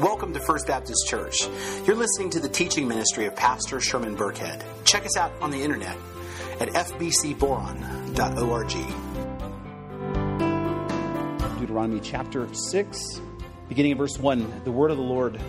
Welcome 0.00 0.32
to 0.34 0.38
First 0.38 0.68
Baptist 0.68 1.08
Church. 1.08 1.48
You're 1.84 1.96
listening 1.96 2.30
to 2.30 2.38
the 2.38 2.48
teaching 2.48 2.86
ministry 2.86 3.26
of 3.26 3.34
Pastor 3.34 3.80
Sherman 3.80 4.16
Burkhead. 4.16 4.62
Check 4.84 5.04
us 5.04 5.16
out 5.16 5.32
on 5.42 5.50
the 5.50 5.60
internet 5.60 5.96
at 6.60 6.68
fbcboron.org. 6.68 7.58
Deuteronomy 11.58 11.98
chapter 11.98 12.46
6, 12.54 13.20
beginning 13.68 13.90
in 13.90 13.98
verse 13.98 14.16
1, 14.20 14.62
the 14.62 14.70
word 14.70 14.92
of 14.92 14.98
the 14.98 15.02
Lord 15.02 15.40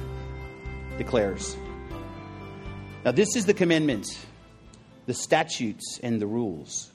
declares 0.98 1.56
Now, 3.06 3.12
this 3.12 3.36
is 3.36 3.46
the 3.46 3.54
commandment, 3.54 4.18
the 5.06 5.14
statutes, 5.14 6.00
and 6.02 6.20
the 6.20 6.26
rules 6.26 6.90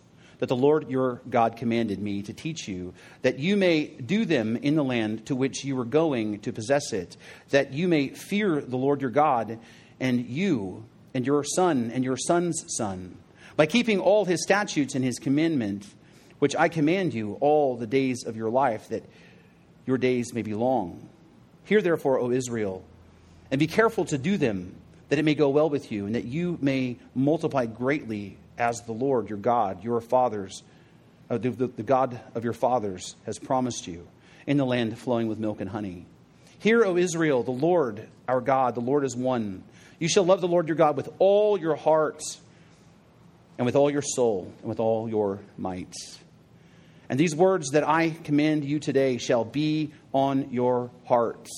that 0.45 0.48
the 0.48 0.56
Lord 0.56 0.90
your 0.90 1.22
God 1.30 1.57
commanded 1.57 1.98
me 1.98 2.21
to 2.21 2.34
teach 2.34 2.68
you, 2.68 2.93
that 3.22 3.39
you 3.39 3.57
may 3.57 3.86
do 3.86 4.26
them 4.26 4.58
in 4.58 4.75
the 4.75 4.84
land 4.84 5.25
to 5.25 5.34
which 5.34 5.64
you 5.64 5.80
are 5.80 5.86
going 5.86 6.39
to 6.40 6.53
possess 6.53 6.93
it, 6.93 7.17
that 7.48 7.72
you 7.72 7.89
may 7.89 8.08
fear 8.08 8.61
the 8.61 8.76
Lord 8.76 9.00
your 9.00 9.08
God, 9.08 9.58
and 10.00 10.26
you 10.26 10.84
and 11.14 11.26
your 11.26 11.44
son 11.44 11.90
and 11.94 12.04
your 12.04 12.18
son's 12.18 12.62
son, 12.76 13.17
by 13.57 13.64
keeping 13.64 13.98
all 13.98 14.26
his 14.26 14.43
statutes 14.43 14.94
and 14.94 15.03
his 15.03 15.18
commandment, 15.18 15.86
which 16.40 16.54
I 16.54 16.68
command 16.68 17.14
you 17.14 17.39
all 17.40 17.79
the 17.79 17.86
days 17.86 18.25
of 18.26 18.36
your 18.36 18.50
life, 18.50 18.90
that 18.90 19.03
your 19.86 19.96
days 19.96 20.34
may 20.34 20.42
be 20.42 20.53
long. 20.53 21.08
Hear 21.64 21.81
therefore, 21.81 22.18
O 22.18 22.31
Israel, 22.31 22.84
and 23.50 23.58
be 23.58 23.67
careful 23.67 24.04
to 24.04 24.18
do 24.18 24.36
them, 24.36 24.75
that 25.08 25.18
it 25.18 25.25
may 25.25 25.36
go 25.36 25.48
well 25.48 25.70
with 25.70 25.90
you, 25.90 26.04
and 26.04 26.14
that 26.14 26.26
you 26.26 26.58
may 26.61 26.98
multiply 27.14 27.64
greatly 27.64 28.36
as 28.58 28.81
the 28.82 28.93
Lord 28.93 29.29
your 29.29 29.39
God, 29.39 29.82
your 29.82 30.00
fathers, 30.00 30.62
uh, 31.31 31.39
the, 31.39 31.50
the, 31.50 31.67
the 31.67 31.82
God 31.82 32.20
of 32.34 32.45
your 32.45 32.53
fathers, 32.53 33.17
has 33.27 33.39
promised 33.39 33.87
you 33.87 34.06
in 34.47 34.56
the 34.56 34.67
land 34.67 34.97
flowing 34.98 35.28
with 35.28 35.39
milk 35.39 35.61
and 35.61 35.70
honey. 35.70 36.06
Hear, 36.59 36.84
O 36.84 36.97
Israel, 36.97 37.43
the 37.43 37.51
Lord 37.51 38.09
our 38.28 38.41
God, 38.41 38.75
the 38.75 38.81
Lord 38.81 39.05
is 39.05 39.17
one. 39.17 39.62
You 39.98 40.09
shall 40.09 40.25
love 40.25 40.41
the 40.41 40.48
Lord 40.48 40.69
your 40.69 40.77
God 40.77 40.97
with 40.97 41.11
all 41.19 41.59
your 41.59 41.77
heart, 41.77 42.23
and 43.59 43.67
with 43.67 43.77
all 43.77 43.91
your 43.91 44.03
soul, 44.03 44.53
and 44.61 44.69
with 44.69 44.81
all 44.81 45.09
your 45.09 45.41
might. 45.56 45.95
And 47.09 47.21
these 47.21 47.37
words 47.37 47.71
that 47.71 47.87
I 47.87 48.11
command 48.11 48.65
you 48.65 48.78
today 48.78 49.19
shall 49.19 49.45
be 49.45 49.93
on 50.12 50.50
your 50.50 50.91
heart. 51.05 51.48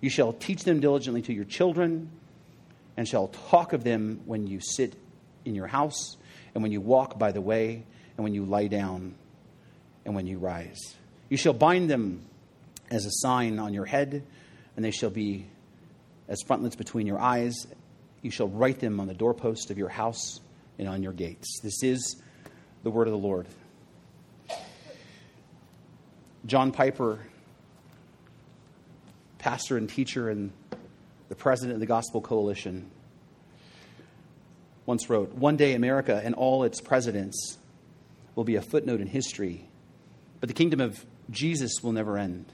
You 0.00 0.10
shall 0.10 0.32
teach 0.32 0.64
them 0.64 0.80
diligently 0.80 1.22
to 1.22 1.32
your 1.32 1.44
children, 1.44 2.10
and 2.96 3.06
shall 3.06 3.28
talk 3.28 3.72
of 3.72 3.84
them 3.84 4.22
when 4.24 4.46
you 4.46 4.60
sit 4.60 4.94
in 5.44 5.54
your 5.54 5.66
house 5.66 6.16
and 6.54 6.62
when 6.62 6.72
you 6.72 6.80
walk 6.80 7.18
by 7.18 7.32
the 7.32 7.40
way, 7.40 7.84
and 8.16 8.24
when 8.24 8.34
you 8.34 8.44
lie 8.44 8.68
down, 8.68 9.14
and 10.04 10.14
when 10.14 10.26
you 10.26 10.38
rise. 10.38 10.94
You 11.28 11.36
shall 11.36 11.52
bind 11.52 11.90
them 11.90 12.26
as 12.90 13.06
a 13.06 13.10
sign 13.10 13.58
on 13.58 13.74
your 13.74 13.86
head, 13.86 14.22
and 14.76 14.84
they 14.84 14.90
shall 14.90 15.10
be 15.10 15.46
as 16.28 16.42
frontlets 16.46 16.76
between 16.76 17.06
your 17.06 17.18
eyes. 17.18 17.66
You 18.22 18.30
shall 18.30 18.48
write 18.48 18.80
them 18.80 19.00
on 19.00 19.06
the 19.06 19.14
doorpost 19.14 19.70
of 19.70 19.78
your 19.78 19.88
house 19.88 20.40
and 20.78 20.88
on 20.88 21.02
your 21.02 21.12
gates. 21.12 21.60
This 21.62 21.82
is 21.82 22.16
the 22.82 22.90
word 22.90 23.08
of 23.08 23.12
the 23.12 23.18
Lord. 23.18 23.46
John 26.46 26.72
Piper, 26.72 27.20
pastor 29.38 29.78
and 29.78 29.88
teacher 29.88 30.28
and 30.28 30.52
the 31.28 31.34
president 31.34 31.74
of 31.74 31.80
the 31.80 31.86
Gospel 31.86 32.20
Coalition, 32.20 32.90
once 34.86 35.08
wrote 35.08 35.32
One 35.34 35.56
day, 35.56 35.74
America 35.74 36.20
and 36.22 36.34
all 36.34 36.64
its 36.64 36.80
presidents 36.80 37.58
will 38.34 38.44
be 38.44 38.56
a 38.56 38.62
footnote 38.62 39.00
in 39.00 39.06
history, 39.06 39.68
but 40.40 40.48
the 40.48 40.54
kingdom 40.54 40.80
of 40.80 41.04
Jesus 41.30 41.82
will 41.82 41.92
never 41.92 42.18
end. 42.18 42.46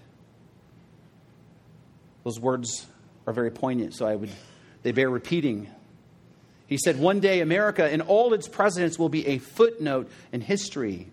Those 2.24 2.38
words 2.38 2.86
are 3.26 3.32
very 3.32 3.50
poignant, 3.50 3.94
so 3.94 4.06
I 4.06 4.14
would, 4.14 4.30
they 4.82 4.92
bear 4.92 5.08
repeating. 5.08 5.68
He 6.66 6.78
said, 6.78 6.98
One 6.98 7.20
day, 7.20 7.40
America 7.40 7.84
and 7.84 8.02
all 8.02 8.34
its 8.34 8.46
presidents 8.46 8.98
will 8.98 9.08
be 9.08 9.26
a 9.26 9.38
footnote 9.38 10.10
in 10.32 10.40
history, 10.40 11.08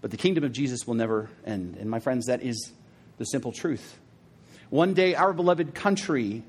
but 0.00 0.10
the 0.10 0.16
kingdom 0.16 0.44
of 0.44 0.52
Jesus 0.52 0.86
will 0.86 0.94
never 0.94 1.28
end. 1.44 1.76
And 1.78 1.90
my 1.90 2.00
friends, 2.00 2.26
that 2.26 2.42
is 2.42 2.72
the 3.18 3.24
simple 3.24 3.52
truth. 3.52 3.98
One 4.70 4.94
day, 4.94 5.14
our 5.14 5.32
beloved 5.32 5.74
country, 5.74 6.42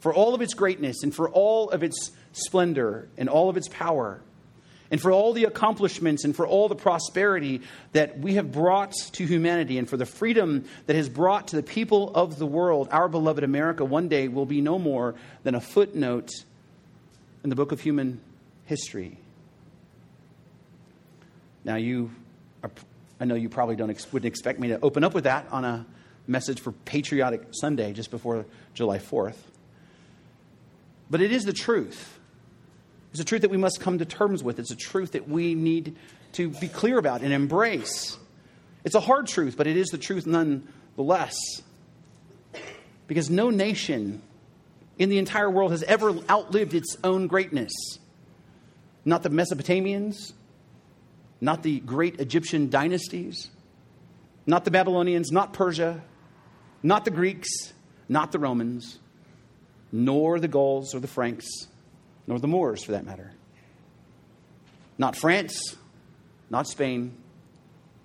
for 0.00 0.14
all 0.14 0.34
of 0.34 0.42
its 0.42 0.54
greatness 0.54 1.02
and 1.02 1.14
for 1.14 1.28
all 1.30 1.70
of 1.70 1.82
its 1.82 2.10
splendor 2.36 3.08
and 3.16 3.28
all 3.28 3.48
of 3.48 3.56
its 3.56 3.68
power, 3.68 4.20
and 4.90 5.00
for 5.00 5.10
all 5.10 5.32
the 5.32 5.44
accomplishments 5.44 6.24
and 6.24 6.34
for 6.34 6.46
all 6.46 6.68
the 6.68 6.76
prosperity 6.76 7.60
that 7.92 8.18
we 8.18 8.34
have 8.34 8.52
brought 8.52 8.92
to 9.12 9.26
humanity, 9.26 9.78
and 9.78 9.88
for 9.88 9.96
the 9.96 10.06
freedom 10.06 10.64
that 10.86 10.94
has 10.94 11.08
brought 11.08 11.48
to 11.48 11.56
the 11.56 11.62
people 11.62 12.12
of 12.14 12.38
the 12.38 12.46
world, 12.46 12.88
our 12.92 13.08
beloved 13.08 13.42
America 13.42 13.84
one 13.84 14.08
day 14.08 14.28
will 14.28 14.46
be 14.46 14.60
no 14.60 14.78
more 14.78 15.14
than 15.42 15.54
a 15.54 15.60
footnote 15.60 16.30
in 17.42 17.50
the 17.50 17.56
book 17.56 17.72
of 17.72 17.80
human 17.80 18.20
history. 18.66 19.18
Now, 21.64 21.76
you, 21.76 22.12
are, 22.62 22.70
I 23.18 23.24
know 23.24 23.34
you 23.34 23.48
probably 23.48 23.74
don't 23.74 23.88
wouldn't 24.12 24.28
expect 24.28 24.60
me 24.60 24.68
to 24.68 24.80
open 24.80 25.02
up 25.02 25.14
with 25.14 25.24
that 25.24 25.46
on 25.50 25.64
a 25.64 25.86
message 26.28 26.60
for 26.60 26.72
Patriotic 26.72 27.42
Sunday 27.50 27.92
just 27.92 28.10
before 28.10 28.46
July 28.74 28.98
4th. 28.98 29.36
But 31.10 31.20
it 31.20 31.32
is 31.32 31.44
the 31.44 31.52
truth. 31.52 32.15
It's 33.16 33.22
a 33.22 33.24
truth 33.24 33.40
that 33.40 33.50
we 33.50 33.56
must 33.56 33.80
come 33.80 33.96
to 33.96 34.04
terms 34.04 34.44
with. 34.44 34.58
It's 34.58 34.72
a 34.72 34.76
truth 34.76 35.12
that 35.12 35.26
we 35.26 35.54
need 35.54 35.96
to 36.32 36.50
be 36.50 36.68
clear 36.68 36.98
about 36.98 37.22
and 37.22 37.32
embrace. 37.32 38.18
It's 38.84 38.94
a 38.94 39.00
hard 39.00 39.26
truth, 39.26 39.56
but 39.56 39.66
it 39.66 39.74
is 39.78 39.88
the 39.88 39.96
truth 39.96 40.26
nonetheless. 40.26 41.34
Because 43.06 43.30
no 43.30 43.48
nation 43.48 44.20
in 44.98 45.08
the 45.08 45.16
entire 45.16 45.48
world 45.48 45.70
has 45.70 45.82
ever 45.84 46.14
outlived 46.28 46.74
its 46.74 46.98
own 47.02 47.26
greatness. 47.26 47.72
Not 49.06 49.22
the 49.22 49.30
Mesopotamians, 49.30 50.34
not 51.40 51.62
the 51.62 51.80
great 51.80 52.20
Egyptian 52.20 52.68
dynasties, 52.68 53.48
not 54.44 54.66
the 54.66 54.70
Babylonians, 54.70 55.32
not 55.32 55.54
Persia, 55.54 56.02
not 56.82 57.06
the 57.06 57.10
Greeks, 57.10 57.48
not 58.10 58.30
the 58.30 58.38
Romans, 58.38 58.98
nor 59.90 60.38
the 60.38 60.48
Gauls 60.48 60.94
or 60.94 61.00
the 61.00 61.08
Franks 61.08 61.68
nor 62.26 62.38
the 62.38 62.48
Moors 62.48 62.84
for 62.84 62.92
that 62.92 63.04
matter. 63.04 63.32
Not 64.98 65.16
France, 65.16 65.76
not 66.50 66.66
Spain, 66.66 67.16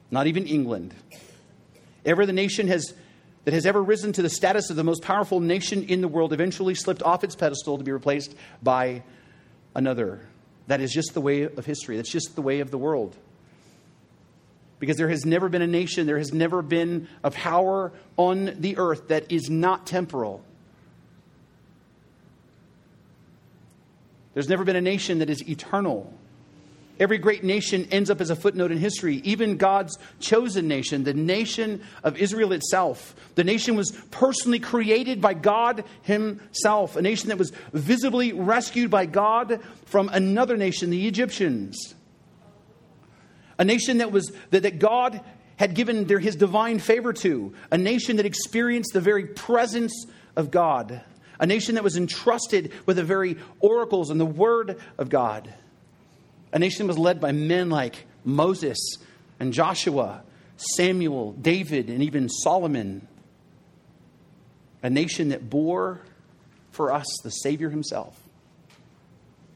not 0.10 0.28
even 0.28 0.46
England. 0.46 0.94
Ever 2.06 2.26
the 2.26 2.34
nation 2.34 2.68
has, 2.68 2.94
that 3.46 3.54
has 3.54 3.66
ever 3.66 3.82
risen 3.82 4.14
to 4.14 4.22
the 4.22 4.30
status 4.30 4.70
of 4.70 4.76
the 4.76 4.84
most 4.84 5.02
powerful 5.02 5.40
nation 5.40 5.84
in 5.84 6.02
the 6.02 6.08
world 6.08 6.34
eventually 6.34 6.76
slipped 6.76 7.04
off 7.04 7.24
its 7.24 7.36
pedestal 7.36 7.78
to 7.78 7.84
be 7.84 7.92
replaced 7.92 8.36
by 8.62 9.04
another. 9.76 10.20
That 10.68 10.82
is 10.82 10.92
just 10.92 11.14
the 11.14 11.22
way 11.22 11.44
of 11.44 11.66
history. 11.66 11.98
That's 11.98 12.12
just 12.12 12.36
the 12.36 12.42
way 12.42 12.60
of 12.60 12.72
the 12.72 12.78
world. 12.78 13.16
Because 14.80 14.98
there 14.98 15.10
has 15.10 15.26
never 15.26 15.48
been 15.48 15.62
a 15.62 15.68
nation, 15.68 16.08
there 16.08 16.18
has 16.18 16.34
never 16.34 16.62
been 16.62 17.08
a 17.24 17.32
power 17.32 17.92
on 18.18 18.56
the 18.60 18.78
earth 18.78 19.10
that 19.10 19.32
is 19.32 19.50
not 19.50 19.86
temporal. 19.86 20.44
There's 24.34 24.50
never 24.50 24.64
been 24.64 24.76
a 24.76 24.82
nation 24.82 25.20
that 25.20 25.30
is 25.30 25.48
eternal. 25.48 26.14
Every 27.00 27.18
great 27.18 27.44
nation 27.44 27.88
ends 27.90 28.12
up 28.12 28.22
as 28.22 28.30
a 28.30 28.36
footnote 28.36 28.72
in 28.72 28.78
history. 28.78 29.22
Even 29.24 29.58
God's 29.58 29.98
chosen 30.20 30.68
nation, 30.68 31.04
the 31.04 31.16
nation 31.16 31.82
of 32.04 32.18
Israel 32.18 32.54
itself. 32.54 33.16
The 33.34 33.44
nation 33.44 33.76
was 33.76 33.92
personally 34.12 34.60
created 34.60 35.20
by 35.20 35.34
God 35.34 35.84
Himself, 36.04 36.96
a 36.96 37.02
nation 37.02 37.30
that 37.30 37.40
was 37.40 37.52
visibly 37.74 38.34
rescued 38.34 38.92
by 38.92 39.08
God 39.08 39.62
from 39.86 40.10
another 40.10 40.58
nation, 40.58 40.92
the 40.92 41.08
Egyptians. 41.08 41.96
A 43.58 43.66
nation 43.66 43.98
that, 43.98 44.12
was, 44.12 44.32
that, 44.52 44.64
that 44.64 44.78
God 44.78 45.22
had 45.56 45.74
given 45.74 46.06
their, 46.06 46.20
His 46.20 46.36
divine 46.36 46.78
favor 46.78 47.14
to, 47.14 47.54
a 47.72 47.80
nation 47.80 48.18
that 48.18 48.28
experienced 48.28 48.94
the 48.94 49.02
very 49.02 49.26
presence 49.26 50.06
of 50.36 50.52
God 50.52 51.02
a 51.42 51.48
nation 51.48 51.76
that 51.76 51.84
was 51.84 51.98
entrusted 51.98 52.72
with 52.86 52.98
the 52.98 53.04
very 53.04 53.36
oracles 53.60 54.12
and 54.12 54.20
the 54.20 54.26
word 54.26 54.80
of 55.00 55.10
God. 55.10 55.52
A 56.54 56.60
nation 56.60 56.86
that 56.86 56.92
was 56.92 57.00
led 57.00 57.20
by 57.20 57.32
men 57.32 57.72
like 57.72 58.06
Moses 58.24 58.78
and 59.40 59.52
Joshua, 59.52 60.22
Samuel, 60.56 61.34
David, 61.34 61.90
and 61.90 62.04
even 62.04 62.30
Solomon. 62.30 63.08
A 64.84 64.90
nation 64.90 65.30
that 65.30 65.50
bore 65.50 66.02
for 66.70 66.94
us 66.94 67.08
the 67.24 67.32
Savior 67.32 67.72
himself. 67.72 68.18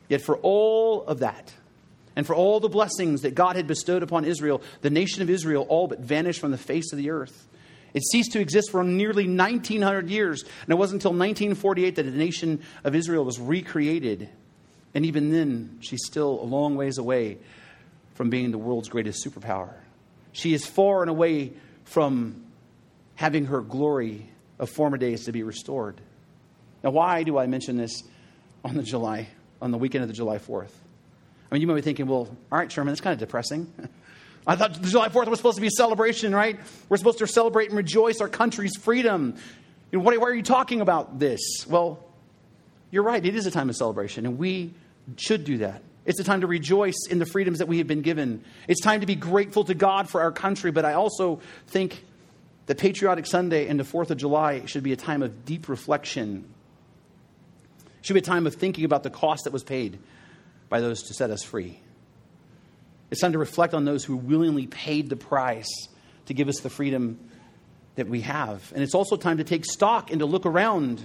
Yet, 0.10 0.22
for 0.22 0.38
all 0.38 1.04
of 1.04 1.20
that, 1.20 1.54
and 2.16 2.26
for 2.26 2.36
all 2.36 2.60
the 2.60 2.70
blessings 2.70 3.22
that 3.22 3.36
God 3.36 3.56
had 3.56 3.68
bestowed 3.68 4.02
upon 4.02 4.26
Israel, 4.26 4.62
the 4.82 4.90
nation 4.90 5.22
of 5.22 5.30
Israel 5.30 5.66
all 5.70 5.88
but 5.88 6.00
vanished 6.00 6.40
from 6.40 6.52
the 6.52 6.58
face 6.58 6.92
of 6.92 6.98
the 6.98 7.12
earth. 7.12 7.48
It 7.96 8.04
ceased 8.04 8.34
to 8.34 8.42
exist 8.42 8.72
for 8.72 8.84
nearly 8.84 9.26
1900 9.26 10.10
years. 10.10 10.44
And 10.44 10.70
it 10.70 10.76
wasn't 10.76 11.02
until 11.02 11.12
1948 11.12 11.96
that 11.96 12.04
the 12.04 12.12
nation 12.12 12.62
of 12.84 12.94
Israel 12.94 13.24
was 13.24 13.40
recreated. 13.40 14.30
And 14.94 15.06
even 15.06 15.32
then, 15.32 15.80
she's 15.80 16.06
still 16.06 16.42
a 16.42 16.44
long 16.44 16.76
ways 16.76 16.98
away 16.98 17.38
from 18.14 18.30
being 18.30 18.52
the 18.52 18.58
world's 18.58 18.90
greatest 18.90 19.26
superpower. 19.26 19.74
She 20.34 20.54
is 20.54 20.66
far 20.66 21.04
and 21.04 21.10
away 21.10 21.54
from 21.86 22.46
having 23.16 23.46
her 23.46 23.62
glory 23.62 24.30
of 24.60 24.70
former 24.70 24.98
days 24.98 25.26
to 25.26 25.32
be 25.32 25.44
restored. 25.44 26.02
Now, 26.84 26.92
why 26.92 27.24
do 27.24 27.38
I 27.38 27.48
mention 27.48 27.78
this 27.78 28.04
on 28.66 28.76
the 28.76 28.84
July, 28.84 29.30
on 29.62 29.72
the 29.72 29.78
weekend 29.78 30.04
of 30.04 30.10
the 30.10 30.14
July 30.14 30.38
4th? 30.38 30.72
I 31.50 31.56
mean, 31.56 31.62
you 31.62 31.68
might 31.68 31.76
be 31.76 31.82
thinking, 31.82 32.08
well, 32.08 32.28
all 32.52 32.58
right, 32.58 32.70
Sherman, 32.70 32.92
that's 32.92 33.00
kind 33.00 33.14
of 33.14 33.20
depressing. 33.20 33.72
I 34.48 34.56
thought 34.56 34.80
July 34.82 35.10
4th 35.10 35.28
was 35.28 35.40
supposed 35.40 35.56
to 35.56 35.62
be 35.62 35.68
a 35.68 35.72
celebration, 35.72 36.34
right? 36.34 36.60
We're 36.88 36.98
supposed 36.98 37.18
to 37.20 37.28
celebrate 37.28 37.70
and 37.70 37.78
rejoice 37.78 38.22
our 38.22 38.30
country's 38.30 38.76
freedom. 38.78 39.36
Know, 39.92 40.00
why 40.00 40.16
are 40.16 40.34
you 40.34 40.44
talking 40.44 40.82
about 40.82 41.20
this? 41.20 41.66
Well, 41.68 42.04
you're 42.92 43.04
right. 43.04 43.26
It 43.26 43.36
is 43.36 43.46
a 43.46 43.52
time 43.52 43.70
of 43.70 43.76
celebration, 43.76 44.26
and 44.26 44.38
we 44.38 44.74
should 45.18 45.46
do 45.46 45.60
that. 45.60 45.82
It's 46.06 46.20
a 46.20 46.24
time 46.24 46.42
to 46.42 46.48
rejoice 46.48 47.08
in 47.10 47.18
the 47.18 47.26
freedoms 47.26 47.58
that 47.58 47.68
we 47.68 47.80
have 47.80 47.88
been 47.88 48.02
given. 48.02 48.44
It's 48.68 48.82
time 48.82 49.02
to 49.02 49.08
be 49.08 49.16
grateful 49.16 49.64
to 49.64 49.74
God 49.74 50.08
for 50.10 50.22
our 50.22 50.32
country, 50.32 50.72
but 50.72 50.86
I 50.86 50.94
also 50.94 51.42
think 51.68 52.04
that 52.68 52.78
Patriotic 52.78 53.26
Sunday 53.26 53.68
and 53.68 53.80
the 53.80 53.84
4th 53.84 54.12
of 54.12 54.18
July 54.18 54.66
should 54.66 54.84
be 54.84 54.94
a 54.94 54.98
time 54.98 55.24
of 55.24 55.46
deep 55.46 55.68
reflection. 55.68 56.48
It 58.00 58.06
should 58.06 58.14
be 58.14 58.20
a 58.20 58.24
time 58.24 58.46
of 58.46 58.54
thinking 58.54 58.86
about 58.86 59.02
the 59.02 59.10
cost 59.10 59.46
that 59.46 59.54
was 59.54 59.64
paid 59.64 59.98
by 60.70 60.82
those 60.82 61.04
to 61.04 61.14
set 61.14 61.32
us 61.32 61.42
free. 61.44 61.80
It's 63.12 63.22
time 63.22 63.34
to 63.34 63.38
reflect 63.38 63.74
on 63.74 63.86
those 63.86 64.04
who 64.04 64.16
willingly 64.16 64.68
paid 64.68 65.10
the 65.10 65.16
price 65.16 65.88
to 66.26 66.34
give 66.34 66.48
us 66.48 66.60
the 66.60 66.70
freedom 66.70 67.20
that 67.96 68.08
we 68.08 68.22
have. 68.22 68.72
And 68.74 68.84
it's 68.84 68.96
also 68.96 69.16
time 69.16 69.38
to 69.38 69.44
take 69.44 69.66
stock 69.66 70.12
and 70.12 70.20
to 70.20 70.26
look 70.26 70.46
around 70.46 71.04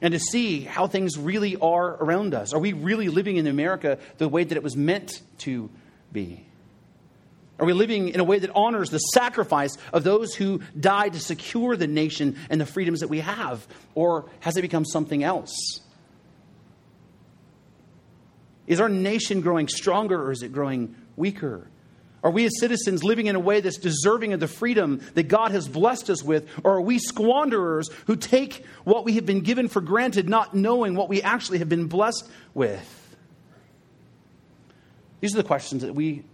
and 0.00 0.12
to 0.12 0.20
see 0.20 0.60
how 0.60 0.86
things 0.86 1.18
really 1.18 1.56
are 1.56 1.90
around 2.02 2.34
us. 2.34 2.52
Are 2.52 2.60
we 2.60 2.72
really 2.72 3.08
living 3.08 3.36
in 3.36 3.46
America 3.46 3.98
the 4.18 4.28
way 4.28 4.44
that 4.44 4.56
it 4.56 4.62
was 4.62 4.76
meant 4.76 5.22
to 5.38 5.70
be? 6.12 6.44
Are 7.58 7.66
we 7.66 7.72
living 7.72 8.10
in 8.10 8.20
a 8.20 8.24
way 8.24 8.38
that 8.38 8.50
honors 8.54 8.90
the 8.90 8.98
sacrifice 8.98 9.76
of 9.92 10.04
those 10.04 10.34
who 10.34 10.60
died 10.78 11.14
to 11.14 11.20
secure 11.20 11.76
the 11.76 11.88
nation 11.88 12.36
and 12.50 12.60
the 12.60 12.66
freedoms 12.66 13.00
that 13.00 13.08
we 13.08 13.18
have? 13.20 13.66
Or 13.96 14.26
has 14.40 14.56
it 14.56 14.62
become 14.62 14.84
something 14.84 15.24
else? 15.24 15.80
Is 18.68 18.80
our 18.80 18.88
nation 18.88 19.40
growing 19.40 19.66
stronger 19.66 20.22
or 20.22 20.30
is 20.30 20.42
it 20.42 20.52
growing 20.52 20.94
weaker? 21.16 21.66
Are 22.22 22.30
we 22.30 22.44
as 22.44 22.52
citizens 22.60 23.02
living 23.02 23.26
in 23.26 23.34
a 23.34 23.40
way 23.40 23.60
that's 23.60 23.78
deserving 23.78 24.34
of 24.34 24.40
the 24.40 24.48
freedom 24.48 25.00
that 25.14 25.24
God 25.24 25.52
has 25.52 25.66
blessed 25.66 26.10
us 26.10 26.22
with? 26.22 26.48
Or 26.62 26.74
are 26.74 26.80
we 26.80 26.98
squanderers 26.98 27.88
who 28.06 28.14
take 28.14 28.64
what 28.84 29.04
we 29.04 29.14
have 29.14 29.24
been 29.24 29.40
given 29.40 29.68
for 29.68 29.80
granted, 29.80 30.28
not 30.28 30.54
knowing 30.54 30.94
what 30.94 31.08
we 31.08 31.22
actually 31.22 31.58
have 31.58 31.68
been 31.68 31.86
blessed 31.86 32.28
with? 32.52 33.16
These 35.20 35.34
are 35.34 35.38
the 35.38 35.48
questions 35.48 35.82
that 35.82 35.94
we 35.94 36.24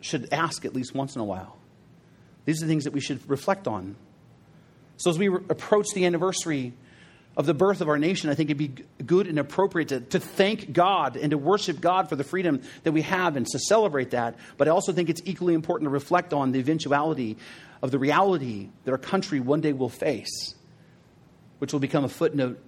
should 0.00 0.32
ask 0.32 0.64
at 0.64 0.74
least 0.74 0.94
once 0.94 1.14
in 1.14 1.20
a 1.20 1.24
while. 1.24 1.58
These 2.46 2.62
are 2.62 2.66
the 2.66 2.70
things 2.70 2.84
that 2.84 2.92
we 2.92 3.00
should 3.00 3.28
reflect 3.28 3.68
on. 3.68 3.96
So, 4.96 5.10
as 5.10 5.18
we 5.18 5.28
re- 5.28 5.44
approach 5.50 5.88
the 5.94 6.06
anniversary 6.06 6.72
of 7.36 7.44
the 7.44 7.54
birth 7.54 7.80
of 7.82 7.88
our 7.88 7.98
nation, 7.98 8.30
I 8.30 8.34
think 8.34 8.48
it'd 8.50 8.58
be 8.58 8.84
good 9.04 9.26
and 9.26 9.38
appropriate 9.38 9.88
to, 9.88 10.00
to 10.00 10.20
thank 10.20 10.72
God 10.72 11.16
and 11.16 11.32
to 11.32 11.38
worship 11.38 11.80
God 11.80 12.08
for 12.08 12.16
the 12.16 12.24
freedom 12.24 12.62
that 12.82 12.92
we 12.92 13.02
have 13.02 13.36
and 13.36 13.46
to 13.46 13.58
celebrate 13.58 14.12
that. 14.12 14.36
But 14.56 14.68
I 14.68 14.70
also 14.70 14.92
think 14.92 15.10
it's 15.10 15.20
equally 15.26 15.52
important 15.52 15.86
to 15.86 15.90
reflect 15.90 16.32
on 16.32 16.52
the 16.52 16.58
eventuality 16.58 17.36
of 17.82 17.90
the 17.90 17.98
reality 17.98 18.70
that 18.84 18.90
our 18.90 18.98
country 18.98 19.38
one 19.38 19.60
day 19.60 19.74
will 19.74 19.90
face, 19.90 20.54
which 21.58 21.74
will 21.74 21.80
become 21.80 22.04
a 22.04 22.08
footnote 22.08 22.58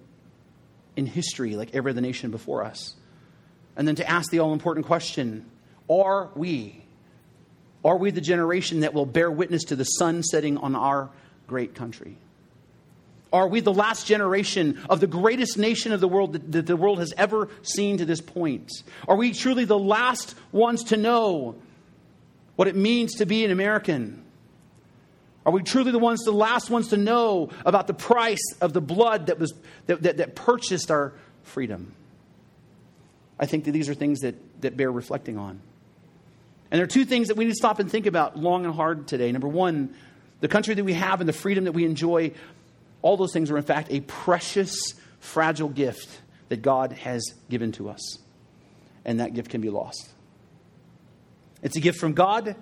in 0.95 1.07
history 1.07 1.55
like 1.55 1.73
every 1.73 1.91
other 1.91 2.01
nation 2.01 2.29
before 2.29 2.63
us. 2.63 2.95
And 3.75 3.87
then 3.87 3.95
to 3.95 4.07
ask 4.07 4.29
the 4.29 4.39
all 4.39 4.53
important 4.53 4.85
question 4.85 5.45
are 5.89 6.29
we? 6.35 6.83
Are 7.83 7.97
we 7.97 8.11
the 8.11 8.21
generation 8.21 8.81
that 8.81 8.93
will 8.93 9.07
bear 9.07 9.31
witness 9.31 9.63
to 9.65 9.75
the 9.75 9.85
sun 9.85 10.21
setting 10.21 10.57
on 10.57 10.75
our 10.75 11.09
great 11.47 11.73
country? 11.73 12.17
Are 13.31 13.47
we 13.47 13.59
the 13.59 13.73
last 13.73 14.07
generation 14.07 14.81
of 14.89 14.99
the 14.99 15.07
greatest 15.07 15.57
nation 15.57 15.91
of 15.91 15.99
the 15.99 16.07
world 16.07 16.33
that, 16.33 16.51
that, 16.51 16.65
the 16.65 16.75
world 16.75 16.99
has 16.99 17.13
ever 17.15 17.49
seen 17.61 17.97
to 17.97 18.05
this 18.05 18.21
point? 18.21 18.71
Are 19.07 19.15
we 19.15 19.33
truly 19.33 19.65
the 19.65 19.77
last 19.77 20.35
ones 20.51 20.85
to 20.85 20.97
know 20.97 21.55
what 22.55 22.67
it 22.67 22.75
means 22.75 23.15
to 23.15 23.25
be 23.25 23.45
an 23.45 23.51
American? 23.51 24.23
Are 25.45 25.51
we 25.51 25.61
truly 25.61 25.91
the 25.91 25.99
ones, 25.99 26.23
the 26.23 26.31
last 26.31 26.69
ones 26.69 26.89
to 26.89 26.97
know 26.97 27.49
about 27.65 27.87
the 27.87 27.93
price 27.93 28.53
of 28.61 28.73
the 28.73 28.81
blood 28.81 29.27
that, 29.27 29.39
was, 29.39 29.53
that, 29.85 30.01
that, 30.03 30.17
that 30.17 30.35
purchased 30.35 30.89
our 30.89 31.13
freedom? 31.43 31.93
I 33.39 33.45
think 33.45 33.65
that 33.65 33.71
these 33.71 33.89
are 33.89 33.93
things 33.93 34.19
that, 34.21 34.35
that 34.61 34.75
bear 34.75 34.91
reflecting 34.91 35.37
on. 35.37 35.61
And 36.71 36.77
there 36.77 36.83
are 36.83 36.87
two 36.87 37.05
things 37.05 37.29
that 37.29 37.37
we 37.37 37.45
need 37.45 37.51
to 37.51 37.55
stop 37.55 37.79
and 37.79 37.89
think 37.89 38.05
about 38.05 38.37
long 38.37 38.65
and 38.65 38.73
hard 38.73 39.07
today. 39.07 39.31
Number 39.31 39.47
one, 39.47 39.95
the 40.39 40.47
country 40.47 40.75
that 40.75 40.83
we 40.83 40.93
have 40.93 41.19
and 41.21 41.27
the 41.27 41.33
freedom 41.33 41.63
that 41.63 41.71
we 41.71 41.85
enjoy 41.85 42.31
all 43.01 43.17
those 43.17 43.33
things 43.33 43.49
are, 43.51 43.57
in 43.57 43.63
fact, 43.63 43.89
a 43.91 44.01
precious, 44.01 44.93
fragile 45.19 45.69
gift 45.69 46.09
that 46.49 46.61
God 46.61 46.91
has 46.93 47.33
given 47.49 47.71
to 47.73 47.89
us. 47.89 48.17
And 49.05 49.19
that 49.19 49.33
gift 49.33 49.49
can 49.49 49.61
be 49.61 49.69
lost. 49.69 50.09
It's 51.61 51.75
a 51.75 51.79
gift 51.79 51.99
from 51.99 52.13
God, 52.13 52.55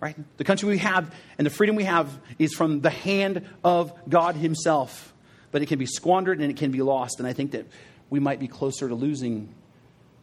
right? 0.00 0.16
The 0.36 0.44
country 0.44 0.68
we 0.68 0.78
have 0.78 1.14
and 1.38 1.46
the 1.46 1.50
freedom 1.50 1.76
we 1.76 1.84
have 1.84 2.10
is 2.38 2.54
from 2.54 2.80
the 2.80 2.90
hand 2.90 3.46
of 3.64 3.92
God 4.08 4.36
Himself. 4.36 5.12
But 5.50 5.62
it 5.62 5.66
can 5.66 5.78
be 5.78 5.86
squandered 5.86 6.40
and 6.40 6.50
it 6.50 6.56
can 6.56 6.70
be 6.70 6.82
lost. 6.82 7.18
And 7.18 7.26
I 7.26 7.32
think 7.32 7.52
that 7.52 7.66
we 8.08 8.20
might 8.20 8.40
be 8.40 8.48
closer 8.48 8.88
to 8.88 8.94
losing 8.94 9.54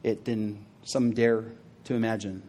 it 0.04 0.26
than 0.26 0.66
some 0.84 1.12
dare 1.12 1.44
to 1.86 1.94
imagine. 1.94 2.42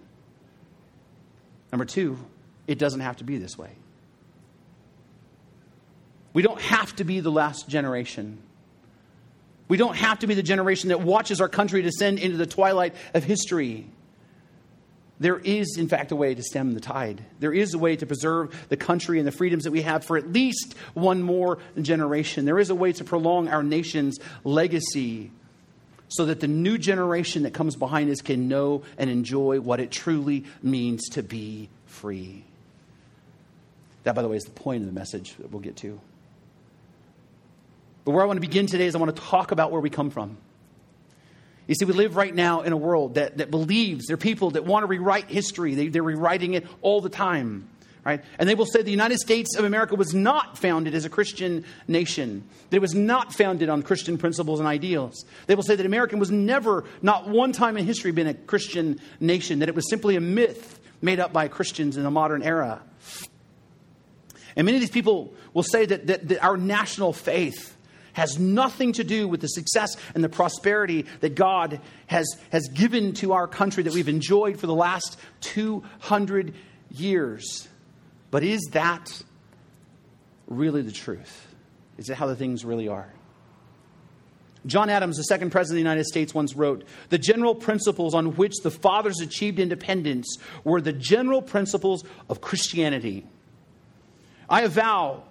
Number 1.72 1.84
two, 1.84 2.18
it 2.66 2.78
doesn't 2.78 3.00
have 3.00 3.18
to 3.18 3.24
be 3.24 3.38
this 3.38 3.58
way. 3.58 3.70
We 6.32 6.42
don't 6.42 6.60
have 6.60 6.94
to 6.96 7.04
be 7.04 7.20
the 7.20 7.30
last 7.30 7.68
generation. 7.68 8.38
We 9.68 9.76
don't 9.76 9.96
have 9.96 10.20
to 10.20 10.26
be 10.26 10.34
the 10.34 10.42
generation 10.42 10.88
that 10.88 11.00
watches 11.00 11.40
our 11.40 11.48
country 11.48 11.82
descend 11.82 12.18
into 12.18 12.36
the 12.36 12.46
twilight 12.46 12.94
of 13.14 13.24
history. 13.24 13.86
There 15.20 15.38
is, 15.38 15.76
in 15.78 15.86
fact, 15.86 16.12
a 16.12 16.16
way 16.16 16.34
to 16.34 16.42
stem 16.42 16.72
the 16.72 16.80
tide. 16.80 17.22
There 17.40 17.52
is 17.52 17.74
a 17.74 17.78
way 17.78 17.94
to 17.94 18.06
preserve 18.06 18.66
the 18.68 18.76
country 18.76 19.18
and 19.18 19.28
the 19.28 19.32
freedoms 19.32 19.64
that 19.64 19.70
we 19.70 19.82
have 19.82 20.04
for 20.04 20.16
at 20.16 20.32
least 20.32 20.74
one 20.94 21.22
more 21.22 21.58
generation. 21.80 22.46
There 22.46 22.58
is 22.58 22.70
a 22.70 22.74
way 22.74 22.92
to 22.94 23.04
prolong 23.04 23.48
our 23.48 23.62
nation's 23.62 24.18
legacy 24.44 25.30
so 26.08 26.26
that 26.26 26.40
the 26.40 26.48
new 26.48 26.78
generation 26.78 27.44
that 27.44 27.54
comes 27.54 27.76
behind 27.76 28.10
us 28.10 28.22
can 28.22 28.48
know 28.48 28.82
and 28.98 29.10
enjoy 29.10 29.60
what 29.60 29.78
it 29.78 29.90
truly 29.90 30.44
means 30.62 31.08
to 31.10 31.22
be 31.22 31.68
free. 31.86 32.44
That, 34.04 34.14
by 34.14 34.22
the 34.22 34.28
way, 34.28 34.36
is 34.36 34.44
the 34.44 34.50
point 34.50 34.82
of 34.82 34.86
the 34.86 34.98
message 34.98 35.36
that 35.36 35.52
we'll 35.52 35.60
get 35.60 35.76
to. 35.76 36.00
But 38.10 38.14
where 38.14 38.24
I 38.24 38.26
want 38.26 38.38
to 38.38 38.40
begin 38.40 38.66
today 38.66 38.86
is 38.86 38.96
I 38.96 38.98
want 38.98 39.14
to 39.14 39.22
talk 39.22 39.52
about 39.52 39.70
where 39.70 39.80
we 39.80 39.88
come 39.88 40.10
from. 40.10 40.36
You 41.68 41.76
see, 41.76 41.84
we 41.84 41.92
live 41.92 42.16
right 42.16 42.34
now 42.34 42.62
in 42.62 42.72
a 42.72 42.76
world 42.76 43.14
that, 43.14 43.38
that 43.38 43.52
believes 43.52 44.06
there 44.08 44.14
are 44.14 44.16
people 44.16 44.50
that 44.50 44.64
want 44.64 44.82
to 44.82 44.88
rewrite 44.88 45.30
history. 45.30 45.76
They, 45.76 45.86
they're 45.86 46.02
rewriting 46.02 46.54
it 46.54 46.66
all 46.82 47.00
the 47.00 47.08
time. 47.08 47.68
Right? 48.04 48.24
And 48.36 48.48
they 48.48 48.56
will 48.56 48.66
say 48.66 48.82
the 48.82 48.90
United 48.90 49.18
States 49.18 49.54
of 49.56 49.64
America 49.64 49.94
was 49.94 50.12
not 50.12 50.58
founded 50.58 50.92
as 50.92 51.04
a 51.04 51.08
Christian 51.08 51.64
nation. 51.86 52.42
That 52.70 52.78
it 52.78 52.80
was 52.80 52.96
not 52.96 53.32
founded 53.32 53.68
on 53.68 53.84
Christian 53.84 54.18
principles 54.18 54.58
and 54.58 54.66
ideals. 54.66 55.24
They 55.46 55.54
will 55.54 55.62
say 55.62 55.76
that 55.76 55.86
America 55.86 56.16
was 56.16 56.32
never, 56.32 56.86
not 57.02 57.28
one 57.28 57.52
time 57.52 57.76
in 57.76 57.86
history, 57.86 58.10
been 58.10 58.26
a 58.26 58.34
Christian 58.34 59.00
nation. 59.20 59.60
That 59.60 59.68
it 59.68 59.76
was 59.76 59.88
simply 59.88 60.16
a 60.16 60.20
myth 60.20 60.80
made 61.00 61.20
up 61.20 61.32
by 61.32 61.46
Christians 61.46 61.96
in 61.96 62.02
the 62.02 62.10
modern 62.10 62.42
era. 62.42 62.82
And 64.56 64.64
many 64.64 64.78
of 64.78 64.80
these 64.80 64.90
people 64.90 65.32
will 65.54 65.62
say 65.62 65.86
that, 65.86 66.08
that, 66.08 66.26
that 66.26 66.42
our 66.42 66.56
national 66.56 67.12
faith 67.12 67.76
has 68.12 68.38
nothing 68.38 68.92
to 68.92 69.04
do 69.04 69.28
with 69.28 69.40
the 69.40 69.48
success 69.48 69.96
and 70.14 70.22
the 70.22 70.28
prosperity 70.28 71.06
that 71.20 71.34
God 71.34 71.80
has, 72.06 72.26
has 72.50 72.68
given 72.68 73.12
to 73.14 73.32
our 73.32 73.46
country 73.46 73.82
that 73.82 73.92
we've 73.92 74.08
enjoyed 74.08 74.58
for 74.58 74.66
the 74.66 74.74
last 74.74 75.18
200 75.40 76.54
years. 76.90 77.68
But 78.30 78.44
is 78.44 78.60
that 78.72 79.22
really 80.46 80.82
the 80.82 80.92
truth? 80.92 81.48
Is 81.98 82.10
it 82.10 82.16
how 82.16 82.26
the 82.26 82.36
things 82.36 82.64
really 82.64 82.88
are? 82.88 83.12
John 84.66 84.90
Adams, 84.90 85.16
the 85.16 85.24
second 85.24 85.50
president 85.50 85.78
of 85.78 85.84
the 85.84 85.90
United 85.90 86.04
States, 86.04 86.34
once 86.34 86.54
wrote 86.54 86.84
The 87.08 87.18
general 87.18 87.54
principles 87.54 88.14
on 88.14 88.36
which 88.36 88.56
the 88.62 88.70
fathers 88.70 89.20
achieved 89.20 89.58
independence 89.58 90.36
were 90.64 90.80
the 90.80 90.92
general 90.92 91.40
principles 91.40 92.04
of 92.28 92.40
Christianity. 92.40 93.26
I 94.48 94.62
avow 94.62 95.22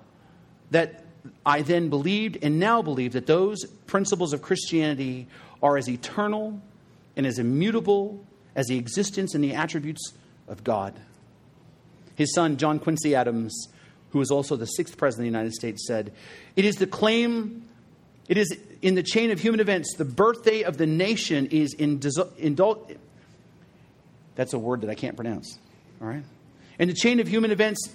that 0.72 1.06
I 1.46 1.62
then 1.62 1.90
believed 1.90 2.38
and 2.42 2.60
now 2.60 2.82
believe 2.82 3.14
that 3.14 3.28
those 3.28 3.66
principles 3.88 4.34
of 4.34 4.42
Christianity 4.42 5.28
are 5.62 5.78
as 5.78 5.90
eternal 5.90 6.62
and 7.16 7.26
as 7.26 7.40
immutable 7.40 8.24
as 8.56 8.68
the 8.68 8.78
existence 8.78 9.36
and 9.36 9.44
the 9.44 9.54
attributes 9.54 10.14
of 10.48 10.64
God. 10.64 10.94
His 12.16 12.34
son, 12.34 12.58
John 12.58 12.80
Quincy 12.80 13.16
Adams, 13.16 13.68
who 14.12 14.20
was 14.20 14.32
also 14.32 14.56
the 14.56 14.66
sixth 14.66 14.98
president 14.98 15.28
of 15.28 15.32
the 15.32 15.38
United 15.38 15.54
States, 15.54 15.86
said, 15.88 16.12
It 16.56 16.66
is 16.66 16.76
the 16.76 16.88
claim, 16.88 17.68
it 18.28 18.38
is 18.38 18.56
in 18.82 18.96
the 18.96 19.04
chain 19.04 19.32
of 19.32 19.40
human 19.40 19.60
events, 19.60 19.96
the 19.96 20.06
birthday 20.06 20.64
of 20.64 20.78
the 20.78 20.88
nation 20.88 21.48
is 21.48 21.74
in, 21.74 22.00
indul- 22.00 22.98
that's 24.36 24.54
a 24.54 24.60
word 24.60 24.82
that 24.82 24.90
I 24.90 24.96
can't 24.96 25.16
pronounce, 25.16 25.58
all 26.02 26.08
right? 26.08 26.24
In 26.78 26.88
the 26.88 26.94
chain 26.94 27.20
of 27.20 27.28
human 27.28 27.52
events, 27.52 27.94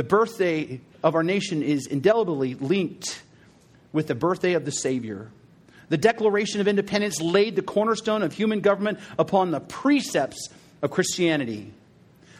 the 0.00 0.04
birthday 0.04 0.80
of 1.02 1.14
our 1.14 1.22
nation 1.22 1.62
is 1.62 1.86
indelibly 1.86 2.54
linked 2.54 3.22
with 3.92 4.06
the 4.06 4.14
birthday 4.14 4.54
of 4.54 4.64
the 4.64 4.70
Savior, 4.72 5.28
The 5.90 5.98
Declaration 5.98 6.62
of 6.62 6.68
Independence 6.68 7.20
laid 7.20 7.54
the 7.54 7.60
cornerstone 7.60 8.22
of 8.22 8.32
human 8.32 8.60
government 8.60 8.98
upon 9.18 9.50
the 9.50 9.60
precepts 9.60 10.48
of 10.80 10.90
Christianity. 10.90 11.74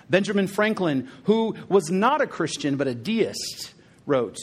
Benjamin 0.09 0.47
Franklin, 0.47 1.11
who 1.25 1.55
was 1.69 1.91
not 1.91 2.23
a 2.23 2.27
Christian 2.27 2.79
but 2.79 2.89
a 2.89 2.95
deist, 2.95 3.75
wrote, 4.07 4.39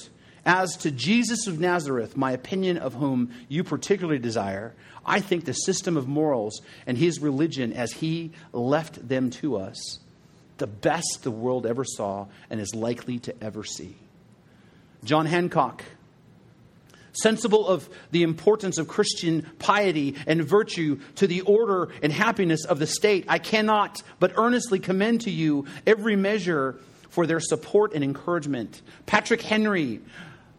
As 0.46 0.78
to 0.78 0.92
Jesus 0.92 1.48
of 1.48 1.60
Nazareth, 1.60 2.16
my 2.16 2.34
opinion 2.34 2.78
of 2.78 2.94
whom 2.94 3.34
you 3.50 3.64
particularly 3.64 4.20
desire, 4.20 4.76
I 5.08 5.22
think 5.22 5.46
the 5.46 5.54
system 5.54 5.98
of 5.98 6.08
morals 6.08 6.62
and 6.86 7.00
his 7.00 7.20
religion 7.20 7.74
as 7.74 7.94
he 7.94 8.34
left 8.54 9.08
them 9.10 9.32
to 9.32 9.58
us, 9.58 9.98
the 10.58 10.68
best 10.68 11.20
the 11.24 11.32
world 11.32 11.66
ever 11.66 11.84
saw 11.84 12.28
and 12.50 12.60
is 12.60 12.74
likely 12.76 13.20
to 13.20 13.44
ever 13.44 13.64
see. 13.64 13.96
John 15.04 15.26
Hancock, 15.26 15.84
sensible 17.14 17.68
of 17.68 17.90
the 18.12 18.24
importance 18.24 18.78
of 18.78 18.88
Christian 18.88 19.50
piety 19.60 20.16
and 20.26 20.44
virtue 20.44 21.00
to 21.16 21.28
the 21.28 21.42
order 21.42 21.90
and 22.02 22.12
happiness 22.12 22.66
of 22.66 22.80
the 22.80 22.88
state, 22.88 23.26
I 23.28 23.40
cannot 23.40 24.02
but 24.20 24.34
earnestly 24.36 24.80
commend 24.80 25.22
to 25.22 25.32
you 25.32 25.66
every 25.86 26.16
measure 26.16 26.80
for 27.10 27.26
their 27.26 27.40
support 27.40 27.94
and 27.94 28.04
encouragement. 28.04 28.82
Patrick 29.06 29.42
Henry, 29.42 30.02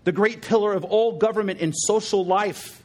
the 0.04 0.12
great 0.12 0.42
pillar 0.42 0.72
of 0.72 0.84
all 0.84 1.18
government 1.18 1.60
and 1.60 1.74
social 1.76 2.24
life, 2.24 2.82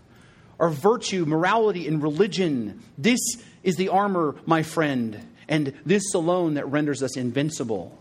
our 0.59 0.69
virtue, 0.69 1.25
morality, 1.25 1.87
and 1.87 2.01
religion. 2.01 2.81
This 2.97 3.19
is 3.63 3.75
the 3.75 3.89
armor, 3.89 4.35
my 4.45 4.63
friend, 4.63 5.27
and 5.47 5.73
this 5.85 6.13
alone 6.13 6.55
that 6.55 6.67
renders 6.67 7.03
us 7.03 7.17
invincible. 7.17 7.97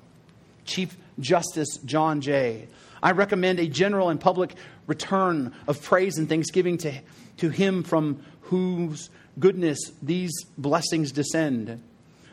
Chief 0.65 0.97
Justice 1.19 1.79
John 1.85 2.21
Jay. 2.21 2.69
I 3.03 3.13
recommend 3.13 3.59
a 3.59 3.67
general 3.67 4.11
and 4.11 4.21
public 4.21 4.55
return 4.87 5.53
of 5.67 5.83
praise 5.83 6.19
and 6.19 6.29
thanksgiving 6.29 6.79
to, 6.79 6.93
to 7.39 7.49
Him 7.49 7.83
from 7.83 8.23
whose 8.43 9.11
goodness 9.39 9.79
these 10.03 10.33
blessings 10.57 11.13
descend. 11.13 11.83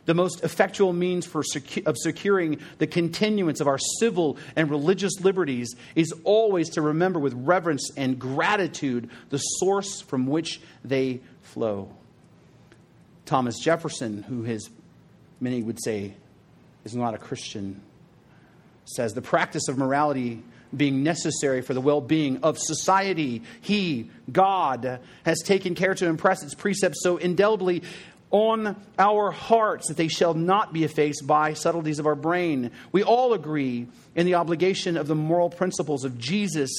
The 0.05 0.13
most 0.15 0.43
effectual 0.43 0.91
means 0.91 1.25
for 1.25 1.43
secu- 1.43 1.85
of 1.85 1.95
securing 1.97 2.59
the 2.79 2.87
continuance 2.87 3.61
of 3.61 3.67
our 3.67 3.77
civil 3.77 4.37
and 4.55 4.69
religious 4.69 5.19
liberties 5.19 5.75
is 5.95 6.13
always 6.23 6.69
to 6.71 6.81
remember 6.81 7.19
with 7.19 7.33
reverence 7.33 7.91
and 7.95 8.17
gratitude 8.17 9.09
the 9.29 9.37
source 9.37 10.01
from 10.01 10.25
which 10.25 10.61
they 10.83 11.21
flow. 11.43 11.93
Thomas 13.25 13.59
Jefferson, 13.59 14.23
who 14.23 14.43
has, 14.43 14.69
many 15.39 15.61
would 15.63 15.81
say, 15.83 16.13
is 16.85 16.95
not 16.95 17.13
a 17.13 17.17
Christian, 17.17 17.81
says 18.85 19.13
the 19.13 19.21
practice 19.21 19.67
of 19.67 19.77
morality 19.77 20.43
being 20.75 21.03
necessary 21.03 21.61
for 21.61 21.73
the 21.73 21.81
well 21.81 22.01
being 22.01 22.37
of 22.43 22.57
society. 22.57 23.41
He, 23.61 24.09
God, 24.31 24.99
has 25.25 25.39
taken 25.43 25.75
care 25.75 25.95
to 25.95 26.05
impress 26.07 26.43
its 26.43 26.53
precepts 26.53 27.01
so 27.01 27.17
indelibly 27.17 27.83
on 28.31 28.75
our 28.99 29.31
hearts 29.31 29.87
that 29.87 29.97
they 29.97 30.07
shall 30.07 30.35
not 30.35 30.71
be 30.71 30.83
effaced 30.83 31.25
by 31.25 31.53
subtleties 31.53 31.97
of 31.97 32.05
our 32.05 32.15
brain. 32.15 32.71
We 32.91 33.03
all 33.03 33.33
agree 33.33 33.87
in 34.15 34.25
the 34.25 34.35
obligation 34.35 34.97
of 34.97 35.07
the 35.07 35.15
moral 35.15 35.49
principles 35.49 36.05
of 36.05 36.19
Jesus, 36.19 36.69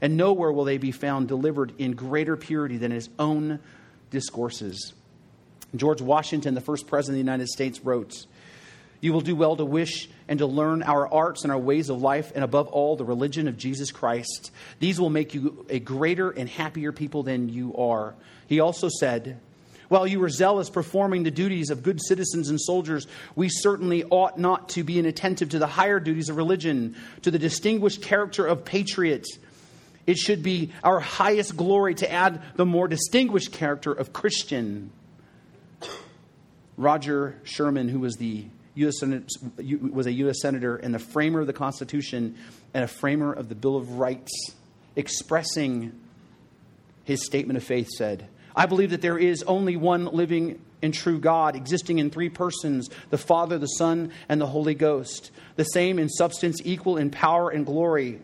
and 0.00 0.16
nowhere 0.16 0.50
will 0.50 0.64
they 0.64 0.78
be 0.78 0.90
found 0.90 1.28
delivered 1.28 1.72
in 1.78 1.92
greater 1.92 2.36
purity 2.36 2.78
than 2.78 2.90
his 2.90 3.08
own 3.18 3.60
discourses. 4.10 4.92
George 5.76 6.00
Washington, 6.00 6.54
the 6.54 6.60
first 6.60 6.86
president 6.86 7.14
of 7.14 7.24
the 7.24 7.30
United 7.30 7.48
States, 7.48 7.80
wrote, 7.84 8.26
You 9.00 9.12
will 9.12 9.20
do 9.20 9.36
well 9.36 9.56
to 9.56 9.64
wish 9.64 10.08
and 10.28 10.38
to 10.38 10.46
learn 10.46 10.82
our 10.82 11.06
arts 11.12 11.42
and 11.42 11.52
our 11.52 11.58
ways 11.58 11.90
of 11.90 12.00
life, 12.00 12.32
and 12.34 12.42
above 12.42 12.68
all, 12.68 12.96
the 12.96 13.04
religion 13.04 13.48
of 13.48 13.58
Jesus 13.58 13.90
Christ. 13.90 14.50
These 14.78 15.00
will 15.00 15.10
make 15.10 15.34
you 15.34 15.66
a 15.68 15.78
greater 15.78 16.30
and 16.30 16.48
happier 16.48 16.92
people 16.92 17.22
than 17.22 17.48
you 17.48 17.76
are. 17.76 18.14
He 18.46 18.60
also 18.60 18.88
said, 18.88 19.40
while 19.88 20.06
you 20.06 20.20
were 20.20 20.28
zealous 20.28 20.68
performing 20.68 21.22
the 21.22 21.30
duties 21.30 21.70
of 21.70 21.82
good 21.82 22.00
citizens 22.02 22.50
and 22.50 22.60
soldiers, 22.60 23.06
we 23.34 23.48
certainly 23.48 24.04
ought 24.04 24.38
not 24.38 24.70
to 24.70 24.84
be 24.84 24.98
inattentive 24.98 25.50
to 25.50 25.58
the 25.58 25.66
higher 25.66 25.98
duties 25.98 26.28
of 26.28 26.36
religion, 26.36 26.94
to 27.22 27.30
the 27.30 27.38
distinguished 27.38 28.02
character 28.02 28.46
of 28.46 28.66
patriot. 28.66 29.26
It 30.06 30.18
should 30.18 30.42
be 30.42 30.72
our 30.84 31.00
highest 31.00 31.56
glory 31.56 31.94
to 31.96 32.10
add 32.10 32.42
the 32.56 32.66
more 32.66 32.86
distinguished 32.86 33.52
character 33.52 33.92
of 33.92 34.12
Christian. 34.12 34.90
Roger 36.78 37.36
Sherman, 37.42 37.88
who 37.88 38.00
was 38.00 38.16
the 38.16 38.46
US 38.76 39.02
was 39.92 40.06
a 40.06 40.12
U.S. 40.12 40.40
Senator 40.40 40.76
and 40.76 40.94
the 40.94 41.00
framer 41.00 41.40
of 41.40 41.48
the 41.48 41.52
Constitution 41.52 42.36
and 42.72 42.84
a 42.84 42.88
framer 42.88 43.32
of 43.32 43.48
the 43.48 43.56
Bill 43.56 43.76
of 43.76 43.98
Rights, 43.98 44.32
expressing 44.94 45.92
his 47.04 47.26
statement 47.26 47.56
of 47.56 47.64
faith, 47.64 47.88
said, 47.96 48.28
I 48.54 48.66
believe 48.66 48.90
that 48.90 49.02
there 49.02 49.18
is 49.18 49.42
only 49.42 49.76
one 49.76 50.04
living 50.06 50.60
and 50.80 50.94
true 50.94 51.18
God, 51.18 51.56
existing 51.56 51.98
in 51.98 52.10
three 52.10 52.28
persons 52.28 52.88
the 53.10 53.18
Father, 53.18 53.58
the 53.58 53.66
Son, 53.66 54.12
and 54.28 54.40
the 54.40 54.46
Holy 54.46 54.74
Ghost, 54.74 55.32
the 55.56 55.64
same 55.64 55.98
in 55.98 56.08
substance, 56.08 56.60
equal 56.64 56.96
in 56.96 57.10
power 57.10 57.50
and 57.50 57.66
glory. 57.66 58.20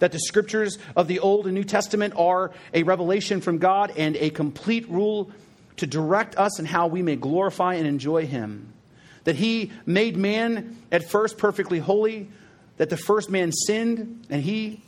That 0.00 0.10
the 0.10 0.18
scriptures 0.18 0.78
of 0.96 1.06
the 1.06 1.20
Old 1.20 1.46
and 1.46 1.54
New 1.54 1.64
Testament 1.64 2.14
are 2.16 2.50
a 2.72 2.82
revelation 2.82 3.40
from 3.40 3.58
God 3.58 3.92
and 3.96 4.16
a 4.16 4.30
complete 4.30 4.90
rule 4.90 5.30
to 5.76 5.86
direct 5.86 6.36
us 6.36 6.58
in 6.58 6.64
how 6.64 6.86
we 6.86 7.02
may 7.02 7.16
glorify 7.16 7.74
and 7.74 7.86
enjoy 7.86 8.26
Him 8.26 8.74
that 9.24 9.36
he 9.36 9.72
made 9.84 10.16
man 10.16 10.76
at 10.92 11.10
first 11.10 11.36
perfectly 11.36 11.78
holy, 11.78 12.28
that 12.76 12.90
the 12.90 12.96
first 12.96 13.30
man 13.30 13.52
sinned, 13.52 14.26
and 14.30 14.42
he 14.42 14.80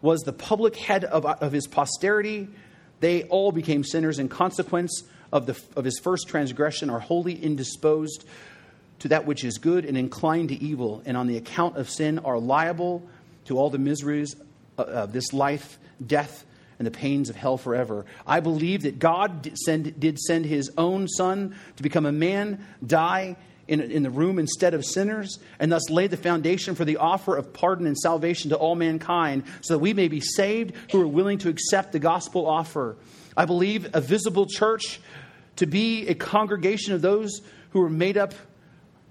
was 0.00 0.20
the 0.22 0.32
public 0.32 0.76
head 0.76 1.04
of, 1.04 1.26
of 1.26 1.52
his 1.52 1.66
posterity. 1.66 2.48
They 3.00 3.24
all 3.24 3.52
became 3.52 3.84
sinners 3.84 4.18
in 4.18 4.28
consequence 4.28 5.02
of, 5.32 5.46
the, 5.46 5.60
of 5.76 5.84
his 5.84 5.98
first 5.98 6.28
transgression, 6.28 6.90
are 6.90 7.00
wholly 7.00 7.34
indisposed 7.34 8.24
to 9.00 9.08
that 9.08 9.26
which 9.26 9.44
is 9.44 9.58
good 9.58 9.84
and 9.84 9.98
inclined 9.98 10.50
to 10.50 10.62
evil, 10.62 11.02
and 11.04 11.16
on 11.16 11.26
the 11.26 11.36
account 11.36 11.76
of 11.76 11.90
sin 11.90 12.20
are 12.20 12.38
liable 12.38 13.02
to 13.46 13.58
all 13.58 13.68
the 13.68 13.78
miseries 13.78 14.36
uh, 14.78 14.82
of 14.82 15.12
this 15.12 15.32
life, 15.32 15.78
death, 16.04 16.44
and 16.78 16.86
the 16.86 16.90
pains 16.90 17.30
of 17.30 17.36
hell 17.36 17.56
forever. 17.56 18.04
I 18.26 18.40
believe 18.40 18.82
that 18.82 18.98
God 18.98 19.42
did 19.42 19.58
send, 19.58 20.00
did 20.00 20.18
send 20.18 20.46
his 20.46 20.70
own 20.76 21.08
Son 21.08 21.54
to 21.76 21.82
become 21.82 22.06
a 22.06 22.12
man, 22.12 22.64
die 22.84 23.36
in, 23.66 23.80
in 23.80 24.02
the 24.02 24.10
room 24.10 24.38
instead 24.38 24.74
of 24.74 24.84
sinners, 24.84 25.38
and 25.58 25.72
thus 25.72 25.88
lay 25.90 26.06
the 26.06 26.16
foundation 26.16 26.74
for 26.74 26.84
the 26.84 26.98
offer 26.98 27.36
of 27.36 27.52
pardon 27.52 27.86
and 27.86 27.96
salvation 27.96 28.50
to 28.50 28.56
all 28.56 28.74
mankind, 28.74 29.44
so 29.62 29.74
that 29.74 29.78
we 29.78 29.94
may 29.94 30.08
be 30.08 30.20
saved 30.20 30.74
who 30.92 31.00
are 31.00 31.06
willing 31.06 31.38
to 31.38 31.48
accept 31.48 31.92
the 31.92 31.98
gospel 31.98 32.46
offer. 32.46 32.96
I 33.36 33.46
believe 33.46 33.88
a 33.94 34.00
visible 34.00 34.46
church 34.46 35.00
to 35.56 35.66
be 35.66 36.06
a 36.08 36.14
congregation 36.14 36.94
of 36.94 37.02
those 37.02 37.40
who 37.70 37.82
are 37.82 37.90
made 37.90 38.16
up 38.16 38.34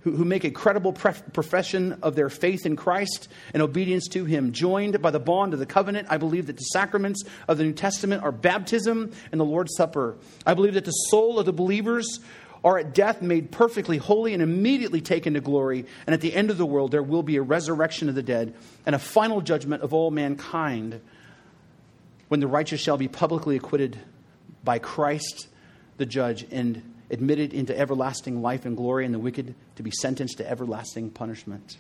who, 0.04 0.12
who 0.12 0.26
make 0.26 0.44
a 0.44 0.52
credible 0.52 0.94
profession 0.94 1.98
of 2.02 2.16
their 2.16 2.30
faith 2.30 2.66
in 2.66 2.76
Christ 2.76 3.30
and 3.54 3.64
obedience 3.64 4.08
to 4.10 4.26
Him. 4.26 4.52
Joined 4.52 5.02
by 5.02 5.12
the 5.12 5.20
bond 5.20 5.54
of 5.54 5.60
the 5.60 5.66
covenant, 5.66 6.08
I 6.10 6.18
believe 6.18 6.48
that 6.48 6.58
the 6.58 6.64
sacraments 6.64 7.24
of 7.48 7.58
the 7.58 7.64
New 7.64 7.74
Testament 7.74 8.24
are 8.24 8.32
baptism 8.32 9.12
and 9.32 9.40
the 9.40 9.46
Lord's 9.46 9.76
Supper. 9.76 10.18
I 10.46 10.54
believe 10.54 10.74
that 10.74 10.86
the 10.86 10.92
soul 10.92 11.40
of 11.40 11.46
the 11.46 11.54
believers 11.54 12.20
are 12.64 12.78
at 12.78 12.94
death 12.94 13.22
made 13.22 13.52
perfectly 13.52 13.98
holy 13.98 14.34
and 14.34 14.42
immediately 14.42 15.02
taken 15.02 15.34
to 15.34 15.42
glory. 15.42 15.86
And 16.08 16.14
at 16.14 16.22
the 16.22 16.34
end 16.34 16.50
of 16.50 16.58
the 16.58 16.66
world, 16.66 16.92
there 16.92 17.04
will 17.04 17.24
be 17.24 17.36
a 17.36 17.42
resurrection 17.42 18.08
of 18.10 18.16
the 18.16 18.24
dead 18.24 18.54
and 18.86 18.96
a 18.96 19.00
final 19.00 19.42
judgment 19.42 19.84
of 19.84 19.94
all 19.94 20.12
mankind 20.12 21.02
when 22.30 22.40
the 22.40 22.48
righteous 22.48 22.80
shall 22.80 22.98
be 22.98 23.08
publicly 23.08 23.58
acquitted 23.58 24.00
by 24.64 24.80
Christ 24.80 25.48
the 25.98 26.06
judge 26.06 26.46
and 26.52 26.93
admitted 27.14 27.54
into 27.54 27.78
everlasting 27.78 28.42
life 28.42 28.66
and 28.66 28.76
glory, 28.76 29.06
and 29.06 29.14
the 29.14 29.20
wicked 29.20 29.56
to 29.76 29.84
be 29.84 29.92
sentenced 29.92 30.38
to 30.40 30.50
everlasting 30.50 31.12
punishment. 31.12 31.78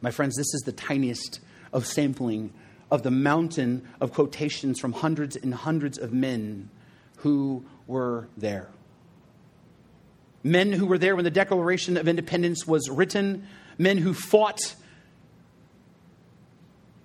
My 0.00 0.12
friends, 0.12 0.36
this 0.36 0.54
is 0.54 0.62
the 0.64 0.72
tiniest 0.72 1.40
of 1.72 1.84
sampling 1.84 2.52
of 2.90 3.02
the 3.02 3.10
mountain 3.10 3.86
of 4.00 4.12
quotations 4.12 4.78
from 4.80 4.92
hundreds 4.92 5.36
and 5.36 5.52
hundreds 5.52 5.98
of 5.98 6.12
men 6.12 6.70
who 7.16 7.64
were 7.86 8.28
there. 8.36 8.68
Men 10.44 10.72
who 10.72 10.86
were 10.86 10.98
there 10.98 11.16
when 11.16 11.24
the 11.24 11.30
Declaration 11.30 11.96
of 11.96 12.06
Independence 12.06 12.66
was 12.66 12.88
written, 12.88 13.46
men 13.76 13.98
who 13.98 14.14
fought 14.14 14.60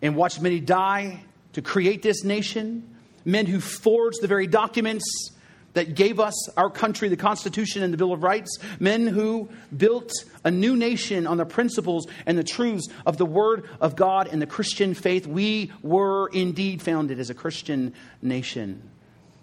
and 0.01 0.15
watched 0.15 0.39
many 0.39 0.60
die 0.60 1.24
to 1.53 1.62
create 1.62 2.03
this 2.03 2.24
nation, 2.24 2.95
men 3.25 3.48
who 3.48 3.60
forged 3.60 4.22
the 4.22 4.27
very 4.27 4.48
documents 4.48 5.31
that 5.74 5.96
gave 5.96 6.20
us 6.20 6.50
our 6.56 6.70
country, 6.70 7.10
the 7.10 7.18
Constitution, 7.18 7.84
and 7.84 7.94
the 7.94 7.98
Bill 7.98 8.13
of 8.13 8.24
Rights, 8.24 8.58
men 8.80 9.08
who 9.08 9.50
built 9.75 10.12
a 10.44 10.51
new 10.51 10.75
nation 10.75 11.27
on 11.27 11.38
the 11.38 11.46
principles 11.46 12.08
and 12.25 12.38
the 12.38 12.44
truths 12.44 12.88
of 13.06 13.18
the 13.18 13.25
Word 13.25 13.68
of 13.82 13.96
God 13.96 14.27
and 14.32 14.42
the 14.42 14.48
Christian 14.48 14.94
faith. 14.94 15.25
We 15.25 15.72
were 15.82 16.30
indeed 16.30 16.82
founded 16.82 17.20
as 17.20 17.30
a 17.30 17.34
Christian 17.34 17.94
nation. 18.22 18.89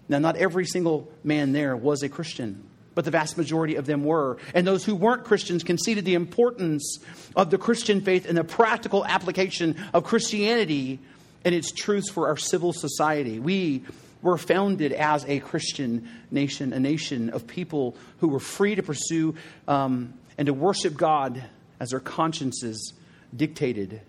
Now, 0.07 0.19
not 0.19 0.35
every 0.35 0.65
single 0.65 1.11
man 1.23 1.53
there 1.53 1.75
was 1.75 2.03
a 2.03 2.09
Christian, 2.09 2.63
but 2.95 3.05
the 3.05 3.11
vast 3.11 3.37
majority 3.37 3.75
of 3.75 3.85
them 3.85 4.03
were. 4.03 4.37
And 4.53 4.67
those 4.67 4.83
who 4.83 4.95
weren't 4.95 5.23
Christians 5.23 5.63
conceded 5.63 6.05
the 6.05 6.15
importance 6.15 6.99
of 7.35 7.49
the 7.49 7.57
Christian 7.57 8.01
faith 8.01 8.27
and 8.27 8.37
the 8.37 8.43
practical 8.43 9.05
application 9.05 9.77
of 9.93 10.03
Christianity 10.03 10.99
and 11.43 11.55
its 11.55 11.71
truths 11.71 12.09
for 12.09 12.27
our 12.27 12.37
civil 12.37 12.73
society. 12.73 13.39
We 13.39 13.83
were 14.21 14.37
founded 14.37 14.93
as 14.93 15.25
a 15.25 15.39
Christian 15.39 16.07
nation, 16.29 16.73
a 16.73 16.79
nation 16.79 17.29
of 17.29 17.47
people 17.47 17.95
who 18.19 18.27
were 18.27 18.39
free 18.39 18.75
to 18.75 18.83
pursue 18.83 19.35
um, 19.67 20.13
and 20.37 20.45
to 20.45 20.53
worship 20.53 20.95
God 20.95 21.43
as 21.79 21.89
their 21.89 21.99
consciences 21.99 22.93
dictated. 23.35 24.01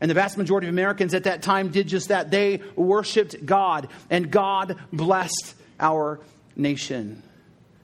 And 0.00 0.10
the 0.10 0.14
vast 0.14 0.38
majority 0.38 0.66
of 0.66 0.74
Americans 0.74 1.12
at 1.14 1.24
that 1.24 1.42
time 1.42 1.68
did 1.68 1.88
just 1.88 2.08
that. 2.08 2.30
They 2.30 2.62
worshiped 2.74 3.44
God, 3.44 3.88
and 4.08 4.30
God 4.30 4.76
blessed 4.92 5.54
our 5.78 6.20
nation. 6.56 7.22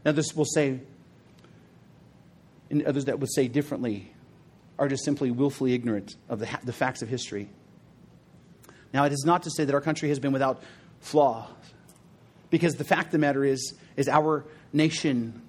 Now, 0.04 0.12
this 0.12 0.34
will 0.34 0.46
say, 0.46 0.80
and 2.70 2.84
others 2.84 3.06
that 3.06 3.18
would 3.18 3.32
say 3.32 3.48
differently, 3.48 4.12
are 4.78 4.88
just 4.88 5.04
simply 5.04 5.30
willfully 5.30 5.74
ignorant 5.74 6.16
of 6.28 6.38
the, 6.38 6.48
the 6.64 6.72
facts 6.72 7.02
of 7.02 7.08
history. 7.08 7.48
Now, 8.94 9.04
it 9.04 9.12
is 9.12 9.24
not 9.26 9.42
to 9.42 9.50
say 9.50 9.64
that 9.64 9.74
our 9.74 9.80
country 9.80 10.08
has 10.08 10.18
been 10.18 10.32
without 10.32 10.62
flaw, 11.00 11.48
because 12.50 12.74
the 12.76 12.84
fact 12.84 13.06
of 13.06 13.12
the 13.12 13.18
matter 13.18 13.44
is, 13.44 13.74
is 13.96 14.08
our 14.08 14.44
nation, 14.72 15.42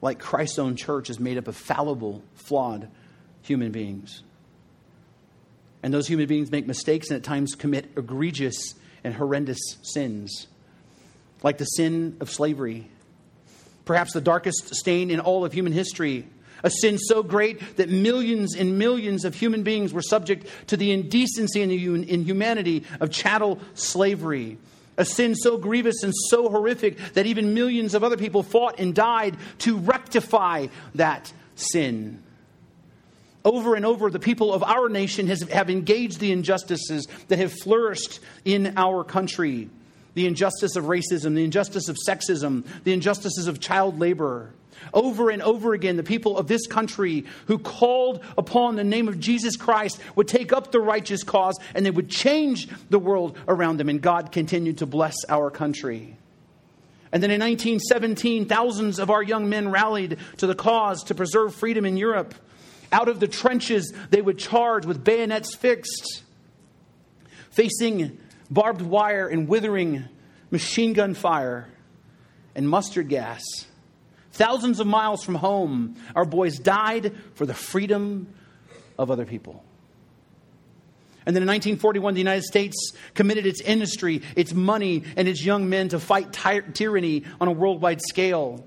like 0.00 0.18
Christ's 0.18 0.58
own 0.58 0.76
church, 0.76 1.10
is 1.10 1.18
made 1.18 1.38
up 1.38 1.48
of 1.48 1.56
fallible, 1.56 2.22
flawed 2.34 2.88
human 3.42 3.72
beings. 3.72 4.22
And 5.82 5.94
those 5.94 6.08
human 6.08 6.26
beings 6.26 6.50
make 6.50 6.66
mistakes 6.66 7.10
and 7.10 7.16
at 7.16 7.22
times 7.22 7.54
commit 7.54 7.90
egregious 7.96 8.74
and 9.04 9.14
horrendous 9.14 9.58
sins, 9.82 10.48
like 11.42 11.58
the 11.58 11.64
sin 11.64 12.16
of 12.20 12.30
slavery, 12.30 12.90
perhaps 13.84 14.12
the 14.12 14.20
darkest 14.20 14.74
stain 14.74 15.10
in 15.10 15.20
all 15.20 15.44
of 15.44 15.52
human 15.52 15.72
history. 15.72 16.26
A 16.66 16.70
sin 16.70 16.98
so 16.98 17.22
great 17.22 17.76
that 17.76 17.90
millions 17.90 18.56
and 18.56 18.76
millions 18.76 19.24
of 19.24 19.36
human 19.36 19.62
beings 19.62 19.92
were 19.92 20.02
subject 20.02 20.48
to 20.66 20.76
the 20.76 20.90
indecency 20.90 21.62
and 21.62 21.70
the 21.70 22.12
inhumanity 22.12 22.82
of 22.98 23.12
chattel 23.12 23.60
slavery. 23.74 24.58
A 24.96 25.04
sin 25.04 25.36
so 25.36 25.58
grievous 25.58 26.02
and 26.02 26.12
so 26.28 26.48
horrific 26.48 26.98
that 27.14 27.24
even 27.24 27.54
millions 27.54 27.94
of 27.94 28.02
other 28.02 28.16
people 28.16 28.42
fought 28.42 28.80
and 28.80 28.96
died 28.96 29.36
to 29.58 29.78
rectify 29.78 30.66
that 30.96 31.32
sin. 31.54 32.20
Over 33.44 33.76
and 33.76 33.86
over, 33.86 34.10
the 34.10 34.18
people 34.18 34.52
of 34.52 34.64
our 34.64 34.88
nation 34.88 35.28
has, 35.28 35.42
have 35.42 35.70
engaged 35.70 36.18
the 36.18 36.32
injustices 36.32 37.06
that 37.28 37.38
have 37.38 37.52
flourished 37.52 38.18
in 38.44 38.72
our 38.76 39.04
country 39.04 39.70
the 40.16 40.26
injustice 40.26 40.76
of 40.76 40.84
racism, 40.84 41.34
the 41.34 41.44
injustice 41.44 41.90
of 41.90 41.98
sexism, 42.08 42.64
the 42.84 42.94
injustices 42.94 43.48
of 43.48 43.60
child 43.60 44.00
labor. 44.00 44.50
Over 44.94 45.28
and 45.28 45.42
over 45.42 45.74
again, 45.74 45.96
the 45.96 46.02
people 46.02 46.38
of 46.38 46.48
this 46.48 46.66
country 46.66 47.26
who 47.48 47.58
called 47.58 48.24
upon 48.38 48.76
the 48.76 48.84
name 48.84 49.08
of 49.08 49.20
Jesus 49.20 49.56
Christ 49.56 50.00
would 50.14 50.26
take 50.26 50.54
up 50.54 50.72
the 50.72 50.80
righteous 50.80 51.22
cause 51.22 51.58
and 51.74 51.84
they 51.84 51.90
would 51.90 52.08
change 52.08 52.66
the 52.88 52.98
world 52.98 53.36
around 53.46 53.76
them, 53.76 53.90
and 53.90 54.00
God 54.00 54.32
continued 54.32 54.78
to 54.78 54.86
bless 54.86 55.16
our 55.28 55.50
country. 55.50 56.16
And 57.12 57.22
then 57.22 57.30
in 57.30 57.40
1917, 57.40 58.46
thousands 58.46 58.98
of 58.98 59.10
our 59.10 59.22
young 59.22 59.50
men 59.50 59.70
rallied 59.70 60.16
to 60.38 60.46
the 60.46 60.54
cause 60.54 61.04
to 61.04 61.14
preserve 61.14 61.54
freedom 61.54 61.84
in 61.84 61.98
Europe. 61.98 62.34
Out 62.90 63.08
of 63.08 63.20
the 63.20 63.28
trenches, 63.28 63.92
they 64.08 64.22
would 64.22 64.38
charge 64.38 64.86
with 64.86 65.04
bayonets 65.04 65.54
fixed, 65.54 66.22
facing 67.50 68.18
barbed 68.50 68.82
wire 68.82 69.28
and 69.28 69.48
withering 69.48 70.04
machine 70.50 70.92
gun 70.92 71.14
fire 71.14 71.68
and 72.54 72.68
mustard 72.68 73.08
gas. 73.08 73.42
Thousands 74.32 74.80
of 74.80 74.86
miles 74.86 75.24
from 75.24 75.34
home, 75.34 75.96
our 76.14 76.24
boys 76.24 76.58
died 76.58 77.14
for 77.34 77.46
the 77.46 77.54
freedom 77.54 78.28
of 78.98 79.10
other 79.10 79.24
people. 79.24 79.64
And 81.26 81.34
then 81.34 81.42
in 81.42 81.48
1941, 81.48 82.14
the 82.14 82.20
United 82.20 82.44
States 82.44 82.92
committed 83.14 83.46
its 83.46 83.60
industry, 83.60 84.22
its 84.36 84.54
money, 84.54 85.02
and 85.16 85.26
its 85.26 85.44
young 85.44 85.68
men 85.68 85.88
to 85.88 85.98
fight 85.98 86.32
ty- 86.32 86.60
tyranny 86.60 87.24
on 87.40 87.48
a 87.48 87.52
worldwide 87.52 88.00
scale. 88.00 88.64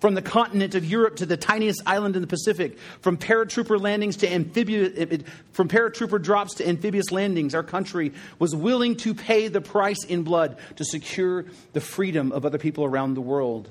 From 0.00 0.14
the 0.14 0.22
continent 0.22 0.74
of 0.74 0.84
Europe 0.84 1.16
to 1.16 1.26
the 1.26 1.36
tiniest 1.36 1.82
island 1.86 2.16
in 2.16 2.22
the 2.22 2.28
Pacific, 2.28 2.78
from 3.00 3.16
paratrooper 3.16 3.80
landings 3.80 4.16
to 4.18 4.32
amphibious, 4.32 5.24
from 5.52 5.68
paratrooper 5.68 6.20
drops 6.20 6.54
to 6.54 6.68
amphibious 6.68 7.10
landings, 7.10 7.54
our 7.54 7.62
country 7.62 8.12
was 8.38 8.54
willing 8.54 8.96
to 8.96 9.14
pay 9.14 9.48
the 9.48 9.60
price 9.60 10.04
in 10.04 10.22
blood 10.22 10.58
to 10.76 10.84
secure 10.84 11.46
the 11.72 11.80
freedom 11.80 12.32
of 12.32 12.44
other 12.44 12.58
people 12.58 12.84
around 12.84 13.14
the 13.14 13.22
world. 13.22 13.70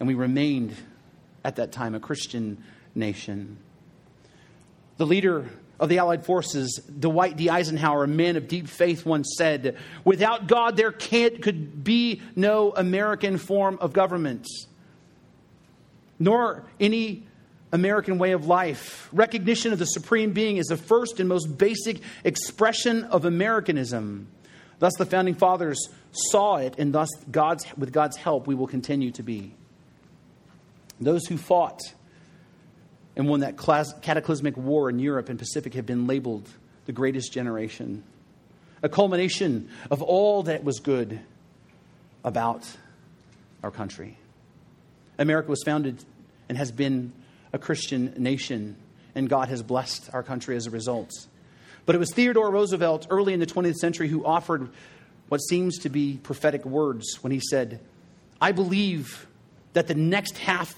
And 0.00 0.06
we 0.06 0.14
remained 0.14 0.74
at 1.44 1.56
that 1.56 1.72
time 1.72 1.94
a 1.94 2.00
Christian 2.00 2.62
nation. 2.94 3.58
The 4.96 5.06
leader 5.06 5.48
of 5.78 5.88
the 5.88 5.98
Allied 5.98 6.24
forces, 6.24 6.80
Dwight 6.98 7.36
D. 7.36 7.50
Eisenhower, 7.50 8.04
a 8.04 8.08
man 8.08 8.36
of 8.36 8.48
deep 8.48 8.68
faith, 8.68 9.06
once 9.06 9.34
said, 9.36 9.76
Without 10.04 10.48
God, 10.48 10.76
there 10.76 10.92
can't, 10.92 11.40
could 11.40 11.84
be 11.84 12.20
no 12.34 12.72
American 12.74 13.38
form 13.38 13.78
of 13.80 13.92
government 13.92 14.46
nor 16.18 16.64
any 16.80 17.26
American 17.72 18.18
way 18.18 18.32
of 18.32 18.46
life. 18.46 19.08
Recognition 19.12 19.72
of 19.72 19.78
the 19.78 19.86
Supreme 19.86 20.32
Being 20.32 20.56
is 20.56 20.66
the 20.66 20.76
first 20.76 21.20
and 21.20 21.28
most 21.28 21.58
basic 21.58 22.00
expression 22.24 23.04
of 23.04 23.24
Americanism. 23.24 24.28
Thus, 24.78 24.92
the 24.96 25.06
founding 25.06 25.34
fathers 25.34 25.88
saw 26.12 26.56
it, 26.56 26.78
and 26.78 26.92
thus, 26.92 27.08
God's, 27.30 27.66
with 27.76 27.92
God's 27.92 28.16
help, 28.16 28.46
we 28.46 28.54
will 28.54 28.68
continue 28.68 29.10
to 29.12 29.22
be. 29.22 29.52
Those 31.00 31.26
who 31.26 31.36
fought 31.36 31.80
and 33.16 33.28
won 33.28 33.40
that 33.40 33.56
cataclysmic 34.02 34.56
war 34.56 34.88
in 34.88 34.98
Europe 34.98 35.28
and 35.28 35.38
Pacific 35.38 35.74
have 35.74 35.86
been 35.86 36.06
labeled 36.06 36.48
the 36.86 36.92
greatest 36.92 37.32
generation, 37.32 38.04
a 38.82 38.88
culmination 38.88 39.68
of 39.90 40.00
all 40.00 40.44
that 40.44 40.64
was 40.64 40.80
good 40.80 41.20
about 42.24 42.64
our 43.62 43.70
country. 43.70 44.16
America 45.18 45.50
was 45.50 45.62
founded 45.64 46.04
and 46.48 46.56
has 46.56 46.72
been 46.72 47.12
a 47.52 47.58
Christian 47.58 48.14
nation, 48.16 48.76
and 49.14 49.28
God 49.28 49.48
has 49.48 49.62
blessed 49.62 50.10
our 50.12 50.22
country 50.22 50.56
as 50.56 50.66
a 50.66 50.70
result. 50.70 51.12
But 51.86 51.94
it 51.94 51.98
was 51.98 52.12
Theodore 52.12 52.50
Roosevelt 52.50 53.06
early 53.10 53.32
in 53.32 53.40
the 53.40 53.46
20th 53.46 53.76
century 53.76 54.08
who 54.08 54.24
offered 54.24 54.68
what 55.28 55.38
seems 55.38 55.78
to 55.78 55.88
be 55.88 56.18
prophetic 56.22 56.64
words 56.64 57.22
when 57.22 57.32
he 57.32 57.40
said, 57.40 57.80
I 58.40 58.52
believe 58.52 59.26
that 59.72 59.88
the 59.88 59.94
next 59.94 60.38
half 60.38 60.74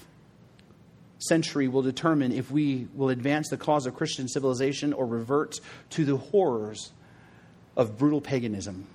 century 1.19 1.67
will 1.67 1.81
determine 1.81 2.31
if 2.31 2.49
we 2.49 2.87
will 2.95 3.09
advance 3.09 3.49
the 3.49 3.57
cause 3.57 3.85
of 3.85 3.95
Christian 3.95 4.27
civilization 4.27 4.93
or 4.93 5.05
revert 5.05 5.59
to 5.91 6.03
the 6.03 6.17
horrors 6.17 6.91
of 7.77 7.97
brutal 7.97 8.21
paganism. 8.21 8.87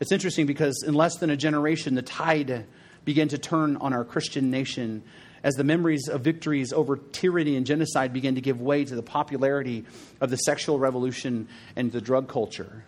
It's 0.00 0.12
interesting 0.12 0.46
because 0.46 0.84
in 0.86 0.94
less 0.94 1.16
than 1.16 1.30
a 1.30 1.36
generation, 1.36 1.94
the 1.94 2.02
tide 2.02 2.66
began 3.04 3.28
to 3.28 3.38
turn 3.38 3.76
on 3.76 3.92
our 3.92 4.04
Christian 4.04 4.50
nation 4.50 5.02
as 5.42 5.54
the 5.54 5.64
memories 5.64 6.08
of 6.08 6.20
victories 6.20 6.72
over 6.72 6.96
tyranny 6.96 7.56
and 7.56 7.66
genocide 7.66 8.12
began 8.12 8.34
to 8.34 8.40
give 8.40 8.60
way 8.60 8.84
to 8.84 8.94
the 8.94 9.02
popularity 9.02 9.84
of 10.20 10.30
the 10.30 10.36
sexual 10.36 10.78
revolution 10.78 11.48
and 11.76 11.90
the 11.92 12.00
drug 12.00 12.28
culture. 12.28 12.84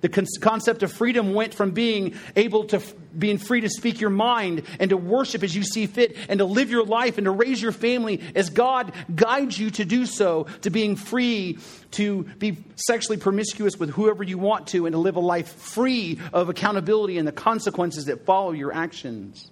The 0.00 0.08
con- 0.08 0.26
concept 0.40 0.82
of 0.82 0.92
freedom 0.92 1.34
went 1.34 1.54
from 1.54 1.72
being 1.72 2.14
able 2.36 2.64
to 2.64 2.76
f- 2.76 2.94
being 3.18 3.38
free 3.38 3.60
to 3.60 3.68
speak 3.68 4.00
your 4.00 4.10
mind 4.10 4.62
and 4.78 4.90
to 4.90 4.96
worship 4.96 5.42
as 5.42 5.54
you 5.54 5.62
see 5.62 5.86
fit 5.86 6.16
and 6.28 6.38
to 6.38 6.44
live 6.44 6.70
your 6.70 6.84
life 6.84 7.18
and 7.18 7.24
to 7.26 7.30
raise 7.30 7.60
your 7.60 7.72
family 7.72 8.20
as 8.34 8.50
God 8.50 8.92
guides 9.14 9.58
you 9.58 9.70
to 9.72 9.84
do 9.84 10.06
so 10.06 10.44
to 10.62 10.70
being 10.70 10.96
free 10.96 11.58
to 11.92 12.22
be 12.38 12.56
sexually 12.76 13.18
promiscuous 13.18 13.78
with 13.78 13.90
whoever 13.90 14.22
you 14.22 14.38
want 14.38 14.68
to 14.68 14.86
and 14.86 14.94
to 14.94 14.98
live 14.98 15.16
a 15.16 15.20
life 15.20 15.52
free 15.52 16.18
of 16.32 16.48
accountability 16.48 17.18
and 17.18 17.26
the 17.26 17.32
consequences 17.32 18.06
that 18.06 18.24
follow 18.24 18.52
your 18.52 18.72
actions. 18.72 19.50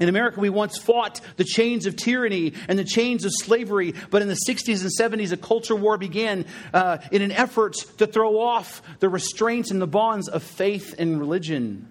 In 0.00 0.08
America, 0.08 0.40
we 0.40 0.50
once 0.50 0.76
fought 0.76 1.20
the 1.36 1.44
chains 1.44 1.86
of 1.86 1.94
tyranny 1.94 2.52
and 2.68 2.78
the 2.78 2.84
chains 2.84 3.24
of 3.24 3.32
slavery, 3.32 3.94
but 4.10 4.22
in 4.22 4.28
the 4.28 4.38
60s 4.48 4.82
and 4.82 4.90
70s, 4.90 5.30
a 5.30 5.36
culture 5.36 5.76
war 5.76 5.96
began 5.96 6.46
uh, 6.72 6.98
in 7.12 7.22
an 7.22 7.30
effort 7.30 7.74
to 7.98 8.06
throw 8.06 8.40
off 8.40 8.82
the 8.98 9.08
restraints 9.08 9.70
and 9.70 9.80
the 9.80 9.86
bonds 9.86 10.28
of 10.28 10.42
faith 10.42 10.96
and 10.98 11.20
religion. 11.20 11.88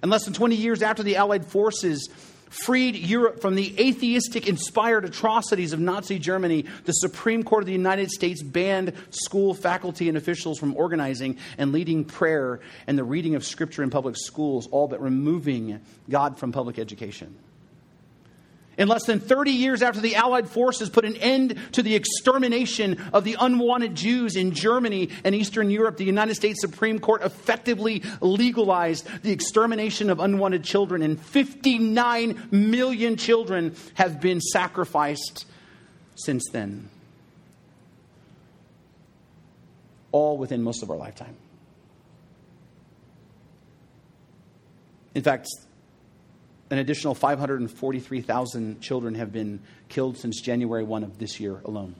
And 0.00 0.10
less 0.10 0.24
than 0.24 0.34
20 0.34 0.54
years 0.54 0.82
after 0.82 1.02
the 1.02 1.16
Allied 1.16 1.46
forces 1.46 2.08
freed 2.54 2.96
Europe 2.96 3.40
from 3.40 3.54
the 3.54 3.74
atheistic 3.80 4.46
inspired 4.46 5.04
atrocities 5.04 5.72
of 5.72 5.80
Nazi 5.80 6.18
Germany, 6.18 6.64
the 6.84 6.92
Supreme 6.92 7.42
Court 7.42 7.62
of 7.62 7.66
the 7.66 7.72
United 7.72 8.10
States 8.10 8.42
banned 8.42 8.92
school 9.10 9.54
faculty 9.54 10.08
and 10.08 10.16
officials 10.16 10.58
from 10.58 10.76
organizing 10.76 11.38
and 11.58 11.72
leading 11.72 12.04
prayer 12.04 12.60
and 12.86 12.96
the 12.96 13.04
reading 13.04 13.34
of 13.34 13.44
Scripture 13.44 13.82
in 13.82 13.90
public 13.90 14.16
schools, 14.16 14.68
all 14.68 14.88
but 14.88 15.02
removing 15.02 15.80
God 16.08 16.38
from 16.38 16.52
public 16.52 16.78
education. 16.78 17.36
In 18.76 18.88
less 18.88 19.04
than 19.04 19.20
30 19.20 19.52
years 19.52 19.82
after 19.82 20.00
the 20.00 20.16
Allied 20.16 20.48
forces 20.48 20.88
put 20.88 21.04
an 21.04 21.16
end 21.16 21.58
to 21.72 21.82
the 21.82 21.94
extermination 21.94 23.00
of 23.12 23.24
the 23.24 23.36
unwanted 23.38 23.94
Jews 23.94 24.36
in 24.36 24.52
Germany 24.52 25.10
and 25.24 25.34
Eastern 25.34 25.70
Europe, 25.70 25.96
the 25.96 26.04
United 26.04 26.34
States 26.34 26.60
Supreme 26.60 26.98
Court 26.98 27.22
effectively 27.22 28.02
legalized 28.20 29.06
the 29.22 29.32
extermination 29.32 30.10
of 30.10 30.20
unwanted 30.20 30.64
children, 30.64 31.02
and 31.02 31.20
59 31.20 32.48
million 32.50 33.16
children 33.16 33.76
have 33.94 34.20
been 34.20 34.40
sacrificed 34.40 35.46
since 36.16 36.48
then. 36.52 36.88
all 40.14 40.38
within 40.38 40.62
most 40.62 40.84
of 40.84 40.90
our 40.92 40.96
lifetime. 40.96 41.34
In 45.12 45.24
fact, 45.24 45.48
an 46.74 46.80
additional 46.80 47.14
543,000 47.14 48.80
children 48.80 49.14
have 49.14 49.32
been 49.32 49.60
killed 49.88 50.18
since 50.18 50.40
January 50.40 50.82
1 50.82 51.04
of 51.04 51.18
this 51.18 51.38
year 51.38 51.60
alone. 51.64 51.94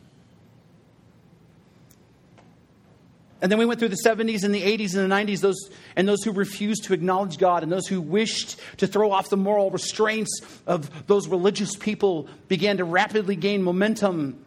And 3.41 3.53
then 3.53 3.61
we 3.61 3.67
went 3.67 3.79
through 3.79 3.91
the 3.91 4.03
70s 4.05 4.43
and 4.43 4.53
the 4.53 4.63
80s 4.63 4.97
and 4.97 5.09
the 5.09 5.15
90s, 5.15 5.41
those, 5.41 5.71
and 5.95 6.09
those 6.09 6.25
who 6.25 6.33
refused 6.33 6.85
to 6.85 6.93
acknowledge 6.93 7.39
God 7.39 7.63
and 7.63 7.71
those 7.71 7.87
who 7.87 8.01
wished 8.01 8.59
to 8.79 8.89
throw 8.89 9.13
off 9.13 9.29
the 9.29 9.37
moral 9.37 9.71
restraints 9.71 10.41
of 10.67 11.07
those 11.07 11.29
religious 11.29 11.77
people 11.77 12.27
began 12.49 12.79
to 12.79 12.85
rapidly 12.85 13.37
gain 13.37 13.63
momentum 13.63 14.45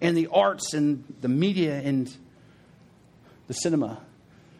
in 0.00 0.16
the 0.16 0.26
arts 0.32 0.74
and 0.74 1.04
the 1.20 1.28
media 1.28 1.80
and 1.80 2.12
the 3.46 3.54
cinema. 3.54 4.00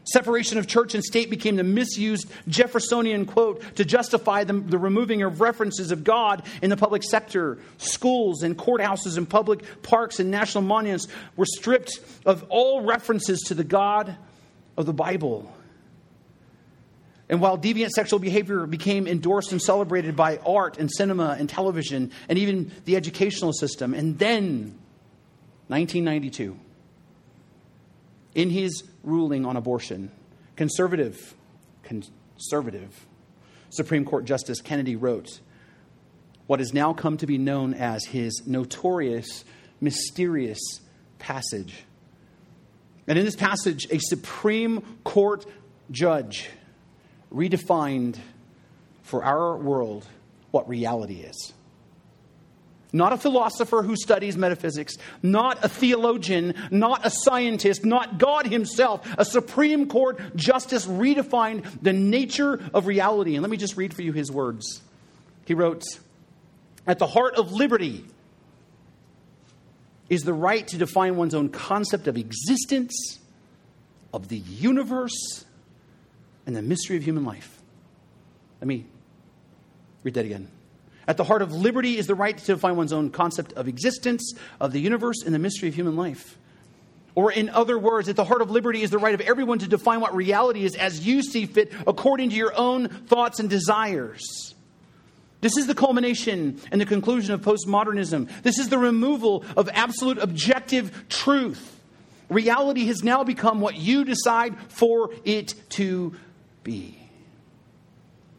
Separation 0.05 0.59
of 0.59 0.67
church 0.67 0.95
and 0.95 1.05
state 1.05 1.29
became 1.29 1.57
the 1.57 1.65
misused 1.65 2.31
Jeffersonian 2.49 3.27
quote 3.27 3.77
to 3.77 3.85
justify 3.85 4.45
the, 4.45 4.55
the, 4.55 4.79
removing 4.79 5.23
of 5.23 5.41
references 5.41 5.91
of 5.93 6.05
God 6.05 6.43
in 6.63 6.71
the 6.71 6.77
public 6.77 7.03
sector. 7.03 7.59
Schools 7.77 8.43
and 8.43 8.57
courthouses 8.57 9.19
and 9.19 9.29
public 9.29 9.83
parks 9.83 10.19
and 10.19 10.31
national 10.31 10.63
monuments 10.63 11.07
were 11.37 11.45
stripped 11.47 12.01
of 12.25 12.45
all 12.49 12.81
references 12.83 13.41
to 13.49 13.55
the 13.55 13.65
God 13.65 14.17
of 14.77 14.87
the 14.87 14.95
Bible. 14.95 15.53
And 17.29 17.41
while 17.41 17.59
deviant 17.59 17.91
sexual 17.91 18.19
behavior 18.19 18.67
became 18.67 19.07
endorsed 19.07 19.53
and 19.53 19.61
celebrated 19.61 20.17
by 20.17 20.39
art 20.39 20.79
and 20.79 20.91
cinema 20.91 21.37
and 21.39 21.49
television 21.49 22.11
and 22.29 22.39
even 22.39 22.73
the 22.87 22.97
educational 22.97 23.53
system, 23.53 23.95
and 23.95 24.19
then 24.19 24.79
1992 25.69 26.59
in 28.35 28.51
his 28.51 28.83
ruling 29.03 29.45
on 29.45 29.57
abortion, 29.57 30.11
conservative, 30.57 31.35
conservative 31.83 33.07
Supreme 33.71 34.05
Court 34.05 34.25
Justice 34.25 34.61
Kennedy 34.61 34.97
wrote 34.97 35.41
what 36.47 36.59
has 36.59 36.75
now 36.75 36.93
come 36.93 37.17
to 37.19 37.27
be 37.27 37.39
known 37.39 37.75
as 37.75 38.05
his 38.05 38.43
notorious, 38.47 39.45
mysterious 39.81 40.59
passage. 41.21 41.85
And 43.07 43.19
in 43.19 43.25
this 43.25 43.37
passage, 43.37 43.87
a 43.91 43.99
Supreme 43.99 44.83
Court 45.05 45.47
judge 45.91 46.49
redefined 47.33 48.19
for 49.03 49.25
our 49.25 49.57
world 49.57 50.07
what 50.51 50.69
reality 50.69 51.21
is 51.21 51.53
not 52.93 53.13
a 53.13 53.17
philosopher 53.17 53.83
who 53.83 53.97
studies 53.97 54.37
metaphysics, 54.37 54.97
not 55.23 55.65
a 55.65 55.69
theologian, 55.69 56.55
not 56.71 57.07
a 57.07 57.11
scientist, 57.11 57.85
not 57.85 58.19
God 58.19 58.47
Himself. 58.47 59.07
A 59.19 59.25
Supreme 59.25 59.89
Court 59.89 60.37
justice 60.37 60.87
redefined 60.87 61.65
the 61.83 61.93
nature 61.93 62.61
of 62.75 62.87
reality. 62.87 63.35
And 63.35 63.43
let 63.43 63.51
me 63.51 63.57
just 63.57 63.77
read 63.77 63.95
for 63.95 64.03
you 64.03 64.13
his 64.13 64.31
words. 64.31 64.83
He 65.45 65.55
wrote 65.55 65.85
At 66.87 66.99
the 66.99 67.07
heart 67.07 67.35
of 67.37 67.53
liberty 67.53 68.05
is 70.09 70.23
the 70.23 70.35
right 70.35 70.67
to 70.69 70.77
define 70.77 71.17
one's 71.17 71.35
own 71.35 71.49
concept 71.49 72.09
of 72.09 72.17
existence, 72.17 73.21
of 74.13 74.29
the 74.29 74.39
universe, 74.39 75.45
and 76.47 76.57
the 76.57 76.63
mystery 76.63 76.97
of 76.97 77.05
human 77.05 77.25
life. 77.25 77.61
Let 78.61 78.67
me 78.67 78.87
read 80.03 80.15
that 80.15 80.25
again. 80.25 80.49
At 81.11 81.17
the 81.17 81.25
heart 81.25 81.43
of 81.43 81.53
liberty 81.53 81.99
is 81.99 82.07
the 82.07 82.15
right 82.15 82.39
to 82.39 82.47
define 82.47 82.77
one's 82.77 82.93
own 82.93 83.11
concept 83.11 83.53
of 83.55 83.67
existence, 83.67 84.33
of 84.61 84.71
the 84.71 84.79
universe, 84.79 85.25
and 85.25 85.35
the 85.35 85.41
mystery 85.41 85.69
of 85.69 85.75
human 85.75 85.97
life. 85.97 86.39
Or, 87.17 87.33
in 87.33 87.49
other 87.49 87.77
words, 87.77 88.09
at 88.09 88.15
the 88.15 88.23
heart 88.23 88.43
of 88.43 88.53
liberty 88.53 88.83
is 88.83 88.91
the 88.91 88.99
right 88.99 89.13
of 89.13 89.21
everyone 89.21 89.59
to 89.59 89.67
define 89.67 89.99
what 89.99 90.15
reality 90.15 90.65
is 90.65 90.77
as 90.77 91.05
you 91.05 91.25
see 91.25 91.47
fit, 91.47 91.73
according 91.85 92.31
to 92.31 92.37
your 92.37 92.57
own 92.57 92.87
thoughts 92.87 93.41
and 93.41 93.51
desires. 93.51 94.55
This 95.41 95.57
is 95.57 95.67
the 95.67 95.75
culmination 95.75 96.61
and 96.71 96.81
the 96.81 96.87
conclusion 96.87 97.35
of 97.35 97.41
postmodernism. 97.41 98.31
This 98.45 98.61
is 98.61 98.69
the 98.69 98.79
removal 98.79 99.45
of 99.57 99.69
absolute 99.73 100.19
objective 100.19 101.09
truth. 101.09 101.77
Reality 102.29 102.87
has 102.87 103.03
now 103.03 103.25
become 103.25 103.61
what 103.61 103.75
you 103.75 104.05
decide 104.05 104.57
for 104.69 105.11
it 105.25 105.57
to 105.71 106.15
be. 106.63 106.97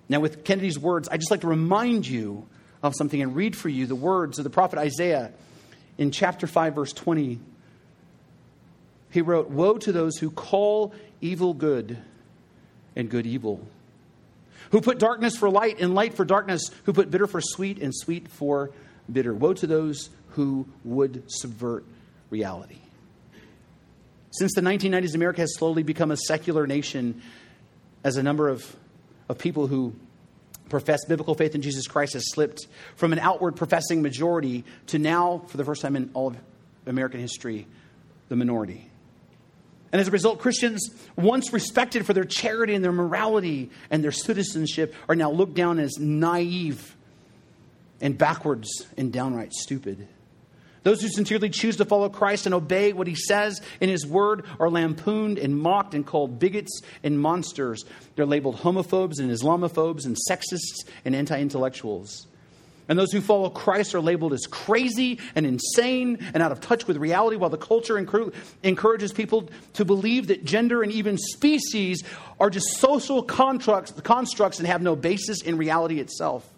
Now, 0.07 0.21
with 0.21 0.45
Kennedy's 0.45 0.79
words, 0.79 1.09
I'd 1.11 1.19
just 1.19 1.31
like 1.31 1.41
to 1.41 1.47
remind 1.47 2.07
you 2.07 2.47
of 2.83 2.95
something 2.95 3.21
and 3.21 3.35
read 3.35 3.55
for 3.55 3.69
you 3.69 3.85
the 3.85 3.95
words 3.95 4.37
of 4.37 4.43
the 4.43 4.49
prophet 4.49 4.79
Isaiah 4.79 5.31
in 5.97 6.11
chapter 6.11 6.47
5, 6.47 6.75
verse 6.75 6.93
20. 6.93 7.39
He 9.11 9.21
wrote, 9.21 9.49
Woe 9.49 9.77
to 9.77 9.91
those 9.91 10.17
who 10.17 10.31
call 10.31 10.93
evil 11.19 11.53
good 11.53 11.97
and 12.95 13.09
good 13.09 13.25
evil, 13.25 13.65
who 14.71 14.81
put 14.81 14.99
darkness 14.99 15.35
for 15.35 15.49
light 15.49 15.79
and 15.79 15.93
light 15.93 16.13
for 16.13 16.25
darkness, 16.25 16.69
who 16.85 16.93
put 16.93 17.11
bitter 17.11 17.27
for 17.27 17.41
sweet 17.41 17.79
and 17.79 17.93
sweet 17.95 18.27
for 18.27 18.71
bitter. 19.11 19.33
Woe 19.33 19.53
to 19.53 19.67
those 19.67 20.09
who 20.29 20.65
would 20.83 21.23
subvert 21.27 21.85
reality. 22.29 22.77
Since 24.31 24.53
the 24.55 24.61
1990s, 24.61 25.13
America 25.13 25.41
has 25.41 25.53
slowly 25.57 25.83
become 25.83 26.09
a 26.09 26.17
secular 26.17 26.65
nation 26.65 27.21
as 28.03 28.15
a 28.15 28.23
number 28.23 28.47
of, 28.47 28.75
of 29.27 29.37
people 29.37 29.67
who 29.67 29.93
profess 30.71 31.05
biblical 31.05 31.35
faith 31.35 31.53
in 31.53 31.61
Jesus 31.61 31.87
Christ 31.87 32.13
has 32.13 32.31
slipped 32.31 32.65
from 32.95 33.13
an 33.13 33.19
outward 33.19 33.55
professing 33.55 34.01
majority 34.01 34.63
to 34.87 34.97
now, 34.97 35.43
for 35.47 35.57
the 35.57 35.65
first 35.65 35.83
time 35.83 35.95
in 35.95 36.09
all 36.15 36.29
of 36.29 36.37
American 36.87 37.19
history, 37.19 37.67
the 38.29 38.35
minority. 38.35 38.89
And 39.91 39.99
as 39.99 40.07
a 40.07 40.11
result, 40.11 40.39
Christians, 40.39 40.89
once 41.15 41.51
respected 41.51 42.05
for 42.05 42.13
their 42.13 42.23
charity 42.23 42.73
and 42.73 42.83
their 42.83 42.93
morality 42.93 43.69
and 43.91 44.03
their 44.03 44.13
citizenship, 44.13 44.95
are 45.09 45.15
now 45.15 45.29
looked 45.29 45.53
down 45.53 45.79
as 45.79 45.99
naive 45.99 46.95
and 47.99 48.17
backwards 48.17 48.87
and 48.97 49.11
downright 49.11 49.53
stupid. 49.53 50.07
Those 50.83 51.01
who 51.01 51.09
sincerely 51.09 51.49
choose 51.49 51.77
to 51.77 51.85
follow 51.85 52.09
Christ 52.09 52.47
and 52.47 52.55
obey 52.55 52.91
what 52.93 53.05
he 53.05 53.15
says 53.15 53.61
in 53.79 53.89
his 53.89 54.05
word 54.05 54.45
are 54.59 54.69
lampooned 54.69 55.37
and 55.37 55.55
mocked 55.57 55.93
and 55.93 56.05
called 56.05 56.39
bigots 56.39 56.81
and 57.03 57.19
monsters. 57.19 57.85
They're 58.15 58.25
labeled 58.25 58.57
homophobes 58.57 59.19
and 59.19 59.29
Islamophobes 59.29 60.05
and 60.05 60.17
sexists 60.29 60.89
and 61.05 61.15
anti 61.15 61.39
intellectuals. 61.39 62.27
And 62.89 62.97
those 62.97 63.11
who 63.11 63.21
follow 63.21 63.49
Christ 63.49 63.93
are 63.93 64.01
labeled 64.01 64.33
as 64.33 64.47
crazy 64.47 65.19
and 65.35 65.45
insane 65.45 66.17
and 66.33 66.41
out 66.41 66.51
of 66.51 66.59
touch 66.59 66.87
with 66.87 66.97
reality, 66.97 67.37
while 67.37 67.51
the 67.51 67.57
culture 67.57 67.97
encourages 67.97 69.13
people 69.13 69.49
to 69.73 69.85
believe 69.85 70.27
that 70.27 70.43
gender 70.43 70.81
and 70.81 70.91
even 70.91 71.17
species 71.17 72.03
are 72.39 72.49
just 72.49 72.65
social 72.79 73.23
constructs, 73.23 74.59
and 74.59 74.67
have 74.67 74.81
no 74.81 74.95
basis 74.95 75.41
in 75.43 75.57
reality 75.57 75.99
itself. 75.99 76.51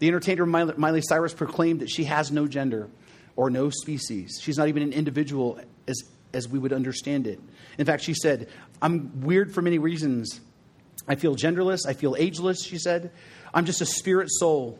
The 0.00 0.08
entertainer 0.08 0.46
Miley 0.46 1.02
Cyrus 1.02 1.34
proclaimed 1.34 1.80
that 1.80 1.90
she 1.90 2.04
has 2.04 2.32
no 2.32 2.48
gender 2.48 2.88
or 3.40 3.48
no 3.48 3.70
species. 3.70 4.38
She's 4.38 4.58
not 4.58 4.68
even 4.68 4.82
an 4.82 4.92
individual 4.92 5.58
as, 5.88 6.02
as 6.34 6.46
we 6.46 6.58
would 6.58 6.74
understand 6.74 7.26
it. 7.26 7.40
In 7.78 7.86
fact, 7.86 8.02
she 8.02 8.12
said, 8.12 8.50
I'm 8.82 9.22
weird 9.22 9.54
for 9.54 9.62
many 9.62 9.78
reasons. 9.78 10.42
I 11.08 11.14
feel 11.14 11.34
genderless, 11.34 11.86
I 11.88 11.94
feel 11.94 12.14
ageless, 12.18 12.62
she 12.62 12.76
said. 12.76 13.10
I'm 13.54 13.64
just 13.64 13.80
a 13.80 13.86
spirit 13.86 14.28
soul, 14.30 14.78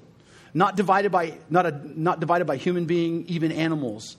not 0.53 0.77
divided 0.77 1.11
by, 1.11 1.39
not, 1.49 1.65
a, 1.65 1.99
not 1.99 2.21
divided 2.21 2.45
by 2.45 2.59
human 2.59 2.85
being, 2.85 3.25
even 3.29 3.51
animals. 3.51 4.19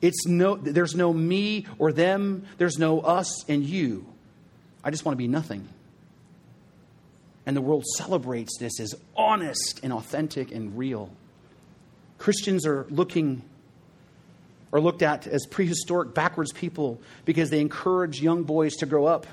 It's 0.00 0.24
no, 0.24 0.54
there's 0.54 0.94
no 0.94 1.12
me 1.12 1.66
or 1.80 1.92
them, 1.92 2.46
there's 2.58 2.78
no 2.78 3.00
us 3.00 3.44
and 3.48 3.64
you. 3.64 4.06
I 4.84 4.92
just 4.92 5.04
want 5.04 5.14
to 5.14 5.18
be 5.18 5.26
nothing. 5.26 5.68
And 7.44 7.56
the 7.56 7.60
world 7.60 7.84
celebrates 7.96 8.56
this 8.60 8.78
as 8.78 8.94
honest 9.16 9.80
and 9.82 9.92
authentic 9.92 10.52
and 10.52 10.78
real. 10.78 11.10
Christians 12.18 12.64
are 12.66 12.86
looking 12.88 13.42
are 14.72 14.80
looked 14.80 15.02
at 15.02 15.26
as 15.26 15.46
prehistoric, 15.46 16.14
backwards 16.14 16.52
people 16.52 17.00
because 17.24 17.50
they 17.50 17.60
encourage 17.60 18.20
young 18.20 18.44
boys 18.44 18.74
to 18.76 18.86
grow 18.86 19.06
up 19.06 19.26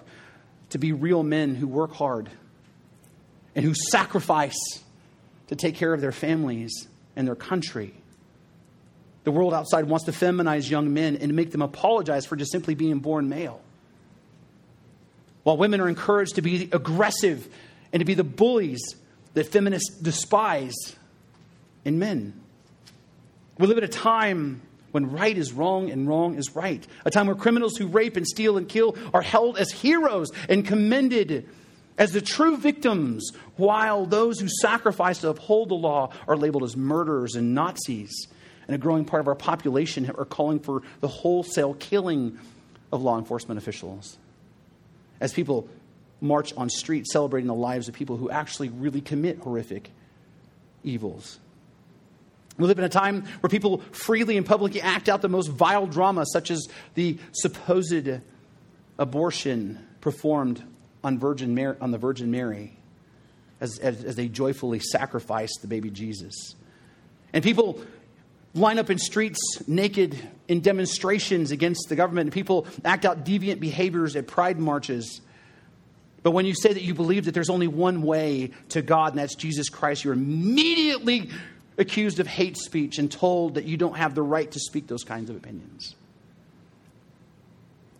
to 0.69 0.78
be 0.78 0.91
real 0.91 1.23
men 1.23 1.56
who 1.56 1.67
work 1.67 1.93
hard 1.93 2.30
and 3.56 3.63
who 3.63 3.73
sacrifice 3.73 4.58
to 5.47 5.56
take 5.56 5.76
care 5.76 5.93
of 5.93 6.02
their 6.02 6.12
families 6.12 6.88
and 7.15 7.28
their 7.28 7.36
country. 7.36 7.93
The 9.23 9.32
world 9.32 9.54
outside 9.54 9.86
wants 9.86 10.06
to 10.06 10.12
feminize 10.12 10.69
young 10.69 10.93
men 10.93 11.17
and 11.17 11.34
make 11.34 11.52
them 11.52 11.62
apologize 11.62 12.26
for 12.26 12.36
just 12.36 12.52
simply 12.52 12.76
being 12.76 13.00
born 13.00 13.30
male. 13.30 13.62
While 15.43 15.58
women 15.58 15.80
are 15.80 15.89
encouraged 15.89 16.36
to 16.36 16.41
be 16.41 16.69
aggressive 16.71 17.47
and 17.93 18.02
to 18.02 18.06
be 18.06 18.13
the 18.13 18.23
bullies 18.23 18.95
that 19.34 19.47
feminists 19.47 19.89
despise 19.97 20.95
in 21.86 22.00
men. 22.00 22.34
We 23.58 23.67
live 23.67 23.78
at 23.78 23.84
a 23.84 23.88
time 23.88 24.62
when 24.91 25.12
right 25.12 25.38
is 25.38 25.54
wrong 25.54 25.89
and 25.89 26.08
wrong 26.08 26.36
is 26.36 26.56
right. 26.56 26.86
A 27.06 27.12
time 27.12 27.28
where 27.28 27.36
criminals 27.36 27.78
who 27.78 27.88
rape 27.88 28.17
and 28.17 28.28
steal 28.28 28.58
and 28.58 28.67
kill 28.67 28.95
are 29.13 29.21
held 29.21 29.58
as 29.58 29.71
heroes 29.71 30.32
and 30.50 30.65
commended 30.65 31.47
as 31.97 32.12
the 32.12 32.21
true 32.21 32.58
victims, 32.58 33.32
while 33.56 34.06
those 34.06 34.39
who 34.39 34.47
sacrifice 34.62 35.19
to 35.21 35.30
uphold 35.30 35.69
the 35.69 35.76
law 35.76 36.12
are 36.28 36.38
labeled 36.38 36.63
as 36.63 36.78
murderers 36.78 37.36
and 37.36 37.56
Nazis. 37.56 38.28
And 38.67 38.76
a 38.76 38.78
growing 38.78 39.06
part 39.06 39.21
of 39.21 39.28
our 39.28 39.36
population 39.36 40.10
are 40.17 40.26
calling 40.26 40.60
for 40.60 40.84
the 41.00 41.08
wholesale 41.08 41.73
killing 41.73 42.38
of 42.91 43.02
law 43.02 43.17
enforcement 43.17 43.58
officials. 43.58 44.17
As 45.19 45.34
people 45.34 45.67
march 46.21 46.54
on 46.56 46.69
streets 46.69 47.12
celebrating 47.12 47.47
the 47.47 47.54
lives 47.54 47.88
of 47.88 47.93
people 47.93 48.17
who 48.17 48.30
actually 48.30 48.69
really 48.69 49.02
commit 49.02 49.39
horrific 49.39 49.89
evils. 50.84 51.39
We 52.57 52.65
live 52.65 52.79
in 52.79 52.85
a 52.85 52.89
time 52.89 53.23
where 53.41 53.49
people 53.49 53.79
freely 53.91 54.35
and 54.37 54.45
publicly 54.45 54.81
act 54.81 55.09
out 55.09 55.21
the 55.21 55.29
most 55.29 55.47
vile 55.47 55.85
drama, 55.85 56.25
such 56.25 56.49
as 56.49 56.67
the 56.95 57.17
supposed 57.31 58.21
abortion 58.97 59.85
performed 60.01 60.63
on, 61.03 61.19
Virgin 61.19 61.53
Mary, 61.53 61.77
on 61.79 61.91
the 61.91 61.97
Virgin 61.97 62.31
Mary 62.31 62.77
as, 63.59 63.77
as, 63.79 64.03
as 64.03 64.15
they 64.15 64.27
joyfully 64.27 64.79
sacrificed 64.79 65.59
the 65.61 65.67
baby 65.67 65.89
Jesus. 65.89 66.55
And 67.33 67.43
people 67.43 67.79
line 68.53 68.79
up 68.79 68.89
in 68.89 68.97
streets 68.97 69.39
naked 69.67 70.17
in 70.47 70.61
demonstrations 70.61 71.51
against 71.51 71.89
the 71.89 71.95
government, 71.95 72.27
and 72.27 72.33
people 72.33 72.65
act 72.83 73.05
out 73.05 73.25
deviant 73.25 73.59
behaviors 73.59 74.15
at 74.15 74.27
pride 74.27 74.57
marches. 74.57 75.21
But 76.23 76.31
when 76.31 76.45
you 76.45 76.55
say 76.55 76.73
that 76.73 76.81
you 76.81 76.93
believe 76.93 77.25
that 77.25 77.33
there's 77.33 77.49
only 77.49 77.67
one 77.67 78.01
way 78.01 78.51
to 78.69 78.81
God, 78.81 79.13
and 79.13 79.19
that's 79.19 79.35
Jesus 79.35 79.69
Christ, 79.69 80.03
you're 80.03 80.13
immediately 80.13 81.29
accused 81.77 82.19
of 82.19 82.27
hate 82.27 82.57
speech 82.57 82.97
and 82.97 83.11
told 83.11 83.55
that 83.55 83.65
you 83.65 83.77
don't 83.77 83.97
have 83.97 84.15
the 84.15 84.21
right 84.21 84.49
to 84.51 84.59
speak 84.59 84.87
those 84.87 85.03
kinds 85.03 85.29
of 85.29 85.35
opinions. 85.35 85.95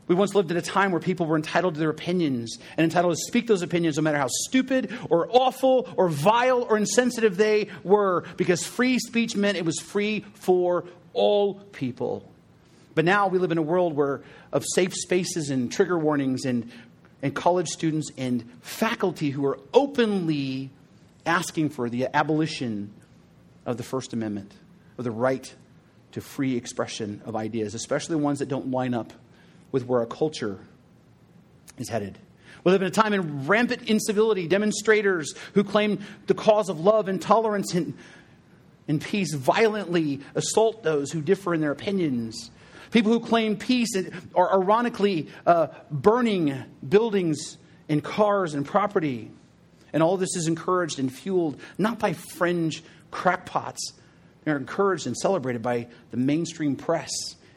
We 0.08 0.16
once 0.16 0.34
lived 0.34 0.52
in 0.52 0.58
a 0.58 0.62
time 0.62 0.92
where 0.92 1.02
people 1.02 1.26
were 1.26 1.36
entitled 1.36 1.74
to 1.74 1.80
their 1.80 1.90
opinions 1.90 2.58
and 2.78 2.86
entitled 2.86 3.16
to 3.16 3.22
speak 3.28 3.48
those 3.48 3.62
opinions 3.62 3.98
no 3.98 4.04
matter 4.04 4.18
how 4.18 4.30
stupid 4.30 4.98
or 5.10 5.28
awful 5.30 5.94
or 5.98 6.08
vile 6.08 6.64
or 6.64 6.78
insensitive 6.78 7.36
they 7.36 7.68
were, 7.84 8.24
because 8.38 8.66
free 8.66 9.00
speech 9.00 9.36
meant 9.36 9.58
it 9.58 9.66
was 9.66 9.80
free 9.80 10.26
for 10.34 10.86
all 11.14 11.56
people. 11.56 12.32
But 12.96 13.06
now 13.06 13.28
we 13.28 13.38
live 13.38 13.52
in 13.52 13.58
a 13.58 13.64
world 13.64 13.96
where 13.96 14.22
of 14.54 14.64
safe 14.74 14.94
spaces 14.94 15.50
and 15.50 15.72
trigger 15.72 16.00
warnings 16.00 16.46
and, 16.46 16.72
and 17.22 17.36
college 17.36 17.68
students 17.68 18.10
and 18.18 18.50
faculty 18.62 19.30
who 19.30 19.46
are 19.46 19.60
openly 19.74 20.70
asking 21.26 21.70
for 21.70 21.90
the 21.90 22.08
abolition 22.16 22.94
of 23.68 23.78
the 23.78 23.84
First 23.84 24.14
Amendment, 24.14 24.52
of 24.98 25.04
the 25.04 25.12
right 25.12 25.54
to 26.14 26.22
free 26.22 26.56
expression 26.56 27.22
of 27.26 27.36
ideas, 27.36 27.76
especially 27.76 28.16
ones 28.16 28.40
that 28.40 28.48
don't 28.48 28.72
line 28.72 28.96
up 28.96 29.14
with 29.72 29.86
where 29.86 30.00
our 30.00 30.06
culture 30.08 30.58
is 31.78 31.90
headed. 31.90 32.18
We 32.64 32.72
live 32.72 32.82
in 32.82 32.88
a 32.88 32.92
time 32.92 33.14
of 33.14 33.50
rampant 33.50 33.84
incivility, 33.84 34.48
demonstrators 34.48 35.36
who 35.54 35.64
claim 35.64 36.00
the 36.26 36.34
cause 36.34 36.70
of 36.70 36.80
love 36.80 37.08
and 37.08 37.22
tolerance 37.22 37.74
and, 37.74 37.94
and 38.88 39.02
peace 39.02 39.34
violently 39.34 40.22
assault 40.34 40.82
those 40.84 41.12
who 41.12 41.22
differ 41.22 41.54
in 41.54 41.62
their 41.62 41.72
opinions. 41.72 42.50
People 42.92 43.12
who 43.12 43.20
claim 43.20 43.58
peace 43.58 43.90
are 44.34 44.54
ironically 44.62 45.28
uh, 45.46 45.68
burning 45.92 46.64
buildings 46.88 47.58
and 47.90 48.04
cars 48.04 48.54
and 48.54 48.66
property. 48.66 49.30
And 49.94 50.02
all 50.02 50.18
this 50.18 50.36
is 50.36 50.48
encouraged 50.48 51.00
and 51.00 51.14
fueled 51.14 51.60
not 51.78 52.00
by 52.00 52.14
fringe 52.14 52.84
crackpots, 53.12 53.94
they're 54.44 54.58
encouraged 54.58 55.08
and 55.08 55.18
celebrated 55.18 55.62
by 55.62 55.88
the 56.12 56.18
mainstream 56.18 56.76
press 56.76 57.12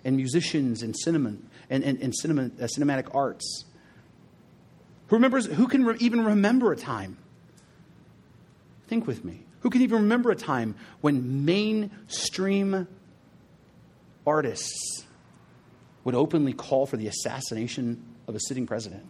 and 0.04 0.16
musicians 0.16 0.82
and 0.82 0.96
cinema 0.96 1.34
and, 1.68 1.84
and, 1.84 2.00
and 2.00 2.14
cinema, 2.14 2.44
uh, 2.44 2.66
cinematic 2.76 3.14
arts. 3.14 3.64
Who, 5.08 5.16
remembers, 5.16 5.46
who 5.46 5.68
can 5.68 5.84
re- 5.84 5.96
even 6.00 6.24
remember 6.24 6.72
a 6.72 6.76
time? 6.76 7.16
Think 8.88 9.06
with 9.06 9.24
me. 9.24 9.44
Who 9.60 9.70
can 9.70 9.82
even 9.82 10.02
remember 10.02 10.30
a 10.30 10.36
time 10.36 10.74
when 11.00 11.44
mainstream 11.44 12.88
artists 14.26 15.04
would 16.04 16.14
openly 16.14 16.52
call 16.52 16.86
for 16.86 16.96
the 16.96 17.06
assassination 17.06 18.02
of 18.26 18.34
a 18.34 18.40
sitting 18.40 18.66
president? 18.66 19.04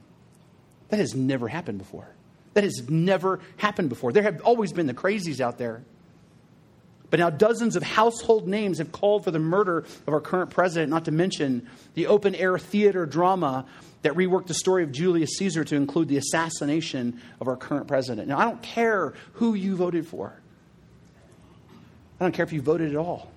That 0.89 0.99
has 0.99 1.15
never 1.15 1.49
happened 1.49 1.79
before. 1.79 2.09
That 2.55 2.65
has 2.65 2.89
never 2.89 3.41
happened 3.59 3.89
before. 3.89 4.13
There 4.13 4.25
have 4.25 4.41
always 4.43 4.73
been 4.73 4.87
the 4.87 4.95
crazies 4.95 5.41
out 5.41 5.57
there. 5.57 5.85
But 7.11 7.19
now 7.19 7.29
dozens 7.29 7.77
of 7.77 7.83
household 7.83 8.47
names 8.47 8.79
have 8.79 8.93
called 8.93 9.25
for 9.25 9.33
the 9.33 9.41
murder 9.41 9.79
of 9.79 10.09
our 10.09 10.21
current 10.21 10.51
president, 10.51 10.91
not 10.91 11.05
to 11.07 11.11
mention 11.11 11.69
the 11.95 12.07
open 12.07 12.35
air 12.35 12.59
theater 12.59 13.05
drama 13.05 13.67
that 14.03 14.15
reworked 14.15 14.47
the 14.47 14.55
story 14.55 14.85
of 14.85 14.93
Julius 14.93 15.31
Caesar 15.39 15.65
to 15.65 15.77
include 15.77 16.09
the 16.09 16.17
assassination 16.17 17.21
of 17.41 17.49
our 17.49 17.57
current 17.57 17.89
president. 17.89 18.29
Now, 18.29 18.39
I 18.39 18.45
don't 18.45 18.63
care 18.63 19.15
who 19.35 19.55
you 19.55 19.77
voted 19.77 20.07
for, 20.07 20.41
I 22.19 22.25
don't 22.25 22.33
care 22.33 22.45
if 22.45 22.53
you 22.53 22.63
voted 22.63 22.91
at 22.91 22.97
all. 22.97 23.31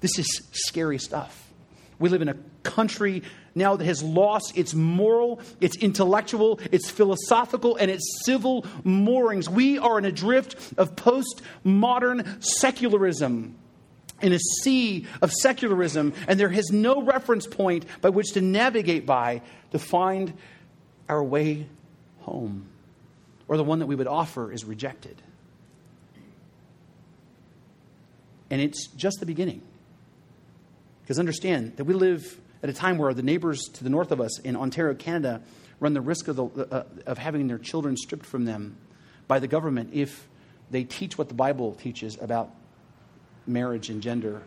This 0.00 0.18
is 0.18 0.42
scary 0.52 0.98
stuff. 0.98 1.50
We 1.98 2.08
live 2.08 2.22
in 2.22 2.28
a 2.28 2.36
country 2.62 3.22
now 3.54 3.76
that 3.76 3.84
has 3.84 4.02
lost 4.02 4.56
its 4.56 4.74
moral, 4.74 5.40
its 5.60 5.76
intellectual, 5.76 6.58
its 6.72 6.90
philosophical, 6.90 7.76
and 7.76 7.90
its 7.90 8.04
civil 8.24 8.66
moorings. 8.82 9.48
We 9.48 9.78
are 9.78 9.98
in 9.98 10.04
a 10.04 10.12
drift 10.12 10.56
of 10.76 10.96
postmodern 10.96 12.42
secularism. 12.42 13.56
In 14.20 14.32
a 14.32 14.38
sea 14.38 15.06
of 15.20 15.32
secularism, 15.32 16.14
and 16.28 16.38
there 16.40 16.50
is 16.50 16.70
no 16.70 17.02
reference 17.02 17.46
point 17.46 17.84
by 18.00 18.10
which 18.10 18.32
to 18.32 18.40
navigate 18.40 19.04
by 19.04 19.42
to 19.72 19.78
find 19.78 20.32
our 21.08 21.22
way 21.22 21.66
home, 22.20 22.66
or 23.48 23.56
the 23.56 23.64
one 23.64 23.80
that 23.80 23.86
we 23.86 23.94
would 23.94 24.06
offer 24.06 24.50
is 24.50 24.64
rejected. 24.64 25.20
And 28.50 28.62
it's 28.62 28.86
just 28.86 29.18
the 29.20 29.26
beginning. 29.26 29.62
Because 31.02 31.18
understand 31.18 31.76
that 31.76 31.84
we 31.84 31.92
live 31.92 32.40
at 32.64 32.70
a 32.70 32.72
time 32.72 32.96
where 32.96 33.12
the 33.12 33.22
neighbors 33.22 33.68
to 33.74 33.84
the 33.84 33.90
north 33.90 34.10
of 34.10 34.22
us 34.22 34.40
in 34.40 34.56
Ontario, 34.56 34.94
Canada, 34.94 35.42
run 35.80 35.92
the 35.92 36.00
risk 36.00 36.28
of, 36.28 36.36
the, 36.36 36.66
uh, 36.74 36.84
of 37.04 37.18
having 37.18 37.46
their 37.46 37.58
children 37.58 37.94
stripped 37.94 38.24
from 38.24 38.46
them 38.46 38.74
by 39.28 39.38
the 39.38 39.46
government 39.46 39.90
if 39.92 40.26
they 40.70 40.82
teach 40.82 41.18
what 41.18 41.28
the 41.28 41.34
Bible 41.34 41.74
teaches 41.74 42.16
about 42.18 42.48
marriage 43.46 43.90
and 43.90 44.00
gender, 44.00 44.40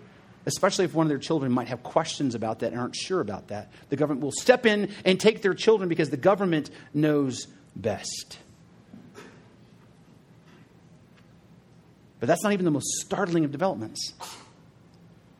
especially 0.47 0.83
if 0.83 0.95
one 0.95 1.05
of 1.05 1.09
their 1.09 1.19
children 1.19 1.51
might 1.51 1.67
have 1.67 1.83
questions 1.83 2.33
about 2.33 2.59
that 2.59 2.71
and 2.71 2.81
aren't 2.81 2.95
sure 2.95 3.21
about 3.21 3.49
that. 3.49 3.71
The 3.89 3.95
government 3.95 4.23
will 4.23 4.31
step 4.31 4.65
in 4.65 4.91
and 5.05 5.19
take 5.19 5.43
their 5.43 5.53
children 5.53 5.87
because 5.87 6.09
the 6.09 6.17
government 6.17 6.71
knows 6.95 7.45
best. 7.75 8.39
But 12.19 12.25
that's 12.25 12.41
not 12.41 12.53
even 12.53 12.65
the 12.65 12.71
most 12.71 12.87
startling 13.05 13.45
of 13.45 13.51
developments. 13.51 14.13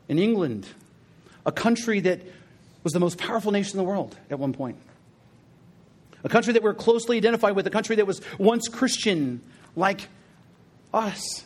In 0.08 0.20
England, 0.20 0.68
a 1.44 1.52
country 1.52 2.02
that 2.02 2.22
was 2.88 2.94
the 2.94 3.02
most 3.02 3.18
powerful 3.18 3.52
nation 3.52 3.78
in 3.78 3.84
the 3.86 3.90
world 3.90 4.16
at 4.30 4.40
one 4.40 4.54
point. 4.54 4.78
A 6.24 6.30
country 6.30 6.54
that 6.54 6.64
we're 6.64 6.74
closely 6.74 7.18
identified 7.18 7.54
with, 7.54 7.68
a 7.68 7.70
country 7.70 7.98
that 7.98 8.08
was 8.08 8.22
once 8.40 8.70
Christian 8.70 9.42
like 9.76 10.08
us. 10.94 11.44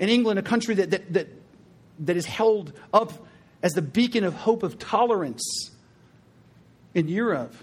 In 0.00 0.08
England, 0.08 0.40
a 0.40 0.42
country 0.42 0.74
that, 0.74 0.90
that, 0.90 1.12
that, 1.12 1.28
that 2.00 2.16
is 2.16 2.26
held 2.26 2.72
up 2.92 3.12
as 3.62 3.70
the 3.74 3.82
beacon 3.82 4.24
of 4.24 4.34
hope 4.34 4.64
of 4.64 4.76
tolerance 4.76 5.70
in 6.92 7.06
Europe, 7.06 7.54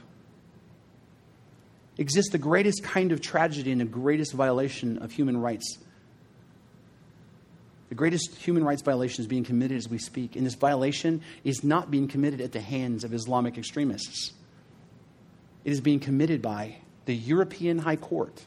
exists 1.97 2.31
the 2.31 2.37
greatest 2.37 2.83
kind 2.83 3.11
of 3.11 3.19
tragedy 3.19 3.73
and 3.73 3.81
the 3.81 3.85
greatest 3.85 4.31
violation 4.31 4.97
of 4.99 5.11
human 5.11 5.35
rights 5.35 5.77
the 7.89 7.95
greatest 7.95 8.35
human 8.35 8.63
rights 8.63 8.81
violation 8.81 9.21
is 9.21 9.27
being 9.27 9.43
committed 9.43 9.77
as 9.77 9.89
we 9.89 9.97
speak, 9.97 10.35
and 10.35 10.45
this 10.45 10.55
violation 10.55 11.21
is 11.43 11.63
not 11.63 11.89
being 11.89 12.07
committed 12.07 12.41
at 12.41 12.51
the 12.51 12.59
hands 12.59 13.03
of 13.03 13.13
Islamic 13.13 13.57
extremists. 13.57 14.33
It 15.63 15.71
is 15.71 15.81
being 15.81 15.99
committed 15.99 16.41
by 16.41 16.77
the 17.05 17.15
European 17.15 17.77
High 17.77 17.95
Court, 17.95 18.43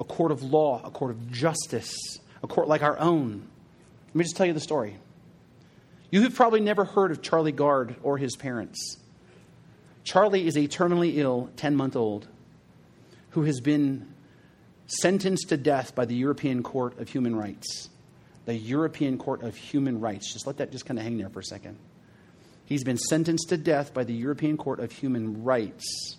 a 0.00 0.04
court 0.04 0.30
of 0.30 0.42
law, 0.42 0.80
a 0.84 0.90
court 0.90 1.10
of 1.10 1.30
justice, 1.30 1.96
a 2.42 2.46
court 2.46 2.68
like 2.68 2.82
our 2.82 2.98
own. 2.98 3.48
Let 4.08 4.14
me 4.14 4.24
just 4.24 4.36
tell 4.36 4.46
you 4.46 4.52
the 4.52 4.60
story. 4.60 4.96
You 6.10 6.22
have 6.22 6.34
probably 6.34 6.60
never 6.60 6.84
heard 6.84 7.10
of 7.10 7.22
Charlie 7.22 7.50
Gard 7.50 7.96
or 8.04 8.18
his 8.18 8.36
parents. 8.36 8.98
Charlie 10.04 10.46
is 10.46 10.56
a 10.56 10.68
terminally 10.68 11.16
ill 11.16 11.50
10 11.56 11.74
month 11.74 11.96
old 11.96 12.28
who 13.30 13.42
has 13.42 13.60
been 13.60 14.13
sentenced 14.86 15.48
to 15.48 15.56
death 15.56 15.94
by 15.94 16.04
the 16.04 16.14
European 16.14 16.62
Court 16.62 16.98
of 16.98 17.08
Human 17.08 17.36
Rights. 17.36 17.88
The 18.44 18.54
European 18.54 19.18
Court 19.18 19.42
of 19.42 19.56
Human 19.56 20.00
Rights. 20.00 20.32
Just 20.32 20.46
let 20.46 20.58
that 20.58 20.70
just 20.70 20.86
kind 20.86 20.98
of 20.98 21.04
hang 21.04 21.18
there 21.18 21.30
for 21.30 21.40
a 21.40 21.44
second. 21.44 21.78
He's 22.66 22.84
been 22.84 22.98
sentenced 22.98 23.50
to 23.50 23.56
death 23.56 23.92
by 23.92 24.04
the 24.04 24.14
European 24.14 24.56
Court 24.56 24.80
of 24.80 24.92
Human 24.92 25.44
Rights. 25.44 26.16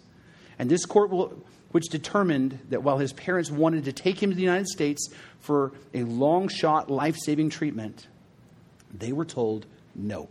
And 0.58 0.70
this 0.70 0.86
court 0.86 1.10
will, 1.10 1.44
which 1.72 1.86
determined 1.90 2.60
that 2.70 2.84
while 2.84 2.98
his 2.98 3.14
parents 3.14 3.52
wanted 3.52 3.86
to 3.86 3.94
take 3.94 4.22
him 4.22 4.30
to 4.30 4.36
the 4.36 4.42
United 4.42 4.68
States 4.68 5.10
for 5.40 5.74
a 5.94 6.04
long 6.04 6.48
shot 6.48 6.90
life 6.90 7.16
saving 7.18 7.50
treatment, 7.50 8.08
they 8.94 9.12
were 9.12 9.26
told 9.26 9.66
no. 9.96 10.30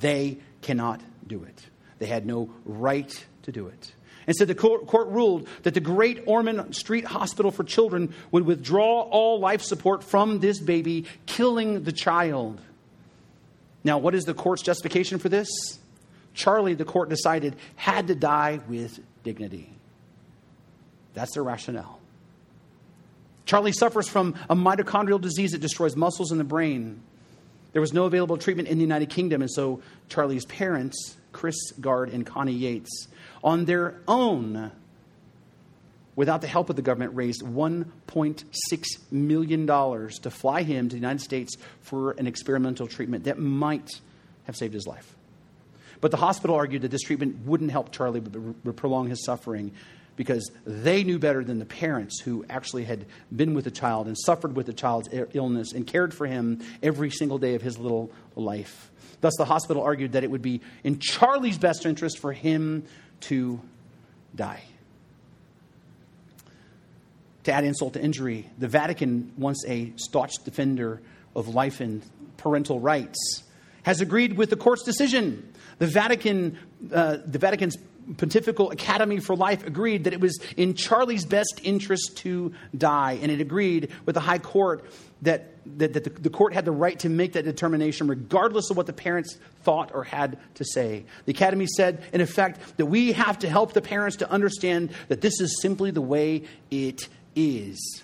They 0.00 0.38
cannot 0.62 1.00
do 1.26 1.42
it. 1.44 1.66
They 1.98 2.06
had 2.06 2.26
no 2.26 2.50
right 2.64 3.24
to 3.42 3.52
do 3.52 3.66
it. 3.66 3.92
And 4.26 4.34
said 4.34 4.48
the 4.48 4.54
court, 4.54 4.86
court 4.86 5.08
ruled 5.08 5.48
that 5.62 5.74
the 5.74 5.80
Great 5.80 6.22
Ormond 6.26 6.74
Street 6.74 7.04
Hospital 7.04 7.50
for 7.50 7.64
Children 7.64 8.14
would 8.30 8.46
withdraw 8.46 9.02
all 9.02 9.38
life 9.38 9.62
support 9.62 10.02
from 10.02 10.40
this 10.40 10.60
baby, 10.60 11.06
killing 11.26 11.84
the 11.84 11.92
child. 11.92 12.60
Now, 13.82 13.98
what 13.98 14.14
is 14.14 14.24
the 14.24 14.34
court's 14.34 14.62
justification 14.62 15.18
for 15.18 15.28
this? 15.28 15.48
Charlie, 16.32 16.74
the 16.74 16.84
court 16.84 17.10
decided, 17.10 17.56
had 17.76 18.08
to 18.08 18.14
die 18.14 18.60
with 18.68 18.98
dignity. 19.22 19.70
That's 21.12 21.34
their 21.34 21.44
rationale. 21.44 22.00
Charlie 23.46 23.72
suffers 23.72 24.08
from 24.08 24.34
a 24.48 24.56
mitochondrial 24.56 25.20
disease 25.20 25.52
that 25.52 25.60
destroys 25.60 25.96
muscles 25.96 26.32
in 26.32 26.38
the 26.38 26.44
brain. 26.44 27.02
There 27.72 27.80
was 27.80 27.92
no 27.92 28.04
available 28.04 28.36
treatment 28.36 28.68
in 28.68 28.78
the 28.78 28.82
United 28.82 29.10
Kingdom, 29.10 29.42
and 29.42 29.50
so 29.50 29.82
Charlie's 30.08 30.44
parents, 30.46 31.16
Chris 31.34 31.72
Gard 31.72 32.08
and 32.08 32.24
Connie 32.24 32.52
Yates, 32.52 33.08
on 33.42 33.66
their 33.66 34.00
own, 34.08 34.70
without 36.16 36.40
the 36.40 36.46
help 36.46 36.70
of 36.70 36.76
the 36.76 36.82
government, 36.82 37.14
raised 37.14 37.42
$1.6 37.42 38.84
million 39.10 39.66
to 39.66 40.30
fly 40.30 40.62
him 40.62 40.88
to 40.88 40.94
the 40.94 41.00
United 41.00 41.20
States 41.20 41.56
for 41.82 42.12
an 42.12 42.26
experimental 42.26 42.86
treatment 42.86 43.24
that 43.24 43.38
might 43.38 43.90
have 44.44 44.56
saved 44.56 44.72
his 44.72 44.86
life. 44.86 45.14
But 46.00 46.10
the 46.10 46.16
hospital 46.16 46.56
argued 46.56 46.82
that 46.82 46.90
this 46.90 47.02
treatment 47.02 47.44
wouldn't 47.44 47.70
help 47.70 47.90
Charlie 47.90 48.20
but 48.20 48.76
prolong 48.76 49.08
his 49.08 49.24
suffering 49.24 49.72
because 50.16 50.50
they 50.64 51.02
knew 51.04 51.18
better 51.18 51.42
than 51.42 51.58
the 51.58 51.64
parents 51.64 52.20
who 52.20 52.44
actually 52.48 52.84
had 52.84 53.04
been 53.34 53.54
with 53.54 53.64
the 53.64 53.70
child 53.70 54.06
and 54.06 54.16
suffered 54.16 54.54
with 54.54 54.66
the 54.66 54.72
child's 54.72 55.08
illness 55.32 55.72
and 55.72 55.86
cared 55.86 56.14
for 56.14 56.26
him 56.26 56.60
every 56.82 57.10
single 57.10 57.38
day 57.38 57.54
of 57.54 57.62
his 57.62 57.78
little 57.78 58.10
life. 58.36 58.90
Thus, 59.20 59.34
the 59.38 59.44
hospital 59.44 59.82
argued 59.82 60.12
that 60.12 60.24
it 60.24 60.30
would 60.30 60.42
be 60.42 60.60
in 60.82 60.98
Charlie's 60.98 61.58
best 61.58 61.86
interest 61.86 62.18
for 62.18 62.32
him 62.32 62.84
to 63.20 63.60
die. 64.34 64.62
To 67.44 67.52
add 67.52 67.64
insult 67.64 67.94
to 67.94 68.02
injury, 68.02 68.48
the 68.58 68.68
Vatican, 68.68 69.32
once 69.36 69.64
a 69.66 69.92
staunch 69.96 70.32
defender 70.44 71.00
of 71.34 71.48
life 71.48 71.80
and 71.80 72.02
parental 72.36 72.80
rights, 72.80 73.42
has 73.82 74.00
agreed 74.00 74.36
with 74.36 74.50
the 74.50 74.56
court's 74.56 74.82
decision. 74.82 75.52
The 75.78 75.86
Vatican, 75.86 76.58
uh, 76.92 77.18
the 77.24 77.38
Vatican's 77.38 77.76
Pontifical 78.16 78.70
Academy 78.70 79.20
for 79.20 79.34
Life 79.34 79.66
agreed 79.66 80.04
that 80.04 80.12
it 80.12 80.20
was 80.20 80.38
in 80.56 80.74
Charlie's 80.74 81.24
best 81.24 81.60
interest 81.62 82.18
to 82.18 82.52
die, 82.76 83.18
and 83.22 83.30
it 83.30 83.40
agreed 83.40 83.90
with 84.04 84.14
the 84.14 84.20
High 84.20 84.38
Court 84.38 84.84
that, 85.22 85.54
that, 85.78 85.94
that 85.94 86.04
the, 86.04 86.10
the, 86.10 86.30
court 86.30 86.52
had 86.52 86.64
the 86.64 86.72
right 86.72 86.98
to 87.00 87.08
make 87.08 87.32
that 87.32 87.44
determination 87.44 88.06
regardless 88.06 88.70
of 88.70 88.76
what 88.76 88.86
the 88.86 88.92
parents 88.92 89.38
thought 89.62 89.90
or 89.94 90.04
had 90.04 90.38
to 90.54 90.64
say. 90.64 91.04
The 91.24 91.32
Academy 91.32 91.66
said, 91.66 92.04
in 92.12 92.20
effect, 92.20 92.76
that 92.76 92.86
we 92.86 93.12
have 93.12 93.38
to 93.40 93.48
help 93.48 93.72
the 93.72 93.82
parents 93.82 94.18
to 94.18 94.30
understand 94.30 94.90
that 95.08 95.20
this 95.20 95.40
is 95.40 95.60
simply 95.62 95.90
the 95.90 96.02
way 96.02 96.42
it 96.70 97.08
is. 97.34 98.02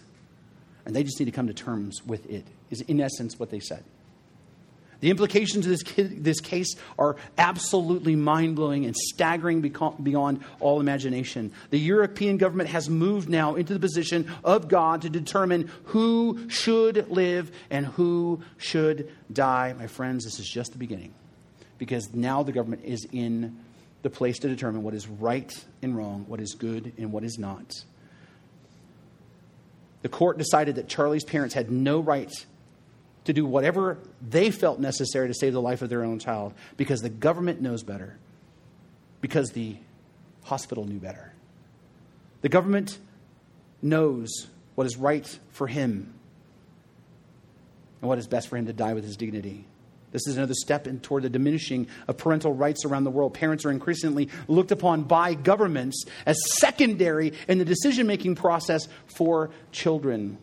And 0.86 0.96
they 0.96 1.04
just 1.04 1.18
need 1.20 1.26
to 1.26 1.32
come 1.32 1.46
to 1.48 1.54
terms 1.54 2.04
with 2.06 2.28
it, 2.30 2.46
is 2.70 2.80
in 2.82 3.00
essence 3.00 3.38
what 3.38 3.50
they 3.50 3.60
said. 3.60 3.84
The 5.00 5.10
implications 5.10 5.66
of 5.66 5.70
this, 5.70 5.82
this 5.96 6.40
case 6.40 6.74
are 6.98 7.16
absolutely 7.38 8.16
mind 8.16 8.56
blowing 8.56 8.84
and 8.84 8.94
staggering 8.94 9.62
beyond 9.62 10.44
all 10.60 10.78
imagination. 10.78 11.52
The 11.70 11.78
European 11.78 12.36
government 12.36 12.68
has 12.68 12.90
moved 12.90 13.28
now 13.28 13.54
into 13.54 13.72
the 13.72 13.80
position 13.80 14.30
of 14.44 14.68
God 14.68 15.02
to 15.02 15.10
determine 15.10 15.70
who 15.84 16.48
should 16.48 17.10
live 17.10 17.50
and 17.70 17.86
who 17.86 18.42
should 18.58 19.10
die. 19.32 19.74
My 19.78 19.86
friends, 19.86 20.24
this 20.24 20.38
is 20.38 20.48
just 20.48 20.72
the 20.72 20.78
beginning 20.78 21.14
because 21.78 22.12
now 22.12 22.42
the 22.42 22.52
government 22.52 22.84
is 22.84 23.06
in 23.10 23.56
the 24.02 24.10
place 24.10 24.38
to 24.40 24.48
determine 24.48 24.82
what 24.82 24.92
is 24.92 25.08
right 25.08 25.52
and 25.80 25.96
wrong, 25.96 26.24
what 26.28 26.40
is 26.40 26.54
good 26.54 26.92
and 26.98 27.10
what 27.10 27.24
is 27.24 27.38
not. 27.38 27.84
The 30.02 30.08
court 30.08 30.38
decided 30.38 30.76
that 30.76 30.88
Charlie's 30.88 31.24
parents 31.24 31.54
had 31.54 31.70
no 31.70 32.00
right 32.00 32.32
to 33.24 33.33
do 33.33 33.44
whatever 33.44 33.98
they 34.26 34.50
felt 34.50 34.80
necessary 34.80 35.28
to 35.28 35.35
save 35.35 35.52
the 35.52 35.61
life 35.61 35.83
of 35.83 35.88
their 35.88 36.04
own 36.04 36.18
child 36.18 36.54
because 36.76 37.00
the 37.00 37.11
government 37.11 37.61
knows 37.61 37.83
better, 37.83 38.16
because 39.20 39.50
the 39.50 39.76
hospital 40.44 40.85
knew 40.85 40.98
better. 40.98 41.33
The 42.42 42.48
government 42.48 42.98
knows 43.83 44.46
what 44.74 44.87
is 44.87 44.96
right 44.96 45.26
for 45.50 45.66
him 45.66 46.14
and 48.00 48.09
what 48.09 48.18
is 48.18 48.26
best 48.26 48.48
for 48.48 48.56
him 48.56 48.66
to 48.66 48.72
die 48.72 48.94
with 48.94 49.04
his 49.04 49.16
dignity. 49.16 49.66
This 50.12 50.26
is 50.26 50.37
another 50.37 50.54
step 50.54 50.87
in, 50.87 51.00
toward 51.00 51.22
the 51.22 51.28
diminishing 51.28 51.87
of 52.09 52.16
parental 52.16 52.52
rights 52.52 52.85
around 52.85 53.04
the 53.04 53.11
world. 53.11 53.35
Parents 53.35 53.64
are 53.64 53.70
increasingly 53.70 54.28
looked 54.48 54.72
upon 54.72 55.02
by 55.02 55.35
governments 55.35 56.04
as 56.26 56.37
secondary 56.59 57.33
in 57.46 57.59
the 57.59 57.64
decision 57.64 58.06
making 58.06 58.35
process 58.35 58.88
for 59.06 59.50
children. 59.70 60.38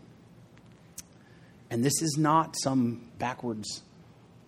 And 1.70 1.84
this 1.84 2.02
is 2.02 2.18
not 2.18 2.56
some 2.58 3.10
backwards 3.20 3.82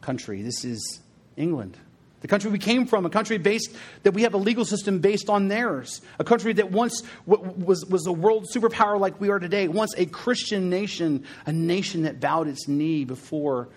country. 0.01 0.41
This 0.41 0.63
is 0.63 1.01
England. 1.35 1.77
The 2.21 2.27
country 2.27 2.51
we 2.51 2.59
came 2.59 2.85
from, 2.85 3.05
a 3.05 3.09
country 3.09 3.37
based 3.37 3.73
that 4.03 4.11
we 4.11 4.23
have 4.23 4.33
a 4.33 4.37
legal 4.37 4.65
system 4.65 4.99
based 4.99 5.29
on 5.29 5.47
theirs. 5.47 6.01
A 6.19 6.23
country 6.23 6.51
that 6.53 6.69
once 6.71 7.01
was, 7.25 7.85
was 7.85 8.05
a 8.07 8.11
world 8.11 8.47
superpower 8.53 8.99
like 8.99 9.21
we 9.21 9.29
are 9.29 9.39
today, 9.39 9.67
once 9.67 9.93
a 9.97 10.05
Christian 10.05 10.69
nation, 10.69 11.25
a 11.45 11.53
nation 11.53 12.03
that 12.03 12.19
bowed 12.19 12.47
its 12.47 12.67
knee 12.67 13.05
before 13.05 13.69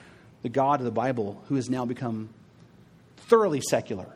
the 0.43 0.49
God 0.49 0.81
of 0.81 0.85
the 0.85 0.91
Bible, 0.91 1.41
who 1.49 1.55
has 1.55 1.71
now 1.71 1.85
become 1.85 2.31
thoroughly 3.17 3.61
secular, 3.61 4.09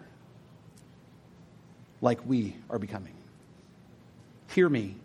like 2.01 2.27
we 2.27 2.57
are 2.69 2.81
becoming. 2.81 3.15
Hear 4.49 4.69
me, 4.69 4.97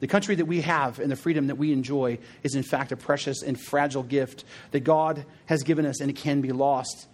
the 0.00 0.06
country 0.06 0.34
that 0.34 0.44
we 0.44 0.60
have 0.60 0.98
and 0.98 1.10
the 1.10 1.16
freedom 1.16 1.46
that 1.46 1.56
we 1.56 1.72
enjoy 1.72 2.18
is, 2.42 2.54
in 2.54 2.62
fact, 2.62 2.92
a 2.92 2.96
precious 2.96 3.42
and 3.42 3.58
fragile 3.58 4.02
gift 4.02 4.44
that 4.72 4.80
God 4.80 5.24
has 5.46 5.62
given 5.62 5.86
us, 5.86 6.00
and 6.00 6.10
it 6.10 6.16
can 6.16 6.40
be 6.40 6.52
lost. 6.52 7.06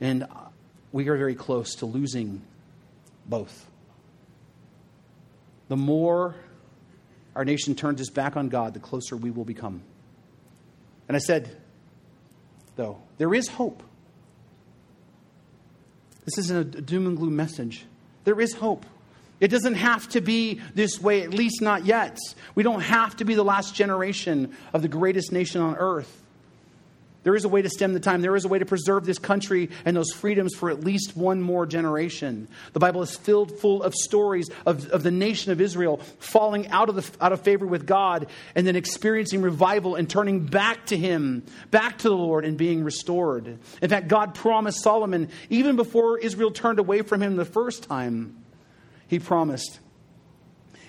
And 0.00 0.26
we 0.92 1.08
are 1.08 1.16
very 1.16 1.34
close 1.34 1.74
to 1.76 1.86
losing 1.86 2.42
both. 3.26 3.70
The 5.68 5.76
more 5.76 6.34
our 7.34 7.44
nation 7.44 7.74
turns 7.74 8.00
its 8.00 8.10
back 8.10 8.36
on 8.36 8.48
God, 8.48 8.74
the 8.74 8.80
closer 8.80 9.16
we 9.16 9.30
will 9.30 9.44
become. 9.44 9.82
And 11.08 11.16
I 11.16 11.20
said, 11.20 11.54
though, 12.76 12.98
there 13.18 13.34
is 13.34 13.48
hope. 13.48 13.82
This 16.24 16.38
isn't 16.38 16.76
a 16.76 16.80
doom 16.80 17.06
and 17.06 17.16
gloom 17.16 17.36
message. 17.36 17.84
There 18.24 18.40
is 18.40 18.54
hope. 18.54 18.86
It 19.40 19.48
doesn't 19.48 19.74
have 19.74 20.08
to 20.10 20.20
be 20.20 20.60
this 20.74 21.00
way, 21.00 21.22
at 21.22 21.34
least 21.34 21.60
not 21.60 21.84
yet. 21.84 22.18
We 22.54 22.62
don't 22.62 22.80
have 22.80 23.16
to 23.16 23.24
be 23.24 23.34
the 23.34 23.44
last 23.44 23.74
generation 23.74 24.56
of 24.72 24.82
the 24.82 24.88
greatest 24.88 25.32
nation 25.32 25.60
on 25.60 25.76
earth. 25.76 26.22
There 27.24 27.34
is 27.34 27.44
a 27.44 27.48
way 27.48 27.62
to 27.62 27.70
stem 27.70 27.94
the 27.94 28.00
time. 28.00 28.20
There 28.20 28.36
is 28.36 28.44
a 28.44 28.48
way 28.48 28.58
to 28.58 28.66
preserve 28.66 29.06
this 29.06 29.18
country 29.18 29.70
and 29.86 29.96
those 29.96 30.12
freedoms 30.12 30.54
for 30.54 30.70
at 30.70 30.84
least 30.84 31.16
one 31.16 31.40
more 31.40 31.64
generation. 31.64 32.48
The 32.74 32.80
Bible 32.80 33.02
is 33.02 33.16
filled 33.16 33.58
full 33.58 33.82
of 33.82 33.94
stories 33.94 34.48
of, 34.66 34.88
of 34.90 35.02
the 35.02 35.10
nation 35.10 35.50
of 35.50 35.60
Israel 35.60 35.96
falling 36.18 36.68
out 36.68 36.90
of, 36.90 36.96
the, 36.96 37.24
out 37.24 37.32
of 37.32 37.40
favor 37.40 37.66
with 37.66 37.86
God 37.86 38.26
and 38.54 38.66
then 38.66 38.76
experiencing 38.76 39.40
revival 39.40 39.94
and 39.94 40.08
turning 40.08 40.44
back 40.44 40.86
to 40.86 40.98
Him, 40.98 41.44
back 41.70 41.98
to 41.98 42.10
the 42.10 42.16
Lord, 42.16 42.44
and 42.44 42.58
being 42.58 42.84
restored. 42.84 43.58
In 43.80 43.88
fact, 43.88 44.08
God 44.08 44.34
promised 44.34 44.82
Solomon, 44.82 45.30
even 45.48 45.76
before 45.76 46.18
Israel 46.18 46.50
turned 46.50 46.78
away 46.78 47.00
from 47.00 47.22
Him 47.22 47.36
the 47.36 47.46
first 47.46 47.84
time, 47.84 48.36
he 49.08 49.18
promised. 49.18 49.80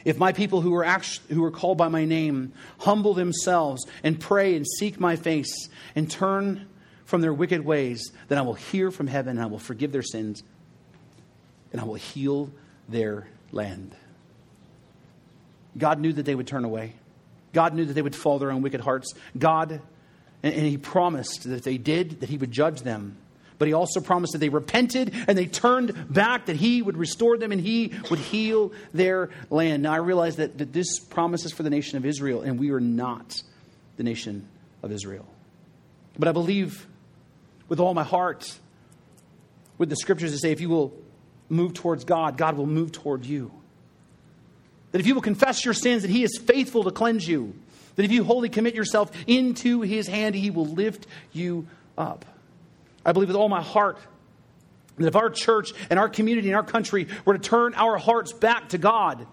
If 0.03 0.19
my 0.19 0.31
people 0.31 0.61
who 0.61 0.75
are, 0.75 0.85
actually, 0.85 1.35
who 1.35 1.43
are 1.43 1.51
called 1.51 1.77
by 1.77 1.87
my 1.87 2.05
name 2.05 2.53
humble 2.79 3.13
themselves 3.13 3.85
and 4.03 4.19
pray 4.19 4.55
and 4.55 4.65
seek 4.79 4.99
my 4.99 5.15
face 5.15 5.67
and 5.95 6.09
turn 6.09 6.67
from 7.05 7.21
their 7.21 7.33
wicked 7.33 7.65
ways, 7.65 8.11
then 8.27 8.37
I 8.37 8.41
will 8.43 8.53
hear 8.53 8.91
from 8.91 9.07
heaven 9.07 9.37
and 9.37 9.43
I 9.43 9.47
will 9.47 9.59
forgive 9.59 9.91
their 9.91 10.03
sins 10.03 10.43
and 11.71 11.81
I 11.81 11.85
will 11.85 11.95
heal 11.95 12.51
their 12.87 13.27
land. 13.51 13.95
God 15.77 15.99
knew 15.99 16.13
that 16.13 16.23
they 16.23 16.35
would 16.35 16.47
turn 16.47 16.63
away. 16.63 16.93
God 17.53 17.73
knew 17.73 17.85
that 17.85 17.93
they 17.93 18.01
would 18.01 18.15
fall 18.15 18.39
their 18.39 18.51
own 18.51 18.61
wicked 18.61 18.81
hearts. 18.81 19.13
God, 19.37 19.81
and, 20.43 20.53
and 20.53 20.65
He 20.65 20.77
promised 20.77 21.43
that 21.43 21.55
if 21.55 21.63
they 21.63 21.77
did, 21.77 22.21
that 22.21 22.29
He 22.29 22.37
would 22.37 22.51
judge 22.51 22.81
them. 22.81 23.17
But 23.57 23.67
he 23.67 23.73
also 23.73 24.01
promised 24.01 24.33
that 24.33 24.39
they 24.39 24.49
repented 24.49 25.13
and 25.27 25.37
they 25.37 25.45
turned 25.45 26.13
back, 26.13 26.47
that 26.47 26.57
he 26.57 26.81
would 26.81 26.97
restore 26.97 27.37
them 27.37 27.51
and 27.51 27.61
he 27.61 27.93
would 28.09 28.19
heal 28.19 28.73
their 28.93 29.29
land. 29.49 29.83
Now, 29.83 29.93
I 29.93 29.97
realize 29.97 30.35
that, 30.37 30.57
that 30.57 30.73
this 30.73 30.99
promise 30.99 31.45
is 31.45 31.53
for 31.53 31.63
the 31.63 31.69
nation 31.69 31.97
of 31.97 32.05
Israel, 32.05 32.41
and 32.41 32.59
we 32.59 32.71
are 32.71 32.81
not 32.81 33.41
the 33.97 34.03
nation 34.03 34.47
of 34.83 34.91
Israel. 34.91 35.25
But 36.19 36.27
I 36.27 36.31
believe 36.31 36.85
with 37.69 37.79
all 37.79 37.93
my 37.93 38.03
heart, 38.03 38.57
with 39.77 39.89
the 39.89 39.95
scriptures 39.95 40.31
that 40.31 40.39
say, 40.39 40.51
if 40.51 40.61
you 40.61 40.69
will 40.69 40.93
move 41.49 41.73
towards 41.73 42.03
God, 42.03 42.37
God 42.37 42.57
will 42.57 42.65
move 42.65 42.91
toward 42.91 43.25
you. 43.25 43.51
That 44.91 44.99
if 44.99 45.07
you 45.07 45.15
will 45.15 45.21
confess 45.21 45.65
your 45.65 45.73
sins, 45.73 46.03
that 46.03 46.11
he 46.11 46.23
is 46.23 46.37
faithful 46.37 46.83
to 46.83 46.91
cleanse 46.91 47.27
you. 47.27 47.53
That 47.95 48.03
if 48.03 48.11
you 48.11 48.23
wholly 48.23 48.49
commit 48.49 48.75
yourself 48.75 49.11
into 49.27 49.81
his 49.81 50.07
hand, 50.07 50.35
he 50.35 50.51
will 50.51 50.65
lift 50.65 51.07
you 51.31 51.67
up. 51.97 52.25
I 53.05 53.11
believe 53.11 53.29
with 53.29 53.37
all 53.37 53.49
my 53.49 53.61
heart 53.61 53.99
that 54.97 55.07
if 55.07 55.15
our 55.15 55.29
church 55.29 55.73
and 55.89 55.99
our 55.99 56.09
community 56.09 56.49
and 56.49 56.55
our 56.55 56.63
country 56.63 57.07
were 57.25 57.37
to 57.37 57.39
turn 57.39 57.73
our 57.75 57.97
hearts 57.97 58.33
back 58.33 58.69
to 58.69 58.77
God, 58.77 59.27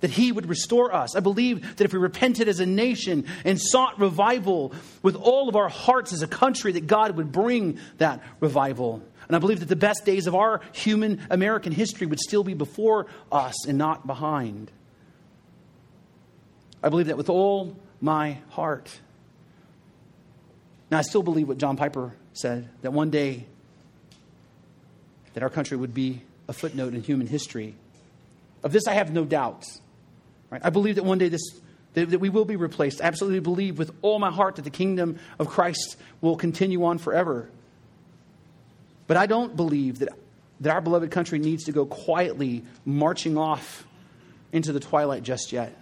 that 0.00 0.10
He 0.10 0.30
would 0.30 0.46
restore 0.46 0.94
us. 0.94 1.16
I 1.16 1.20
believe 1.20 1.76
that 1.76 1.84
if 1.84 1.92
we 1.92 1.98
repented 1.98 2.48
as 2.48 2.60
a 2.60 2.66
nation 2.66 3.26
and 3.44 3.60
sought 3.60 3.98
revival 3.98 4.72
with 5.02 5.16
all 5.16 5.48
of 5.48 5.56
our 5.56 5.68
hearts 5.68 6.12
as 6.12 6.22
a 6.22 6.28
country, 6.28 6.72
that 6.72 6.86
God 6.86 7.16
would 7.16 7.32
bring 7.32 7.78
that 7.98 8.22
revival. 8.40 9.02
And 9.26 9.36
I 9.36 9.40
believe 9.40 9.60
that 9.60 9.68
the 9.68 9.76
best 9.76 10.04
days 10.04 10.26
of 10.26 10.34
our 10.34 10.60
human 10.72 11.26
American 11.30 11.72
history 11.72 12.06
would 12.06 12.20
still 12.20 12.44
be 12.44 12.54
before 12.54 13.06
us 13.30 13.66
and 13.66 13.76
not 13.76 14.06
behind. 14.06 14.70
I 16.82 16.88
believe 16.88 17.08
that 17.08 17.16
with 17.16 17.28
all 17.28 17.76
my 18.00 18.38
heart. 18.50 19.00
Now, 20.90 20.98
I 20.98 21.02
still 21.02 21.22
believe 21.22 21.48
what 21.48 21.58
John 21.58 21.76
Piper 21.76 22.12
said 22.38 22.68
that 22.82 22.92
one 22.92 23.10
day 23.10 23.46
that 25.34 25.42
our 25.42 25.50
country 25.50 25.76
would 25.76 25.94
be 25.94 26.22
a 26.48 26.52
footnote 26.52 26.94
in 26.94 27.02
human 27.02 27.26
history. 27.26 27.74
Of 28.62 28.72
this, 28.72 28.86
I 28.86 28.94
have 28.94 29.12
no 29.12 29.24
doubts. 29.24 29.80
Right? 30.50 30.60
I 30.64 30.70
believe 30.70 30.96
that 30.96 31.04
one 31.04 31.18
day 31.18 31.28
this, 31.28 31.42
that, 31.94 32.18
we 32.20 32.28
will 32.28 32.44
be 32.44 32.56
replaced. 32.56 33.02
I 33.02 33.04
absolutely 33.04 33.40
believe 33.40 33.78
with 33.78 33.94
all 34.02 34.18
my 34.18 34.30
heart 34.30 34.56
that 34.56 34.62
the 34.62 34.70
kingdom 34.70 35.18
of 35.38 35.48
Christ 35.48 35.96
will 36.20 36.36
continue 36.36 36.84
on 36.84 36.98
forever. 36.98 37.48
But 39.06 39.16
I 39.16 39.26
don't 39.26 39.54
believe 39.56 40.00
that, 40.00 40.08
that 40.60 40.72
our 40.72 40.80
beloved 40.80 41.10
country 41.10 41.38
needs 41.38 41.64
to 41.64 41.72
go 41.72 41.86
quietly 41.86 42.64
marching 42.84 43.36
off 43.36 43.86
into 44.52 44.72
the 44.72 44.80
twilight 44.80 45.22
just 45.22 45.52
yet. 45.52 45.76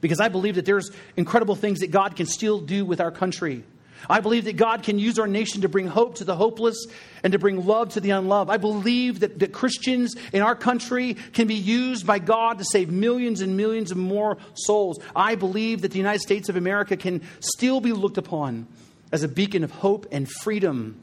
Because 0.00 0.20
I 0.20 0.28
believe 0.28 0.54
that 0.54 0.64
there's 0.64 0.90
incredible 1.16 1.54
things 1.54 1.80
that 1.80 1.90
God 1.90 2.16
can 2.16 2.26
still 2.26 2.60
do 2.60 2.84
with 2.84 3.00
our 3.00 3.10
country. 3.10 3.64
I 4.08 4.20
believe 4.20 4.44
that 4.44 4.56
God 4.56 4.82
can 4.82 4.98
use 4.98 5.18
our 5.18 5.26
nation 5.26 5.62
to 5.62 5.68
bring 5.68 5.86
hope 5.86 6.16
to 6.16 6.24
the 6.24 6.36
hopeless 6.36 6.86
and 7.22 7.32
to 7.32 7.38
bring 7.38 7.66
love 7.66 7.90
to 7.90 8.00
the 8.00 8.10
unloved. 8.10 8.50
I 8.50 8.56
believe 8.56 9.20
that, 9.20 9.38
that 9.40 9.52
Christians 9.52 10.14
in 10.32 10.42
our 10.42 10.54
country 10.54 11.14
can 11.32 11.46
be 11.46 11.54
used 11.54 12.06
by 12.06 12.18
God 12.18 12.58
to 12.58 12.64
save 12.64 12.90
millions 12.90 13.40
and 13.40 13.56
millions 13.56 13.90
of 13.90 13.96
more 13.96 14.38
souls. 14.54 14.98
I 15.14 15.34
believe 15.34 15.82
that 15.82 15.90
the 15.90 15.98
United 15.98 16.20
States 16.20 16.48
of 16.48 16.56
America 16.56 16.96
can 16.96 17.22
still 17.40 17.80
be 17.80 17.92
looked 17.92 18.18
upon 18.18 18.66
as 19.12 19.22
a 19.22 19.28
beacon 19.28 19.64
of 19.64 19.70
hope 19.70 20.06
and 20.12 20.28
freedom 20.42 21.02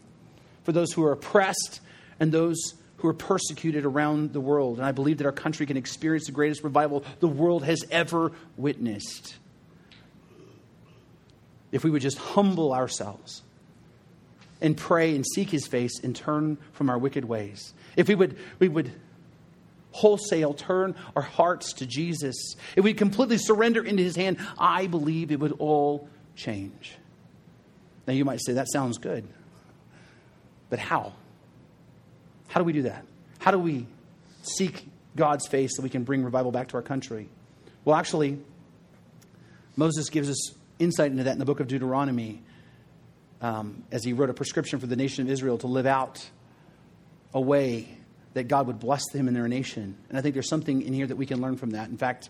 for 0.63 0.71
those 0.71 0.91
who 0.93 1.03
are 1.03 1.11
oppressed 1.11 1.81
and 2.19 2.31
those 2.31 2.73
who 2.97 3.07
are 3.07 3.13
persecuted 3.13 3.85
around 3.85 4.33
the 4.33 4.41
world. 4.41 4.77
And 4.77 4.85
I 4.85 4.91
believe 4.91 5.19
that 5.19 5.25
our 5.25 5.31
country 5.31 5.65
can 5.65 5.77
experience 5.77 6.25
the 6.25 6.31
greatest 6.31 6.63
revival 6.63 7.03
the 7.19 7.27
world 7.27 7.63
has 7.63 7.83
ever 7.91 8.31
witnessed 8.55 9.35
if 11.71 11.83
we 11.83 11.89
would 11.89 12.01
just 12.01 12.17
humble 12.17 12.73
ourselves 12.73 13.43
and 14.61 14.75
pray 14.75 15.15
and 15.15 15.25
seek 15.25 15.49
his 15.49 15.67
face 15.67 15.99
and 16.03 16.15
turn 16.15 16.57
from 16.73 16.89
our 16.89 16.97
wicked 16.97 17.25
ways. 17.25 17.73
If 17.95 18.07
we 18.07 18.15
would, 18.15 18.37
we 18.59 18.67
would 18.67 18.91
wholesale 19.91 20.53
turn 20.53 20.95
our 21.15 21.21
hearts 21.21 21.73
to 21.73 21.85
Jesus, 21.85 22.55
if 22.75 22.83
we 22.83 22.93
completely 22.93 23.37
surrender 23.37 23.83
into 23.83 24.03
his 24.03 24.15
hand, 24.15 24.37
I 24.57 24.87
believe 24.87 25.31
it 25.31 25.39
would 25.39 25.53
all 25.53 26.07
change. 26.35 26.93
Now 28.05 28.13
you 28.13 28.23
might 28.23 28.39
say, 28.43 28.53
that 28.53 28.67
sounds 28.71 28.99
good. 28.99 29.27
But 30.69 30.79
how? 30.79 31.13
How 32.47 32.59
do 32.59 32.63
we 32.63 32.73
do 32.73 32.83
that? 32.83 33.05
How 33.39 33.51
do 33.51 33.57
we 33.57 33.87
seek 34.43 34.85
God's 35.15 35.47
face 35.47 35.75
so 35.75 35.83
we 35.83 35.89
can 35.89 36.03
bring 36.03 36.23
revival 36.23 36.51
back 36.51 36.69
to 36.69 36.75
our 36.75 36.83
country? 36.83 37.27
Well, 37.83 37.95
actually, 37.95 38.39
Moses 39.75 40.09
gives 40.09 40.29
us 40.29 40.51
insight 40.79 41.11
into 41.11 41.23
that 41.23 41.33
in 41.33 41.39
the 41.39 41.45
book 41.45 41.59
of 41.59 41.67
Deuteronomy 41.67 42.41
um, 43.41 43.83
as 43.91 44.03
he 44.03 44.13
wrote 44.13 44.29
a 44.29 44.33
prescription 44.33 44.79
for 44.79 44.87
the 44.87 44.95
nation 44.95 45.25
of 45.25 45.31
Israel 45.31 45.57
to 45.59 45.67
live 45.67 45.85
out 45.85 46.27
a 47.33 47.41
way 47.41 47.97
that 48.33 48.47
God 48.47 48.67
would 48.67 48.79
bless 48.79 49.03
them 49.11 49.27
and 49.27 49.35
their 49.35 49.47
nation. 49.47 49.97
And 50.09 50.17
I 50.17 50.21
think 50.21 50.33
there's 50.33 50.49
something 50.49 50.81
in 50.81 50.93
here 50.93 51.07
that 51.07 51.15
we 51.15 51.25
can 51.25 51.41
learn 51.41 51.57
from 51.57 51.71
that. 51.71 51.89
In 51.89 51.97
fact, 51.97 52.29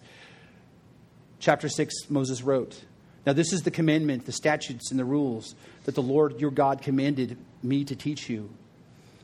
chapter 1.40 1.70
6, 1.70 2.10
Moses 2.10 2.42
wrote, 2.42 2.84
Now 3.26 3.34
this 3.34 3.54
is 3.54 3.62
the 3.64 3.72
commandment, 3.72 4.26
the 4.26 4.32
statutes, 4.32 4.92
and 4.92 5.00
the 5.00 5.06
rules 5.06 5.56
that 5.86 5.96
the 5.96 6.02
Lord 6.02 6.40
your 6.40 6.52
God 6.52 6.82
commanded 6.82 7.38
me 7.64 7.84
to 7.86 7.96
teach 7.96 8.30
you, 8.30 8.50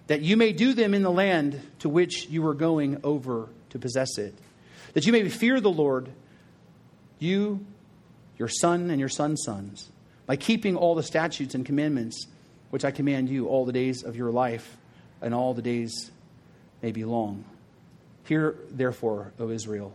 that 0.08 0.22
you 0.22 0.38
may 0.38 0.52
do 0.52 0.74
them 0.74 0.94
in 0.94 1.04
the 1.04 1.12
land 1.12 1.62
to 1.80 1.90
which 1.90 2.28
you 2.28 2.46
are 2.48 2.54
going 2.54 3.00
over 3.04 3.50
to 3.70 3.80
possess 3.80 4.18
it, 4.18 4.34
that 4.94 5.06
you 5.06 5.12
may 5.12 5.28
fear 5.30 5.60
the 5.60 5.72
Lord, 5.72 6.10
you 7.20 7.66
your 8.38 8.48
son 8.48 8.90
and 8.90 9.00
your 9.00 9.10
son's 9.10 9.44
sons, 9.44 9.90
by 10.26 10.36
keeping 10.36 10.76
all 10.76 10.96
the 10.96 11.04
statutes 11.04 11.56
and 11.56 11.66
commandments 11.66 12.28
which 12.70 12.84
I 12.84 12.92
command 12.92 13.30
you 13.30 13.48
all 13.48 13.66
the 13.66 13.74
days 13.74 14.04
of 14.04 14.16
your 14.16 14.32
life, 14.32 14.78
and 15.22 15.34
all 15.34 15.54
the 15.54 15.62
days 15.62 16.12
may 16.82 16.92
be 16.92 17.06
long. 17.06 17.46
Hear, 18.26 18.56
therefore, 18.72 19.32
O 19.40 19.50
Israel, 19.50 19.94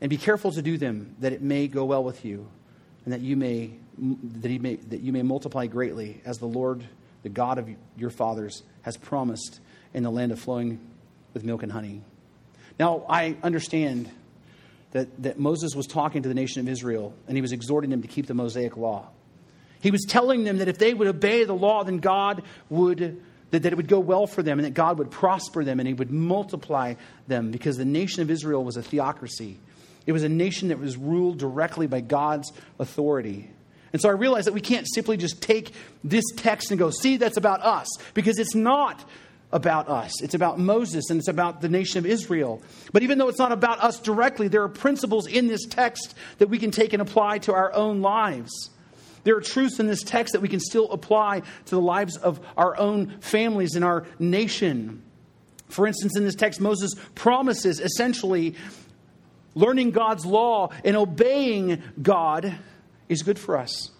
and 0.00 0.08
be 0.08 0.16
careful 0.16 0.52
to 0.52 0.62
do 0.62 0.78
them, 0.78 1.16
that 1.18 1.32
it 1.32 1.42
may 1.42 1.66
go 1.66 1.84
well 1.84 2.04
with 2.04 2.24
you, 2.24 2.46
and 3.04 3.12
that 3.12 3.20
you 3.20 3.36
may 3.36 3.72
that, 3.98 4.48
he 4.48 4.58
may, 4.58 4.76
that 4.76 5.00
you 5.00 5.12
may 5.12 5.22
multiply 5.22 5.66
greatly, 5.66 6.20
as 6.24 6.38
the 6.38 6.46
Lord, 6.46 6.84
the 7.22 7.28
God 7.28 7.58
of 7.58 7.68
your 7.96 8.10
fathers, 8.10 8.62
has 8.82 8.96
promised 8.96 9.60
in 9.92 10.02
the 10.02 10.10
land 10.10 10.32
of 10.32 10.38
flowing 10.38 10.78
with 11.34 11.44
milk 11.44 11.62
and 11.62 11.72
honey. 11.72 12.02
Now, 12.78 13.04
I 13.08 13.36
understand 13.42 14.08
that, 14.92 15.22
that 15.22 15.38
Moses 15.38 15.74
was 15.74 15.86
talking 15.86 16.22
to 16.22 16.28
the 16.28 16.34
nation 16.34 16.60
of 16.60 16.68
Israel 16.68 17.14
and 17.26 17.36
he 17.36 17.42
was 17.42 17.52
exhorting 17.52 17.90
them 17.90 18.02
to 18.02 18.08
keep 18.08 18.26
the 18.26 18.34
Mosaic 18.34 18.76
law. 18.76 19.08
He 19.80 19.90
was 19.90 20.04
telling 20.08 20.44
them 20.44 20.58
that 20.58 20.68
if 20.68 20.78
they 20.78 20.94
would 20.94 21.06
obey 21.06 21.44
the 21.44 21.54
law, 21.54 21.84
then 21.84 21.98
God 21.98 22.42
would, 22.68 23.22
that, 23.50 23.62
that 23.62 23.72
it 23.72 23.76
would 23.76 23.88
go 23.88 24.00
well 24.00 24.26
for 24.26 24.42
them 24.42 24.58
and 24.58 24.66
that 24.66 24.74
God 24.74 24.98
would 24.98 25.10
prosper 25.10 25.64
them 25.64 25.78
and 25.78 25.86
he 25.86 25.94
would 25.94 26.10
multiply 26.10 26.94
them 27.26 27.50
because 27.50 27.76
the 27.76 27.84
nation 27.84 28.22
of 28.22 28.30
Israel 28.30 28.64
was 28.64 28.76
a 28.76 28.82
theocracy. 28.82 29.58
It 30.06 30.12
was 30.12 30.22
a 30.22 30.28
nation 30.28 30.68
that 30.68 30.78
was 30.78 30.96
ruled 30.96 31.38
directly 31.38 31.86
by 31.86 32.00
God's 32.00 32.50
authority. 32.78 33.50
And 33.92 34.02
so 34.02 34.08
I 34.08 34.12
realized 34.12 34.46
that 34.46 34.54
we 34.54 34.60
can't 34.60 34.86
simply 34.88 35.16
just 35.16 35.40
take 35.42 35.72
this 36.02 36.24
text 36.36 36.70
and 36.70 36.78
go, 36.78 36.90
see, 36.90 37.16
that's 37.16 37.36
about 37.36 37.62
us, 37.62 37.88
because 38.14 38.38
it's 38.38 38.54
not 38.54 39.04
about 39.52 39.88
us. 39.88 40.22
It's 40.22 40.34
about 40.34 40.58
Moses 40.58 41.10
and 41.10 41.18
it's 41.18 41.28
about 41.28 41.60
the 41.60 41.68
nation 41.68 41.98
of 41.98 42.06
Israel. 42.06 42.62
But 42.92 43.02
even 43.02 43.18
though 43.18 43.28
it's 43.28 43.38
not 43.38 43.52
about 43.52 43.80
us 43.80 43.98
directly, 43.98 44.48
there 44.48 44.62
are 44.62 44.68
principles 44.68 45.26
in 45.26 45.46
this 45.46 45.64
text 45.64 46.14
that 46.38 46.48
we 46.48 46.58
can 46.58 46.70
take 46.70 46.92
and 46.92 47.00
apply 47.00 47.38
to 47.38 47.54
our 47.54 47.72
own 47.72 48.02
lives. 48.02 48.70
There 49.24 49.36
are 49.36 49.40
truths 49.40 49.80
in 49.80 49.86
this 49.86 50.02
text 50.02 50.32
that 50.32 50.40
we 50.40 50.48
can 50.48 50.60
still 50.60 50.90
apply 50.90 51.40
to 51.40 51.74
the 51.74 51.80
lives 51.80 52.16
of 52.16 52.40
our 52.56 52.78
own 52.78 53.18
families 53.20 53.74
and 53.74 53.84
our 53.84 54.06
nation. 54.18 55.02
For 55.68 55.86
instance, 55.86 56.16
in 56.16 56.24
this 56.24 56.34
text, 56.34 56.60
Moses 56.60 56.94
promises 57.14 57.80
essentially 57.80 58.54
learning 59.54 59.90
God's 59.90 60.24
law 60.24 60.70
and 60.84 60.96
obeying 60.96 61.82
God 62.00 62.54
is 63.08 63.22
good 63.22 63.38
for 63.38 63.58
us. 63.58 63.90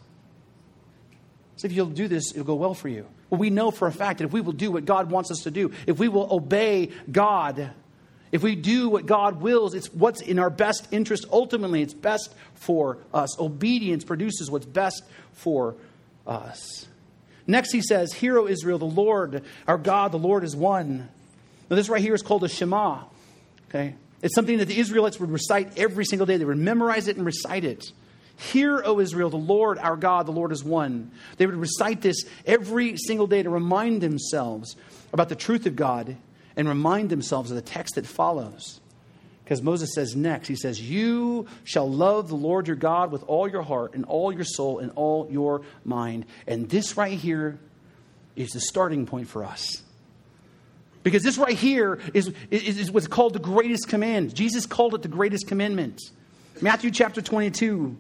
So 1.59 1.67
if 1.67 1.73
you'll 1.73 1.87
do 1.87 2.07
this, 2.07 2.31
it'll 2.31 2.45
go 2.45 2.55
well 2.55 2.73
for 2.73 2.89
you. 2.89 3.05
Well, 3.29 3.41
we 3.41 3.51
know 3.51 3.73
for 3.73 3.89
a 3.89 3.93
fact 3.93 4.19
that 4.19 4.25
if 4.25 4.33
we 4.33 4.41
will 4.41 4.53
do 4.53 4.71
what 4.71 4.85
God 4.85 5.11
wants 5.11 5.31
us 5.33 5.41
to 5.41 5.51
do, 5.51 5.73
if 5.89 5.99
we 5.99 6.09
will 6.09 6.33
obey 6.33 6.91
God, 7.11 7.73
if 8.31 8.45
we 8.45 8.55
do 8.55 8.89
what 8.89 9.07
God 9.07 9.41
wills, 9.43 9.75
it's 9.75 9.93
what's 9.93 10.21
in 10.21 10.39
our 10.39 10.51
best 10.51 10.87
interest. 10.93 11.27
Ultimately, 11.33 11.83
it's 11.83 11.95
best 11.95 12.33
for 12.55 12.99
us. 13.13 13.39
Obedience 13.41 14.05
produces 14.05 14.49
what's 14.49 14.67
best 14.67 15.03
for 15.33 15.75
us. 16.29 16.87
Next, 17.45 17.73
he 17.73 17.83
says, 17.83 18.13
Hear, 18.13 18.39
O 18.39 18.47
Israel, 18.47 18.79
the 18.79 18.85
Lord, 18.85 19.43
our 19.67 19.79
God, 19.79 20.13
the 20.13 20.19
Lord 20.19 20.45
is 20.45 20.55
one. 20.55 21.09
Now, 21.69 21.77
this 21.77 21.89
right 21.89 22.01
here 22.01 22.15
is 22.15 22.23
called 22.23 22.45
a 22.45 22.49
Shema. 22.49 23.03
Okay? 23.69 23.95
It's 24.23 24.35
something 24.35 24.59
that 24.59 24.67
the 24.67 24.79
Israelites 24.79 25.19
would 25.19 25.31
recite 25.31 25.77
every 25.77 26.05
single 26.05 26.27
day. 26.27 26.37
They 26.37 26.45
would 26.45 26.57
memorize 26.57 27.09
it 27.09 27.17
and 27.17 27.27
recite 27.27 27.65
it. 27.65 27.91
Hear, 28.39 28.81
O 28.85 29.01
Israel, 29.01 29.31
the 29.31 29.37
Lord 29.37 29.79
our 29.79 29.97
God, 29.97 30.27
the 30.27 30.33
Lord 30.33 30.53
is 30.53 30.63
one. 30.63 31.11
They 31.37 31.47
would 31.47 31.57
recite 31.57 32.01
this 32.01 32.25
every 32.47 32.97
single 32.97 33.27
day 33.27 33.43
to 33.43 33.51
remind 33.51 34.01
themselves 34.01 34.77
about 35.13 35.29
the 35.29 35.35
truth 35.35 35.67
of 35.67 35.75
God 35.75 36.17
and 36.57 36.69
remind 36.69 37.11
themselves 37.11 37.51
of 37.51 37.57
the 37.57 37.63
text 37.63 37.97
that 37.97 38.07
follows. 38.07 38.81
Because 39.43 39.61
Moses 39.61 39.93
says 39.93 40.15
next, 40.15 40.47
he 40.47 40.55
says, 40.55 40.81
You 40.81 41.47
shall 41.65 41.91
love 41.91 42.29
the 42.29 42.37
Lord 42.37 42.69
your 42.69 42.77
God 42.77 43.11
with 43.11 43.25
all 43.27 43.49
your 43.49 43.63
heart 43.63 43.95
and 43.95 44.05
all 44.05 44.33
your 44.33 44.45
soul 44.45 44.79
and 44.79 44.93
all 44.95 45.27
your 45.31 45.63
mind. 45.85 46.27
And 46.47 46.69
this 46.69 46.97
right 46.97 47.19
here 47.19 47.59
is 48.37 48.51
the 48.51 48.61
starting 48.61 49.05
point 49.05 49.27
for 49.27 49.43
us. 49.43 49.83
Because 51.03 51.25
this 51.25 51.39
right 51.39 51.57
here 51.57 51.99
is, 52.15 52.33
is, 52.51 52.79
is 52.79 52.91
what's 52.91 53.09
called 53.09 53.33
the 53.33 53.39
greatest 53.41 53.89
command. 53.89 54.35
Jesus 54.35 54.65
called 54.67 54.95
it 54.95 55.03
the 55.03 55.09
greatest 55.09 55.49
commandment. 55.49 56.01
Matthew 56.61 56.91
chapter 56.91 57.23
22, 57.23 57.97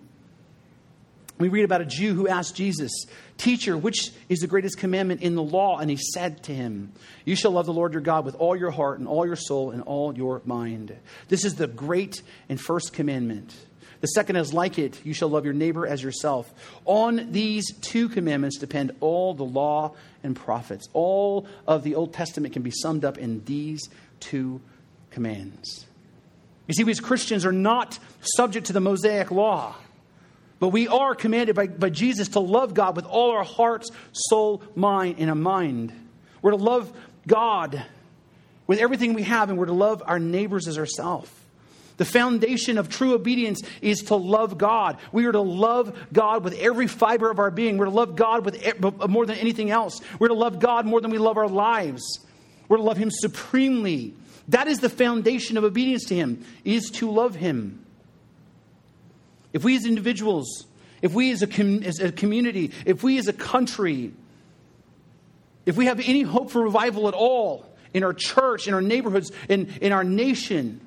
we 1.38 1.48
read 1.48 1.64
about 1.64 1.80
a 1.80 1.86
Jew 1.86 2.14
who 2.14 2.28
asked 2.28 2.56
Jesus, 2.56 2.92
Teacher, 3.36 3.76
which 3.76 4.10
is 4.28 4.40
the 4.40 4.46
greatest 4.46 4.78
commandment 4.78 5.22
in 5.22 5.34
the 5.34 5.42
law? 5.42 5.78
And 5.78 5.88
he 5.88 5.96
said 5.96 6.42
to 6.44 6.54
him, 6.54 6.92
You 7.24 7.36
shall 7.36 7.52
love 7.52 7.66
the 7.66 7.72
Lord 7.72 7.92
your 7.92 8.02
God 8.02 8.24
with 8.24 8.34
all 8.36 8.56
your 8.56 8.70
heart 8.70 8.98
and 8.98 9.06
all 9.06 9.24
your 9.24 9.36
soul 9.36 9.70
and 9.70 9.82
all 9.82 10.16
your 10.16 10.42
mind. 10.44 10.96
This 11.28 11.44
is 11.44 11.54
the 11.54 11.68
great 11.68 12.22
and 12.48 12.60
first 12.60 12.92
commandment. 12.92 13.54
The 14.00 14.08
second 14.08 14.36
is 14.36 14.52
like 14.52 14.78
it 14.78 15.04
you 15.04 15.12
shall 15.12 15.28
love 15.28 15.44
your 15.44 15.54
neighbor 15.54 15.86
as 15.86 16.02
yourself. 16.02 16.52
On 16.84 17.32
these 17.32 17.72
two 17.80 18.08
commandments 18.08 18.58
depend 18.58 18.92
all 19.00 19.34
the 19.34 19.44
law 19.44 19.94
and 20.22 20.36
prophets. 20.36 20.88
All 20.92 21.46
of 21.66 21.82
the 21.82 21.94
Old 21.94 22.12
Testament 22.12 22.52
can 22.52 22.62
be 22.62 22.70
summed 22.70 23.04
up 23.04 23.18
in 23.18 23.44
these 23.44 23.88
two 24.20 24.60
commands. 25.10 25.86
You 26.66 26.74
see, 26.74 26.84
we 26.84 26.90
as 26.92 27.00
Christians 27.00 27.46
are 27.46 27.52
not 27.52 27.98
subject 28.20 28.66
to 28.66 28.72
the 28.72 28.80
Mosaic 28.80 29.30
law, 29.30 29.74
but 30.60 30.68
we 30.68 30.88
are 30.88 31.14
commanded 31.14 31.54
by, 31.54 31.66
by 31.66 31.90
Jesus 31.90 32.28
to 32.28 32.40
love 32.40 32.74
God 32.74 32.96
with 32.96 33.06
all 33.06 33.30
our 33.30 33.44
hearts, 33.44 33.90
soul, 34.12 34.62
mind, 34.74 35.16
and 35.18 35.30
a 35.30 35.34
mind. 35.34 35.92
We're 36.42 36.50
to 36.52 36.56
love 36.56 36.92
God 37.26 37.84
with 38.66 38.80
everything 38.80 39.14
we 39.14 39.22
have, 39.22 39.50
and 39.50 39.58
we're 39.58 39.66
to 39.66 39.72
love 39.72 40.02
our 40.04 40.18
neighbors 40.18 40.68
as 40.68 40.78
ourselves. 40.78 41.30
The 41.98 42.04
foundation 42.04 42.78
of 42.78 42.88
true 42.88 43.12
obedience 43.12 43.60
is 43.82 44.02
to 44.04 44.14
love 44.14 44.56
God. 44.56 44.98
We 45.10 45.26
are 45.26 45.32
to 45.32 45.40
love 45.40 45.98
God 46.12 46.44
with 46.44 46.54
every 46.54 46.86
fiber 46.86 47.28
of 47.28 47.40
our 47.40 47.50
being. 47.50 47.76
We're 47.76 47.86
to 47.86 47.90
love 47.90 48.14
God 48.14 48.44
with 48.44 48.80
more 49.08 49.26
than 49.26 49.36
anything 49.36 49.70
else. 49.70 50.00
We're 50.18 50.28
to 50.28 50.34
love 50.34 50.60
God 50.60 50.86
more 50.86 51.00
than 51.00 51.10
we 51.10 51.18
love 51.18 51.36
our 51.36 51.48
lives. 51.48 52.24
We're 52.68 52.76
to 52.76 52.84
love 52.84 52.98
Him 52.98 53.10
supremely. 53.10 54.14
That 54.48 54.68
is 54.68 54.78
the 54.78 54.88
foundation 54.88 55.56
of 55.56 55.64
obedience 55.64 56.04
to 56.06 56.14
Him, 56.14 56.44
is 56.64 56.88
to 56.92 57.10
love 57.10 57.34
Him. 57.34 57.84
If 59.52 59.64
we 59.64 59.76
as 59.76 59.86
individuals, 59.86 60.66
if 61.02 61.14
we 61.14 61.30
as 61.30 61.42
a, 61.42 61.46
com- 61.46 61.82
as 61.82 62.00
a 62.00 62.12
community, 62.12 62.72
if 62.84 63.02
we 63.02 63.18
as 63.18 63.28
a 63.28 63.32
country, 63.32 64.12
if 65.66 65.76
we 65.76 65.86
have 65.86 66.00
any 66.00 66.22
hope 66.22 66.50
for 66.50 66.62
revival 66.62 67.08
at 67.08 67.14
all 67.14 67.64
in 67.94 68.04
our 68.04 68.12
church, 68.12 68.68
in 68.68 68.74
our 68.74 68.82
neighborhoods, 68.82 69.32
in, 69.48 69.68
in 69.80 69.92
our 69.92 70.04
nation, 70.04 70.80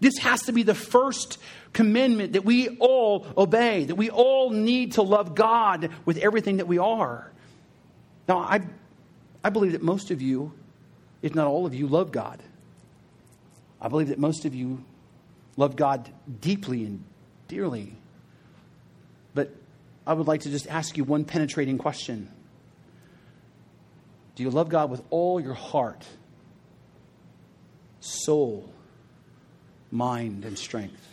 this 0.00 0.18
has 0.18 0.42
to 0.42 0.52
be 0.52 0.62
the 0.62 0.74
first 0.74 1.38
commandment 1.72 2.32
that 2.34 2.44
we 2.44 2.76
all 2.78 3.26
obey, 3.36 3.84
that 3.84 3.94
we 3.94 4.10
all 4.10 4.50
need 4.50 4.92
to 4.92 5.02
love 5.02 5.34
God 5.34 5.90
with 6.04 6.18
everything 6.18 6.58
that 6.58 6.66
we 6.66 6.78
are. 6.78 7.30
Now, 8.28 8.38
I, 8.38 8.60
I 9.44 9.50
believe 9.50 9.72
that 9.72 9.82
most 9.82 10.10
of 10.10 10.20
you, 10.20 10.52
if 11.22 11.34
not 11.34 11.46
all 11.46 11.66
of 11.66 11.74
you, 11.74 11.86
love 11.86 12.12
God. 12.12 12.42
I 13.80 13.88
believe 13.88 14.08
that 14.08 14.18
most 14.18 14.44
of 14.44 14.54
you 14.54 14.84
love 15.56 15.76
God 15.76 16.08
deeply 16.40 16.84
and 16.84 17.04
dearly. 17.48 17.94
I 20.06 20.14
would 20.14 20.26
like 20.26 20.42
to 20.42 20.50
just 20.50 20.66
ask 20.66 20.96
you 20.96 21.04
one 21.04 21.24
penetrating 21.24 21.78
question 21.78 22.28
Do 24.34 24.42
you 24.42 24.50
love 24.50 24.68
God 24.68 24.90
with 24.90 25.02
all 25.10 25.40
your 25.40 25.54
heart, 25.54 26.04
soul, 28.00 28.72
mind, 29.90 30.44
and 30.44 30.58
strength? 30.58 31.08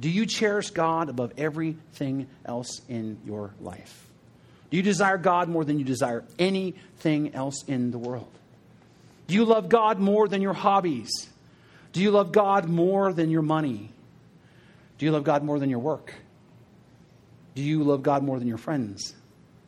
Do 0.00 0.10
you 0.10 0.26
cherish 0.26 0.70
God 0.70 1.08
above 1.08 1.32
everything 1.38 2.26
else 2.44 2.80
in 2.88 3.18
your 3.24 3.54
life? 3.60 4.08
Do 4.70 4.76
you 4.76 4.82
desire 4.82 5.18
God 5.18 5.48
more 5.48 5.64
than 5.64 5.78
you 5.78 5.84
desire 5.84 6.24
anything 6.38 7.34
else 7.34 7.62
in 7.68 7.90
the 7.90 7.98
world? 7.98 8.32
Do 9.28 9.34
you 9.34 9.44
love 9.44 9.68
God 9.68 10.00
more 10.00 10.26
than 10.26 10.42
your 10.42 10.54
hobbies? 10.54 11.28
Do 11.92 12.00
you 12.00 12.10
love 12.10 12.32
God 12.32 12.68
more 12.68 13.12
than 13.12 13.30
your 13.30 13.42
money? 13.42 13.92
Do 14.98 15.06
you 15.06 15.12
love 15.12 15.24
God 15.24 15.44
more 15.44 15.58
than 15.58 15.70
your 15.70 15.78
work? 15.78 16.14
Do 17.54 17.62
you 17.62 17.82
love 17.84 18.02
God 18.02 18.22
more 18.22 18.38
than 18.38 18.48
your 18.48 18.58
friends? 18.58 19.14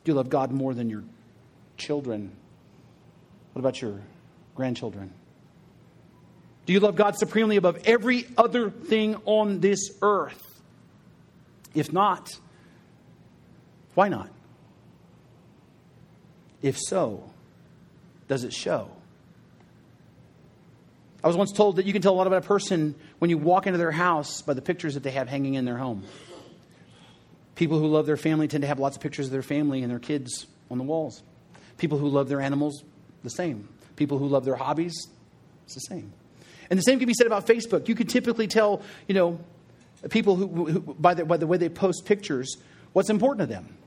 Do 0.03 0.11
you 0.11 0.15
love 0.15 0.29
God 0.29 0.51
more 0.51 0.73
than 0.73 0.89
your 0.89 1.03
children? 1.77 2.31
What 3.53 3.59
about 3.59 3.81
your 3.81 4.01
grandchildren? 4.55 5.13
Do 6.65 6.73
you 6.73 6.79
love 6.79 6.95
God 6.95 7.17
supremely 7.17 7.57
above 7.57 7.83
every 7.85 8.25
other 8.37 8.69
thing 8.69 9.15
on 9.25 9.59
this 9.59 9.91
earth? 10.01 10.41
If 11.75 11.93
not, 11.93 12.29
why 13.93 14.09
not? 14.09 14.29
If 16.61 16.79
so, 16.79 17.29
does 18.27 18.43
it 18.43 18.53
show? 18.53 18.89
I 21.23 21.27
was 21.27 21.37
once 21.37 21.51
told 21.51 21.75
that 21.77 21.85
you 21.85 21.93
can 21.93 22.01
tell 22.01 22.13
a 22.13 22.15
lot 22.17 22.27
about 22.27 22.43
a 22.43 22.47
person 22.47 22.95
when 23.19 23.29
you 23.29 23.37
walk 23.37 23.67
into 23.67 23.77
their 23.77 23.91
house 23.91 24.41
by 24.41 24.53
the 24.53 24.61
pictures 24.61 24.93
that 24.93 25.03
they 25.03 25.11
have 25.11 25.27
hanging 25.27 25.55
in 25.55 25.65
their 25.65 25.77
home. 25.77 26.03
People 27.55 27.79
who 27.79 27.87
love 27.87 28.05
their 28.05 28.17
family 28.17 28.47
tend 28.47 28.61
to 28.61 28.67
have 28.67 28.79
lots 28.79 28.97
of 28.97 29.01
pictures 29.01 29.27
of 29.27 29.31
their 29.31 29.41
family 29.41 29.81
and 29.81 29.91
their 29.91 29.99
kids 29.99 30.45
on 30.69 30.77
the 30.77 30.83
walls. 30.83 31.23
People 31.77 31.97
who 31.97 32.09
love 32.09 32.29
their 32.29 32.41
animals, 32.41 32.83
the 33.23 33.29
same. 33.29 33.69
People 33.95 34.17
who 34.17 34.27
love 34.27 34.45
their 34.45 34.55
hobbies, 34.55 34.93
it's 35.63 35.73
the 35.73 35.79
same. 35.79 36.11
And 36.69 36.77
the 36.77 36.83
same 36.83 36.99
can 36.99 37.07
be 37.07 37.13
said 37.13 37.27
about 37.27 37.47
Facebook. 37.47 37.87
You 37.87 37.95
can 37.95 38.07
typically 38.07 38.47
tell, 38.47 38.81
you 39.07 39.15
know, 39.15 39.39
people 40.09 40.35
who, 40.35 40.65
who 40.65 40.79
by, 40.79 41.13
the, 41.13 41.25
by 41.25 41.37
the 41.37 41.47
way 41.47 41.57
they 41.57 41.69
post 41.69 42.05
pictures, 42.05 42.57
what's 42.93 43.09
important 43.09 43.47
to 43.47 43.53
them, 43.53 43.77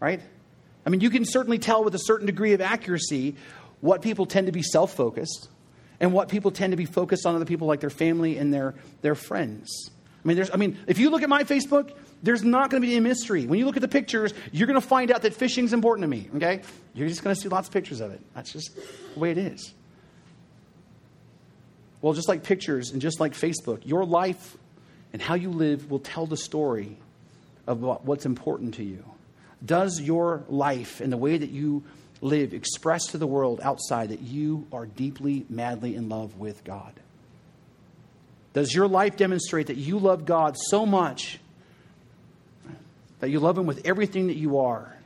right? 0.00 0.20
I 0.84 0.90
mean, 0.90 1.00
you 1.00 1.10
can 1.10 1.24
certainly 1.24 1.58
tell 1.58 1.84
with 1.84 1.94
a 1.94 2.00
certain 2.00 2.26
degree 2.26 2.52
of 2.52 2.60
accuracy 2.60 3.36
what 3.80 4.02
people 4.02 4.26
tend 4.26 4.46
to 4.46 4.52
be 4.52 4.62
self 4.62 4.94
focused 4.94 5.48
and 6.00 6.12
what 6.12 6.28
people 6.28 6.50
tend 6.50 6.72
to 6.72 6.76
be 6.76 6.84
focused 6.84 7.26
on 7.26 7.34
other 7.34 7.44
people 7.44 7.66
like 7.66 7.80
their 7.80 7.90
family 7.90 8.38
and 8.38 8.52
their, 8.52 8.74
their 9.02 9.14
friends. 9.14 9.90
I 10.26 10.28
mean, 10.28 10.36
there's, 10.38 10.50
I 10.50 10.56
mean, 10.56 10.76
if 10.88 10.98
you 10.98 11.10
look 11.10 11.22
at 11.22 11.28
my 11.28 11.44
Facebook, 11.44 11.92
there's 12.20 12.42
not 12.42 12.68
going 12.68 12.82
to 12.82 12.84
be 12.84 12.96
any 12.96 13.00
mystery. 13.00 13.46
When 13.46 13.60
you 13.60 13.64
look 13.64 13.76
at 13.76 13.80
the 13.80 13.86
pictures, 13.86 14.34
you're 14.50 14.66
going 14.66 14.80
to 14.80 14.84
find 14.84 15.12
out 15.12 15.22
that 15.22 15.34
fishing's 15.34 15.72
important 15.72 16.02
to 16.02 16.08
me, 16.08 16.28
okay? 16.34 16.62
You're 16.94 17.06
just 17.06 17.22
going 17.22 17.32
to 17.32 17.40
see 17.40 17.48
lots 17.48 17.68
of 17.68 17.72
pictures 17.72 18.00
of 18.00 18.10
it. 18.10 18.20
That's 18.34 18.52
just 18.52 18.74
the 19.14 19.20
way 19.20 19.30
it 19.30 19.38
is. 19.38 19.72
Well, 22.02 22.12
just 22.12 22.26
like 22.26 22.42
pictures 22.42 22.90
and 22.90 23.00
just 23.00 23.20
like 23.20 23.34
Facebook, 23.34 23.82
your 23.84 24.04
life 24.04 24.56
and 25.12 25.22
how 25.22 25.34
you 25.34 25.50
live 25.50 25.92
will 25.92 26.00
tell 26.00 26.26
the 26.26 26.36
story 26.36 26.96
of 27.68 27.82
what's 27.82 28.26
important 28.26 28.74
to 28.74 28.82
you. 28.82 29.04
Does 29.64 30.00
your 30.00 30.42
life 30.48 31.00
and 31.00 31.12
the 31.12 31.16
way 31.16 31.38
that 31.38 31.50
you 31.50 31.84
live 32.20 32.52
express 32.52 33.06
to 33.12 33.18
the 33.18 33.28
world 33.28 33.60
outside 33.62 34.08
that 34.08 34.22
you 34.22 34.66
are 34.72 34.86
deeply, 34.86 35.46
madly 35.48 35.94
in 35.94 36.08
love 36.08 36.36
with 36.36 36.64
God? 36.64 36.94
Does 38.56 38.74
your 38.74 38.88
life 38.88 39.18
demonstrate 39.18 39.66
that 39.66 39.76
you 39.76 39.98
love 39.98 40.24
God 40.24 40.56
so 40.56 40.86
much 40.86 41.38
that 43.20 43.28
you 43.28 43.38
love 43.38 43.58
Him 43.58 43.66
with 43.66 43.84
everything 43.84 44.28
that 44.28 44.36
you 44.38 44.60
are? 44.60 44.96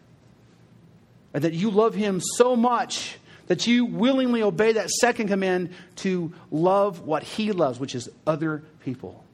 And 1.34 1.42
that 1.42 1.52
you 1.52 1.72
love 1.72 1.96
Him 1.96 2.20
so 2.36 2.54
much 2.54 3.18
that 3.48 3.66
you 3.66 3.86
willingly 3.86 4.44
obey 4.44 4.74
that 4.74 4.88
second 4.88 5.26
command 5.26 5.70
to 5.96 6.32
love 6.52 7.00
what 7.00 7.24
He 7.24 7.50
loves, 7.50 7.80
which 7.80 7.96
is 7.96 8.08
other 8.24 8.62
people. 8.84 9.24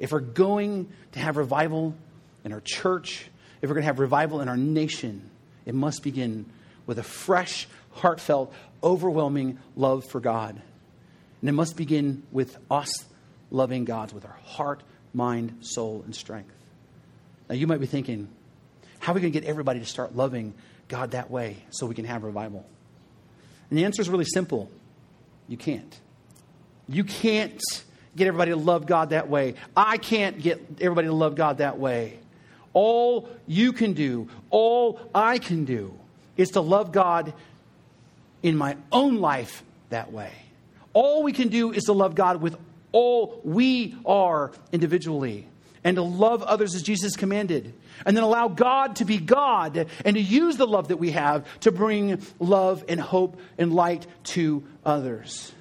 If 0.00 0.10
we're 0.10 0.18
going 0.18 0.88
to 1.12 1.20
have 1.20 1.36
revival 1.36 1.94
in 2.44 2.52
our 2.52 2.62
church, 2.64 3.28
if 3.62 3.70
we're 3.70 3.74
going 3.74 3.84
to 3.84 3.86
have 3.86 4.00
revival 4.00 4.40
in 4.40 4.48
our 4.48 4.56
nation, 4.56 5.30
it 5.66 5.74
must 5.76 6.02
begin 6.02 6.46
with 6.84 6.98
a 6.98 7.04
fresh, 7.04 7.68
heartfelt, 7.92 8.52
overwhelming 8.82 9.60
love 9.76 10.04
for 10.04 10.18
God. 10.18 10.60
And 11.46 11.54
it 11.54 11.56
must 11.58 11.76
begin 11.76 12.24
with 12.32 12.58
us 12.72 13.04
loving 13.52 13.84
God 13.84 14.12
with 14.12 14.24
our 14.24 14.36
heart, 14.42 14.82
mind, 15.14 15.58
soul, 15.60 16.02
and 16.04 16.12
strength. 16.12 16.52
Now, 17.48 17.54
you 17.54 17.68
might 17.68 17.78
be 17.78 17.86
thinking, 17.86 18.26
how 18.98 19.12
are 19.12 19.14
we 19.14 19.20
going 19.20 19.32
to 19.32 19.40
get 19.40 19.48
everybody 19.48 19.78
to 19.78 19.86
start 19.86 20.16
loving 20.16 20.54
God 20.88 21.12
that 21.12 21.30
way 21.30 21.58
so 21.70 21.86
we 21.86 21.94
can 21.94 22.04
have 22.04 22.24
revival? 22.24 22.66
And 23.70 23.78
the 23.78 23.84
answer 23.84 24.02
is 24.02 24.08
really 24.08 24.24
simple 24.24 24.68
you 25.46 25.56
can't. 25.56 26.00
You 26.88 27.04
can't 27.04 27.62
get 28.16 28.26
everybody 28.26 28.50
to 28.50 28.56
love 28.56 28.86
God 28.86 29.10
that 29.10 29.28
way. 29.28 29.54
I 29.76 29.98
can't 29.98 30.42
get 30.42 30.60
everybody 30.80 31.06
to 31.06 31.14
love 31.14 31.36
God 31.36 31.58
that 31.58 31.78
way. 31.78 32.18
All 32.72 33.28
you 33.46 33.72
can 33.72 33.92
do, 33.92 34.28
all 34.50 34.98
I 35.14 35.38
can 35.38 35.64
do, 35.64 35.96
is 36.36 36.48
to 36.50 36.60
love 36.60 36.90
God 36.90 37.34
in 38.42 38.56
my 38.56 38.76
own 38.90 39.20
life 39.20 39.62
that 39.90 40.10
way. 40.10 40.32
All 40.96 41.22
we 41.22 41.34
can 41.34 41.48
do 41.48 41.72
is 41.72 41.84
to 41.84 41.92
love 41.92 42.14
God 42.14 42.40
with 42.40 42.56
all 42.90 43.42
we 43.44 43.94
are 44.06 44.50
individually 44.72 45.46
and 45.84 45.96
to 45.96 46.02
love 46.02 46.42
others 46.42 46.74
as 46.74 46.82
Jesus 46.82 47.16
commanded. 47.16 47.74
And 48.06 48.16
then 48.16 48.24
allow 48.24 48.48
God 48.48 48.96
to 48.96 49.04
be 49.04 49.18
God 49.18 49.88
and 50.06 50.16
to 50.16 50.22
use 50.22 50.56
the 50.56 50.66
love 50.66 50.88
that 50.88 50.96
we 50.96 51.10
have 51.10 51.44
to 51.60 51.70
bring 51.70 52.22
love 52.38 52.82
and 52.88 52.98
hope 52.98 53.38
and 53.58 53.74
light 53.74 54.06
to 54.24 54.64
others. 54.86 55.52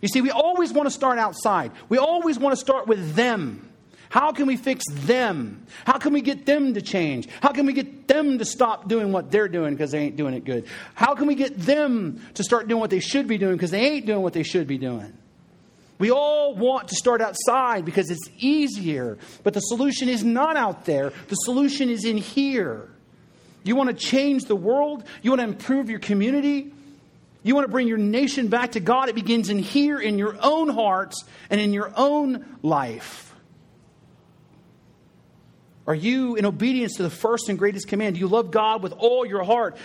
You 0.00 0.08
see, 0.08 0.20
we 0.20 0.32
always 0.32 0.72
want 0.72 0.86
to 0.86 0.90
start 0.90 1.16
outside, 1.16 1.70
we 1.88 1.98
always 1.98 2.36
want 2.36 2.52
to 2.52 2.60
start 2.60 2.88
with 2.88 3.14
them. 3.14 3.71
How 4.12 4.30
can 4.30 4.46
we 4.46 4.58
fix 4.58 4.84
them? 4.90 5.66
How 5.86 5.96
can 5.96 6.12
we 6.12 6.20
get 6.20 6.44
them 6.44 6.74
to 6.74 6.82
change? 6.82 7.26
How 7.40 7.50
can 7.52 7.64
we 7.64 7.72
get 7.72 8.08
them 8.08 8.36
to 8.36 8.44
stop 8.44 8.86
doing 8.86 9.10
what 9.10 9.30
they're 9.30 9.48
doing 9.48 9.72
because 9.72 9.92
they 9.92 10.00
ain't 10.00 10.16
doing 10.16 10.34
it 10.34 10.44
good? 10.44 10.66
How 10.94 11.14
can 11.14 11.26
we 11.26 11.34
get 11.34 11.58
them 11.58 12.20
to 12.34 12.44
start 12.44 12.68
doing 12.68 12.78
what 12.78 12.90
they 12.90 13.00
should 13.00 13.26
be 13.26 13.38
doing 13.38 13.54
because 13.54 13.70
they 13.70 13.80
ain't 13.80 14.04
doing 14.04 14.20
what 14.20 14.34
they 14.34 14.42
should 14.42 14.66
be 14.66 14.76
doing? 14.76 15.16
We 15.98 16.10
all 16.10 16.54
want 16.54 16.88
to 16.88 16.94
start 16.94 17.22
outside 17.22 17.86
because 17.86 18.10
it's 18.10 18.28
easier, 18.36 19.16
but 19.44 19.54
the 19.54 19.60
solution 19.60 20.10
is 20.10 20.22
not 20.22 20.58
out 20.58 20.84
there. 20.84 21.10
The 21.28 21.36
solution 21.36 21.88
is 21.88 22.04
in 22.04 22.18
here. 22.18 22.90
You 23.64 23.76
want 23.76 23.88
to 23.88 23.94
change 23.94 24.44
the 24.44 24.56
world? 24.56 25.04
You 25.22 25.30
want 25.30 25.40
to 25.40 25.48
improve 25.48 25.88
your 25.88 26.00
community? 26.00 26.74
You 27.42 27.54
want 27.54 27.64
to 27.64 27.72
bring 27.72 27.88
your 27.88 27.96
nation 27.96 28.48
back 28.48 28.72
to 28.72 28.80
God? 28.80 29.08
It 29.08 29.14
begins 29.14 29.48
in 29.48 29.58
here, 29.58 29.98
in 29.98 30.18
your 30.18 30.36
own 30.42 30.68
hearts, 30.68 31.24
and 31.48 31.58
in 31.58 31.72
your 31.72 31.90
own 31.96 32.58
life. 32.60 33.31
Are 35.86 35.94
you 35.94 36.36
in 36.36 36.46
obedience 36.46 36.96
to 36.96 37.02
the 37.02 37.10
first 37.10 37.48
and 37.48 37.58
greatest 37.58 37.88
command? 37.88 38.14
Do 38.14 38.20
you 38.20 38.28
love 38.28 38.50
God 38.50 38.82
with 38.82 38.92
all 38.92 39.26
your 39.26 39.42
heart? 39.42 39.76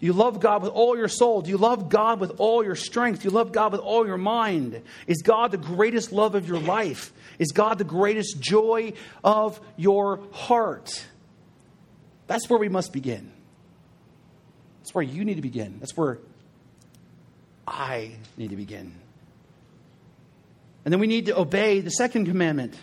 Do 0.00 0.06
you 0.06 0.12
love 0.12 0.40
God 0.40 0.62
with 0.62 0.72
all 0.72 0.96
your 0.96 1.08
soul? 1.08 1.42
Do 1.42 1.50
you 1.50 1.58
love 1.58 1.90
God 1.90 2.20
with 2.20 2.40
all 2.40 2.64
your 2.64 2.74
strength? 2.74 3.20
Do 3.20 3.28
you 3.28 3.34
love 3.34 3.52
God 3.52 3.70
with 3.72 3.82
all 3.82 4.06
your 4.06 4.16
mind? 4.16 4.80
Is 5.06 5.20
God 5.22 5.50
the 5.50 5.58
greatest 5.58 6.10
love 6.10 6.34
of 6.34 6.48
your 6.48 6.58
life? 6.58 7.12
Is 7.38 7.52
God 7.52 7.76
the 7.76 7.84
greatest 7.84 8.40
joy 8.40 8.94
of 9.22 9.60
your 9.76 10.20
heart? 10.32 11.04
That's 12.26 12.48
where 12.48 12.58
we 12.58 12.70
must 12.70 12.92
begin. 12.92 13.30
That's 14.80 14.94
where 14.94 15.04
you 15.04 15.24
need 15.24 15.34
to 15.34 15.42
begin. 15.42 15.76
That's 15.80 15.96
where 15.96 16.18
I 17.68 18.12
need 18.38 18.50
to 18.50 18.56
begin. 18.56 18.94
And 20.84 20.92
then 20.92 20.98
we 20.98 21.06
need 21.06 21.26
to 21.26 21.38
obey 21.38 21.80
the 21.80 21.90
second 21.90 22.24
commandment 22.24 22.74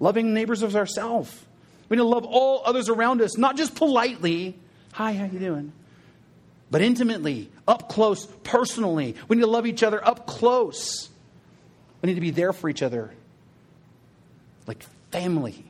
loving 0.00 0.34
neighbors 0.34 0.64
as 0.64 0.74
ourselves. 0.74 1.45
We 1.88 1.96
need 1.96 2.02
to 2.02 2.08
love 2.08 2.24
all 2.24 2.62
others 2.64 2.88
around 2.88 3.22
us, 3.22 3.36
not 3.36 3.56
just 3.56 3.74
politely. 3.74 4.58
Hi, 4.92 5.12
how 5.12 5.24
you 5.24 5.38
doing? 5.38 5.72
but 6.70 6.82
intimately, 6.82 7.50
up 7.66 7.88
close, 7.88 8.26
personally. 8.42 9.14
We 9.28 9.36
need 9.36 9.42
to 9.42 9.48
love 9.48 9.66
each 9.66 9.82
other 9.82 10.04
up 10.04 10.26
close. 10.26 11.08
We 12.02 12.08
need 12.08 12.16
to 12.16 12.20
be 12.20 12.30
there 12.30 12.52
for 12.52 12.68
each 12.68 12.82
other 12.82 13.12
like 14.66 14.84
family. 15.12 15.64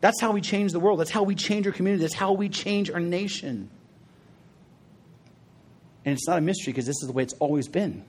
That's 0.00 0.20
how 0.20 0.32
we 0.32 0.40
change 0.40 0.72
the 0.72 0.80
world. 0.80 1.00
That's 1.00 1.10
how 1.10 1.24
we 1.24 1.34
change 1.34 1.66
our 1.66 1.72
community. 1.72 2.02
That's 2.02 2.14
how 2.14 2.32
we 2.32 2.48
change 2.48 2.90
our 2.90 3.00
nation. 3.00 3.70
And 6.04 6.12
it's 6.12 6.28
not 6.28 6.38
a 6.38 6.40
mystery 6.40 6.72
because 6.72 6.86
this 6.86 7.02
is 7.02 7.08
the 7.08 7.12
way 7.12 7.24
it's 7.24 7.34
always 7.34 7.66
been. 7.66 8.04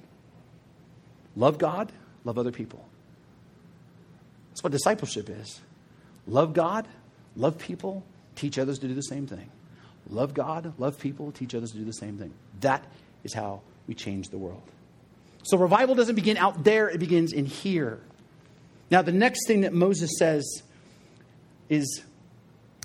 Love 1.36 1.58
God, 1.58 1.92
love 2.24 2.38
other 2.38 2.52
people. 2.52 2.88
That's 4.50 4.64
what 4.64 4.72
discipleship 4.72 5.30
is. 5.30 5.60
Love 6.28 6.54
God, 6.54 6.88
love 7.36 7.58
people, 7.58 8.04
teach 8.36 8.60
others 8.60 8.80
to 8.80 8.88
do 8.88 8.94
the 8.94 9.02
same 9.02 9.28
thing. 9.28 9.50
Love 10.10 10.34
God, 10.34 10.74
love 10.78 11.00
people, 11.00 11.32
teach 11.32 11.56
others 11.56 11.72
to 11.72 11.78
do 11.78 11.86
the 11.86 11.94
same 11.94 12.18
thing. 12.18 12.34
That 12.62 12.86
is 13.24 13.34
how 13.34 13.62
we 13.88 13.94
change 13.94 14.30
the 14.30 14.38
world. 14.38 14.62
So 15.44 15.58
revival 15.58 15.96
doesn't 15.96 16.16
begin 16.16 16.38
out 16.38 16.64
there, 16.64 16.90
it 16.90 17.00
begins 17.00 17.34
in 17.34 17.46
here. 17.46 18.00
Now, 18.90 19.02
the 19.02 19.12
next 19.12 19.48
thing 19.48 19.62
that 19.62 19.74
Moses 19.74 20.12
says 20.18 20.64
is, 21.70 22.04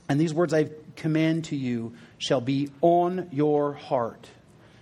and 0.09 0.21
these 0.21 0.35
words 0.35 0.53
I 0.53 0.69
command 0.97 1.45
to 1.47 1.57
you 1.57 1.95
shall 2.19 2.41
be 2.41 2.71
on 2.81 3.29
your 3.33 3.73
heart. 3.73 4.29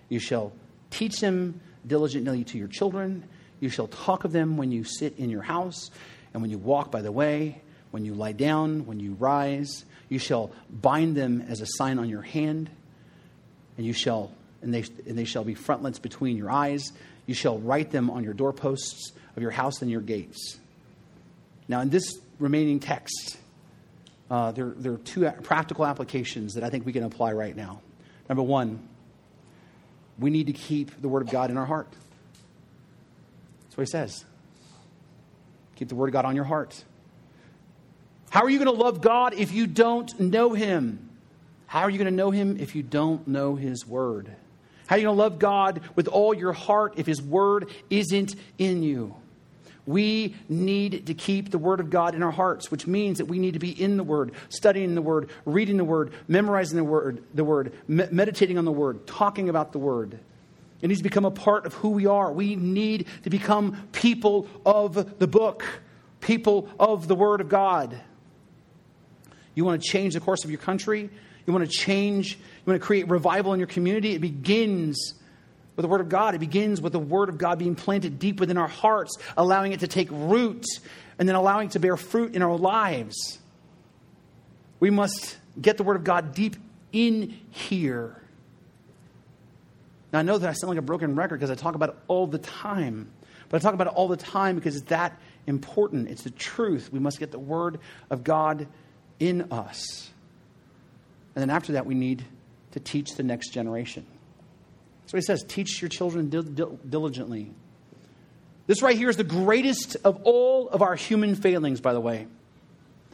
You 0.08 0.18
shall 0.18 0.52
teach 0.90 1.20
them 1.20 1.61
diligently 1.86 2.44
to 2.44 2.58
your 2.58 2.68
children. 2.68 3.24
You 3.61 3.68
shall 3.68 3.86
talk 3.86 4.24
of 4.24 4.32
them 4.32 4.56
when 4.56 4.72
you 4.72 4.84
sit 4.84 5.18
in 5.18 5.30
your 5.30 5.42
house 5.42 5.90
and 6.32 6.42
when 6.42 6.50
you 6.50 6.58
walk 6.58 6.90
by 6.90 7.02
the 7.02 7.12
way, 7.12 7.61
when 7.91 8.05
you 8.05 8.14
lie 8.14 8.32
down, 8.32 8.86
when 8.86 9.01
you 9.01 9.14
rise. 9.14 9.84
You 10.09 10.18
shall 10.18 10.51
bind 10.70 11.16
them 11.16 11.45
as 11.49 11.61
a 11.61 11.66
sign 11.66 11.99
on 11.99 12.09
your 12.09 12.22
hand, 12.22 12.70
and 13.76 13.86
you 13.86 13.93
shall 13.93 14.32
and 14.62 14.74
they, 14.74 14.84
and 15.07 15.16
they 15.16 15.24
shall 15.24 15.45
be 15.45 15.55
frontlets 15.55 15.99
between 15.99 16.36
your 16.36 16.51
eyes. 16.51 16.93
You 17.26 17.34
shall 17.34 17.59
write 17.59 17.91
them 17.91 18.11
on 18.11 18.24
your 18.24 18.34
doorposts 18.34 19.12
of 19.36 19.43
your 19.43 19.53
house 19.53 19.82
and 19.82 19.91
your 19.91 20.01
gates. 20.01 20.59
Now, 21.68 21.80
in 21.80 21.91
this 21.91 22.18
remaining 22.38 22.80
text, 22.80 23.38
uh, 24.30 24.53
there, 24.53 24.72
there 24.76 24.93
are 24.93 24.99
two 24.99 25.30
practical 25.43 25.86
applications 25.86 26.55
that 26.55 26.64
I 26.64 26.70
think 26.70 26.84
we 26.84 26.93
can 26.93 27.05
apply 27.05 27.32
right 27.32 27.57
now. 27.57 27.80
Number 28.28 28.43
one, 28.43 28.86
we 30.18 30.30
need 30.30 30.49
to 30.49 30.53
keep 30.53 31.01
the 31.01 31.09
Word 31.09 31.22
of 31.22 31.30
God 31.30 31.51
in 31.51 31.57
our 31.57 31.66
heart. 31.66 31.88
That's 33.62 33.76
what 33.76 33.86
he 33.86 33.91
says. 33.91 34.24
Keep 35.76 35.88
the 35.88 35.95
Word 35.95 36.09
of 36.09 36.12
God 36.12 36.24
on 36.24 36.36
your 36.36 36.45
heart. 36.45 36.84
How 38.31 38.43
are 38.43 38.49
you 38.49 38.59
going 38.59 38.74
to 38.74 38.83
love 38.83 39.01
God 39.01 39.35
if 39.35 39.53
you 39.53 39.66
don't 39.66 40.18
know 40.18 40.53
Him? 40.53 41.11
How 41.66 41.83
are 41.83 41.91
you 41.91 41.99
going 41.99 42.11
to 42.11 42.16
know 42.16 42.31
Him 42.31 42.57
if 42.59 42.74
you 42.74 42.83
don't 42.83 43.26
know 43.28 43.57
His 43.57 43.87
Word? 43.87 44.31
How 44.87 44.97
are 44.97 44.99
you 44.99 45.05
going 45.05 45.16
to 45.16 45.22
love 45.22 45.39
God 45.39 45.83
with 45.95 46.09
all 46.09 46.33
your 46.33 46.53
heart 46.53 46.95
if 46.97 47.07
His 47.07 47.20
Word 47.20 47.68
isn't 47.91 48.35
in 48.57 48.83
you? 48.83 49.14
We 49.85 50.37
need 50.49 51.07
to 51.07 51.14
keep 51.14 51.51
the 51.51 51.59
Word 51.59 51.81
of 51.81 51.91
God 51.91 52.14
in 52.14 52.22
our 52.22 52.31
hearts, 52.31 52.70
which 52.70 52.87
means 52.87 53.18
that 53.18 53.24
we 53.24 53.41
need 53.41 53.55
to 53.55 53.59
be 53.59 53.70
in 53.70 53.97
the 53.97 54.05
Word, 54.05 54.33
studying 54.49 54.95
the 54.95 55.03
Word, 55.03 55.31
reading 55.45 55.76
the 55.76 55.85
Word, 55.85 56.12
memorizing 56.28 56.76
the 56.76 56.85
Word, 56.85 57.24
the 57.35 57.45
Word, 57.45 57.72
me- 57.89 58.07
meditating 58.12 58.59
on 58.59 58.64
the 58.64 58.72
Word, 58.72 59.07
talking 59.09 59.49
about 59.49 59.72
the 59.72 59.78
Word. 59.78 60.20
It 60.83 60.87
needs 60.89 61.01
to 61.01 61.05
become 61.05 61.24
a 61.24 61.31
part 61.31 61.66
of 61.66 61.74
who 61.74 61.91
we 61.91 62.07
are. 62.07 62.33
We 62.33 62.55
need 62.55 63.07
to 63.24 63.31
become 63.31 63.89
people 63.91 64.47
of 64.64 65.18
the 65.18 65.26
book, 65.26 65.64
people 66.20 66.68
of 66.78 67.09
the 67.09 67.16
Word 67.16 67.41
of 67.41 67.49
God. 67.49 68.01
You 69.55 69.64
want 69.64 69.82
to 69.82 69.88
change 69.88 70.14
the 70.14 70.20
course 70.20 70.44
of 70.44 70.51
your 70.51 70.61
country? 70.61 71.11
You 71.46 71.53
want 71.53 71.68
to 71.68 71.76
change, 71.76 72.34
you 72.34 72.62
want 72.66 72.80
to 72.80 72.86
create 72.86 73.09
revival 73.09 73.53
in 73.53 73.59
your 73.59 73.66
community? 73.66 74.14
It 74.14 74.20
begins 74.20 75.14
with 75.76 75.84
the 75.84 75.88
Word 75.88 76.01
of 76.01 76.09
God. 76.09 76.34
It 76.34 76.38
begins 76.38 76.80
with 76.80 76.92
the 76.92 76.98
Word 76.98 77.28
of 77.28 77.38
God 77.38 77.59
being 77.59 77.74
planted 77.74 78.18
deep 78.18 78.38
within 78.38 78.59
our 78.59 78.68
hearts, 78.68 79.16
allowing 79.36 79.72
it 79.72 79.80
to 79.80 79.88
take 79.88 80.09
root, 80.11 80.64
and 81.18 81.28
then 81.28 81.36
allowing 81.36 81.68
it 81.68 81.72
to 81.72 81.80
bear 81.80 81.96
fruit 81.96 82.34
in 82.34 82.42
our 82.42 82.57
lives. 82.57 83.38
We 84.78 84.90
must 84.90 85.36
get 85.61 85.76
the 85.76 85.82
Word 85.82 85.96
of 85.96 86.05
God 86.05 86.34
deep 86.34 86.57
in 86.92 87.38
here. 87.51 88.20
Now, 90.12 90.18
I 90.18 90.22
know 90.22 90.38
that 90.38 90.48
I 90.48 90.53
sound 90.53 90.70
like 90.70 90.78
a 90.78 90.82
broken 90.82 91.14
record 91.14 91.38
because 91.38 91.51
I 91.51 91.55
talk 91.55 91.74
about 91.74 91.90
it 91.90 91.96
all 92.09 92.26
the 92.26 92.38
time, 92.38 93.11
but 93.48 93.57
I 93.57 93.61
talk 93.61 93.74
about 93.74 93.86
it 93.86 93.94
all 93.94 94.09
the 94.09 94.16
time 94.16 94.57
because 94.57 94.76
it's 94.76 94.86
that 94.86 95.18
important. 95.46 96.09
It's 96.09 96.22
the 96.22 96.30
truth. 96.30 96.90
We 96.92 96.98
must 96.98 97.18
get 97.18 97.30
the 97.30 97.38
Word 97.38 97.78
of 98.11 98.24
God 98.24 98.66
in 99.21 99.53
us. 99.53 100.11
And 101.37 101.43
then 101.43 101.51
after 101.51 101.75
that, 101.75 101.87
we 101.87 101.95
need 101.95 102.25
to 102.73 102.81
teach 102.81 103.14
the 103.14 103.23
next 103.23 103.51
generation. 103.51 104.05
So 105.07 105.16
he 105.16 105.23
says, 105.23 105.45
teach 105.47 105.81
your 105.81 105.89
children 105.89 106.29
diligently. 106.29 107.53
This 108.66 108.83
right 108.83 108.97
here 108.97 109.09
is 109.09 109.16
the 109.16 109.25
greatest 109.25 109.97
of 110.05 110.21
all 110.23 110.68
of 110.68 110.83
our 110.83 110.95
human 110.95 111.35
failings, 111.35 111.81
by 111.81 111.93
the 111.93 112.01
way, 112.01 112.27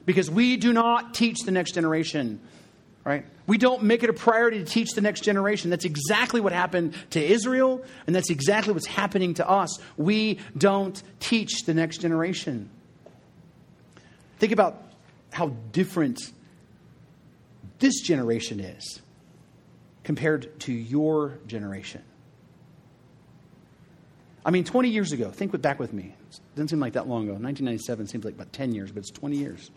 because 0.05 0.31
we 0.31 0.57
do 0.57 0.73
not 0.73 1.15
teach 1.15 1.39
the 1.47 1.51
next 1.51 1.73
generation, 1.73 2.41
right? 3.05 3.25
We 3.47 3.57
don't 3.57 3.85
make 3.85 4.03
it 4.03 4.11
a 4.11 4.13
priority 4.13 4.59
to 4.59 4.65
teach 4.65 4.91
the 4.91 5.01
next 5.01 5.23
generation. 5.23 5.71
That's 5.71 5.87
exactly 5.87 6.43
what 6.43 6.53
happened 6.53 6.95
to 7.11 7.25
Israel, 7.25 7.83
and 8.07 8.15
that's 8.15 8.29
exactly 8.29 8.75
what's 8.75 8.87
happening 8.87 9.35
to 9.35 9.49
us. 9.49 9.79
We 9.97 10.39
don't 10.57 11.03
teach 11.21 11.65
the 11.65 11.73
next 11.73 12.03
generation. 12.03 12.69
Think 14.39 14.53
about 14.53 14.83
how 15.37 15.49
different 15.70 16.18
this 17.78 18.01
generation 18.01 18.59
is 18.59 19.03
compared 20.03 20.59
to 20.61 20.72
your 20.72 21.39
generation. 21.47 22.03
I 24.47 24.51
mean, 24.51 24.64
20 24.64 24.89
years 24.89 25.12
ago, 25.12 25.30
think 25.30 25.61
back 25.61 25.78
with 25.78 25.93
me. 25.93 26.14
It 26.30 26.41
doesn't 26.55 26.68
seem 26.68 26.80
like 26.80 26.95
that 26.95 27.07
long 27.07 27.24
ago. 27.24 27.32
1997 27.32 28.07
seems 28.07 28.24
like 28.24 28.32
about 28.32 28.51
10 28.55 28.72
years, 28.72 28.91
but 28.91 29.01
it's 29.01 29.11
20 29.11 29.37
years, 29.37 29.70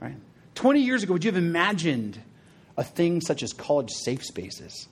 right? 0.00 0.16
20 0.56 0.80
years 0.80 1.04
ago, 1.04 1.12
would 1.12 1.22
you 1.22 1.30
have 1.30 1.38
imagined 1.38 2.20
a 2.76 2.82
thing 2.82 3.20
such 3.20 3.44
as 3.44 3.52
college 3.52 3.92
safe 3.92 4.24
spaces? 4.24 4.88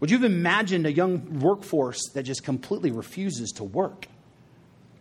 Would 0.00 0.10
you 0.10 0.16
have 0.16 0.24
imagined 0.24 0.86
a 0.86 0.92
young 0.92 1.40
workforce 1.40 2.00
that 2.14 2.22
just 2.22 2.44
completely 2.44 2.92
refuses 2.92 3.50
to 3.56 3.64
work? 3.64 4.06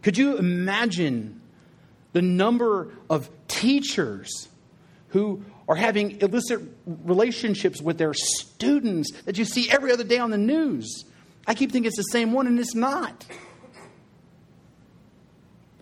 Could 0.02 0.18
you 0.18 0.36
imagine 0.36 1.41
the 2.14 2.22
number 2.22 2.92
of 3.10 3.30
teachers 3.48 4.50
who 5.10 5.44
are 5.68 5.76
having 5.76 6.20
illicit 6.22 6.60
relationships 6.86 7.82
with 7.82 7.98
their 7.98 8.14
students 8.14 9.12
that 9.24 9.38
you 9.38 9.46
see 9.46 9.70
every 9.70 9.92
other 9.92 10.04
day 10.04 10.18
on 10.18 10.32
the 10.32 10.38
news. 10.38 11.06
I 11.48 11.54
keep 11.54 11.72
thinking 11.72 11.88
it's 11.88 11.98
the 11.98 12.04
same 12.04 12.34
one, 12.34 12.48
and 12.48 12.60
it's 12.60 12.76
not. 12.76 13.26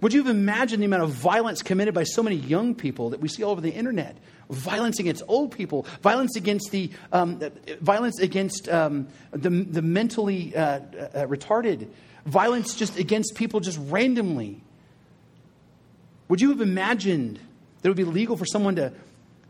Would 0.01 0.13
you 0.13 0.23
have 0.23 0.33
imagined 0.33 0.81
the 0.81 0.85
amount 0.85 1.03
of 1.03 1.09
violence 1.09 1.61
committed 1.61 1.93
by 1.93 2.03
so 2.03 2.23
many 2.23 2.37
young 2.37 2.73
people 2.73 3.09
that 3.09 3.19
we 3.19 3.27
see 3.27 3.43
all 3.43 3.51
over 3.51 3.61
the 3.61 3.71
internet? 3.71 4.17
Violence 4.49 4.99
against 4.99 5.23
old 5.27 5.51
people, 5.51 5.85
violence 6.01 6.35
against 6.35 6.71
the 6.71 6.89
um, 7.11 7.41
violence 7.81 8.19
against 8.19 8.69
um, 8.69 9.07
the, 9.31 9.49
the 9.49 9.81
mentally 9.81 10.55
uh, 10.55 10.61
uh, 10.61 10.81
retarded, 11.27 11.87
violence 12.25 12.73
just 12.75 12.97
against 12.97 13.35
people 13.35 13.59
just 13.59 13.77
randomly. 13.89 14.61
Would 16.29 16.41
you 16.41 16.49
have 16.49 16.61
imagined 16.61 17.39
that 17.81 17.85
it 17.85 17.89
would 17.89 17.97
be 17.97 18.05
legal 18.05 18.37
for 18.37 18.45
someone 18.45 18.75
to, 18.77 18.93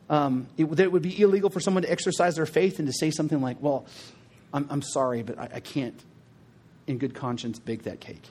um, 0.09 0.47
it, 0.57 0.65
that 0.75 0.83
it 0.83 0.91
would 0.91 1.03
be 1.03 1.21
illegal 1.21 1.49
for 1.49 1.59
someone 1.59 1.83
to 1.83 1.91
exercise 1.91 2.35
their 2.35 2.45
faith 2.45 2.79
and 2.79 2.87
to 2.87 2.93
say 2.93 3.11
something 3.11 3.41
like, 3.41 3.57
well, 3.61 3.85
I'm, 4.53 4.65
I'm 4.69 4.81
sorry, 4.81 5.21
but 5.21 5.37
I, 5.37 5.49
I 5.55 5.59
can't, 5.59 6.01
in 6.87 6.97
good 6.97 7.13
conscience, 7.13 7.59
bake 7.59 7.83
that 7.83 7.99
cake? 7.99 8.23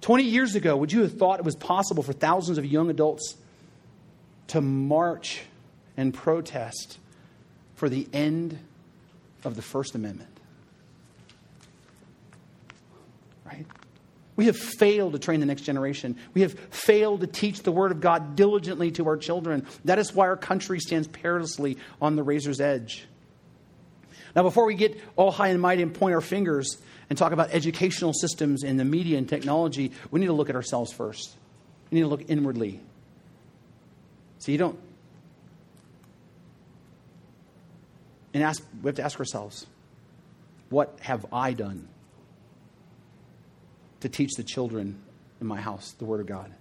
20 0.00 0.24
years 0.24 0.54
ago, 0.54 0.76
would 0.76 0.92
you 0.92 1.02
have 1.02 1.16
thought 1.16 1.38
it 1.38 1.44
was 1.44 1.56
possible 1.56 2.02
for 2.02 2.12
thousands 2.12 2.58
of 2.58 2.66
young 2.66 2.90
adults 2.90 3.36
to 4.48 4.60
march 4.60 5.42
and 5.96 6.12
protest 6.14 6.98
for 7.74 7.88
the 7.88 8.08
end 8.12 8.58
of 9.44 9.54
the 9.54 9.62
First 9.62 9.94
Amendment? 9.94 10.30
Right? 13.44 13.66
We 14.38 14.46
have 14.46 14.56
failed 14.56 15.14
to 15.14 15.18
train 15.18 15.40
the 15.40 15.46
next 15.46 15.62
generation. 15.62 16.16
We 16.32 16.42
have 16.42 16.56
failed 16.70 17.22
to 17.22 17.26
teach 17.26 17.64
the 17.64 17.72
Word 17.72 17.90
of 17.90 18.00
God 18.00 18.36
diligently 18.36 18.92
to 18.92 19.08
our 19.08 19.16
children. 19.16 19.66
That 19.84 19.98
is 19.98 20.14
why 20.14 20.28
our 20.28 20.36
country 20.36 20.78
stands 20.78 21.08
perilously 21.08 21.76
on 22.00 22.14
the 22.14 22.22
razor's 22.22 22.60
edge. 22.60 23.04
Now, 24.36 24.44
before 24.44 24.64
we 24.64 24.76
get 24.76 24.96
all 25.16 25.32
high 25.32 25.48
and 25.48 25.60
mighty 25.60 25.82
and 25.82 25.92
point 25.92 26.14
our 26.14 26.20
fingers 26.20 26.78
and 27.10 27.18
talk 27.18 27.32
about 27.32 27.50
educational 27.50 28.12
systems 28.12 28.62
and 28.62 28.78
the 28.78 28.84
media 28.84 29.18
and 29.18 29.28
technology, 29.28 29.90
we 30.12 30.20
need 30.20 30.26
to 30.26 30.32
look 30.32 30.48
at 30.48 30.54
ourselves 30.54 30.92
first. 30.92 31.34
We 31.90 31.96
need 31.96 32.02
to 32.02 32.08
look 32.08 32.30
inwardly. 32.30 32.78
So 34.38 34.52
you 34.52 34.58
don't. 34.58 34.78
And 38.32 38.44
ask, 38.44 38.62
we 38.82 38.86
have 38.86 38.94
to 38.94 39.02
ask 39.02 39.18
ourselves, 39.18 39.66
what 40.68 40.96
have 41.00 41.26
I 41.32 41.54
done? 41.54 41.88
To 44.00 44.08
teach 44.08 44.34
the 44.34 44.42
children 44.42 44.98
in 45.40 45.46
my 45.46 45.60
house 45.60 45.92
the 45.98 46.04
Word 46.04 46.20
of 46.20 46.26
God? 46.26 46.52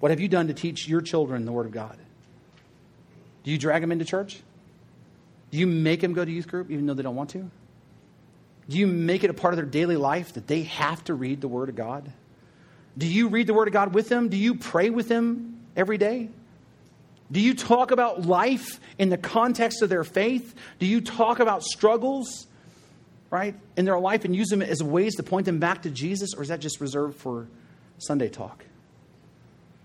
What 0.00 0.10
have 0.10 0.20
you 0.20 0.28
done 0.28 0.48
to 0.48 0.54
teach 0.54 0.88
your 0.88 1.00
children 1.00 1.44
the 1.44 1.52
Word 1.52 1.66
of 1.66 1.72
God? 1.72 1.96
Do 3.44 3.50
you 3.50 3.58
drag 3.58 3.82
them 3.82 3.92
into 3.92 4.04
church? 4.04 4.40
Do 5.50 5.58
you 5.58 5.66
make 5.66 6.00
them 6.00 6.14
go 6.14 6.24
to 6.24 6.30
youth 6.30 6.48
group 6.48 6.70
even 6.70 6.86
though 6.86 6.94
they 6.94 7.02
don't 7.02 7.16
want 7.16 7.30
to? 7.30 7.50
Do 8.68 8.78
you 8.78 8.86
make 8.86 9.24
it 9.24 9.30
a 9.30 9.34
part 9.34 9.52
of 9.52 9.56
their 9.56 9.66
daily 9.66 9.96
life 9.96 10.32
that 10.34 10.46
they 10.46 10.62
have 10.62 11.04
to 11.04 11.14
read 11.14 11.40
the 11.40 11.48
Word 11.48 11.68
of 11.68 11.76
God? 11.76 12.10
Do 12.96 13.06
you 13.06 13.28
read 13.28 13.46
the 13.46 13.54
Word 13.54 13.68
of 13.68 13.74
God 13.74 13.94
with 13.94 14.08
them? 14.08 14.28
Do 14.28 14.36
you 14.36 14.54
pray 14.54 14.90
with 14.90 15.08
them 15.08 15.60
every 15.76 15.98
day? 15.98 16.30
Do 17.30 17.40
you 17.40 17.54
talk 17.54 17.90
about 17.90 18.26
life 18.26 18.80
in 18.98 19.08
the 19.08 19.16
context 19.18 19.82
of 19.82 19.88
their 19.88 20.04
faith? 20.04 20.54
Do 20.78 20.86
you 20.86 21.00
talk 21.00 21.40
about 21.40 21.62
struggles? 21.62 22.46
Right, 23.34 23.56
in 23.76 23.84
their 23.84 23.98
life 23.98 24.24
and 24.24 24.34
use 24.34 24.48
them 24.48 24.62
as 24.62 24.80
ways 24.80 25.16
to 25.16 25.24
point 25.24 25.44
them 25.44 25.58
back 25.58 25.82
to 25.82 25.90
Jesus, 25.90 26.34
or 26.34 26.42
is 26.42 26.48
that 26.48 26.60
just 26.60 26.80
reserved 26.80 27.16
for 27.18 27.48
Sunday 27.98 28.28
talk? 28.28 28.64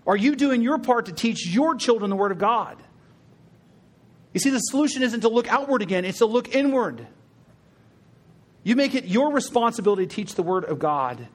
Are 0.06 0.16
you 0.16 0.36
doing 0.36 0.62
your 0.62 0.78
part 0.78 1.06
to 1.06 1.12
teach 1.12 1.46
your 1.46 1.74
children 1.74 2.10
the 2.10 2.16
Word 2.16 2.30
of 2.30 2.38
God? 2.38 2.78
You 4.32 4.38
see, 4.38 4.50
the 4.50 4.60
solution 4.60 5.02
isn't 5.02 5.22
to 5.22 5.28
look 5.28 5.52
outward 5.52 5.82
again, 5.82 6.04
it's 6.04 6.18
to 6.18 6.26
look 6.26 6.54
inward. 6.54 7.04
You 8.62 8.76
make 8.76 8.94
it 8.94 9.06
your 9.06 9.32
responsibility 9.32 10.06
to 10.06 10.14
teach 10.14 10.36
the 10.36 10.44
Word 10.44 10.64
of 10.64 10.78
God. 10.78 11.26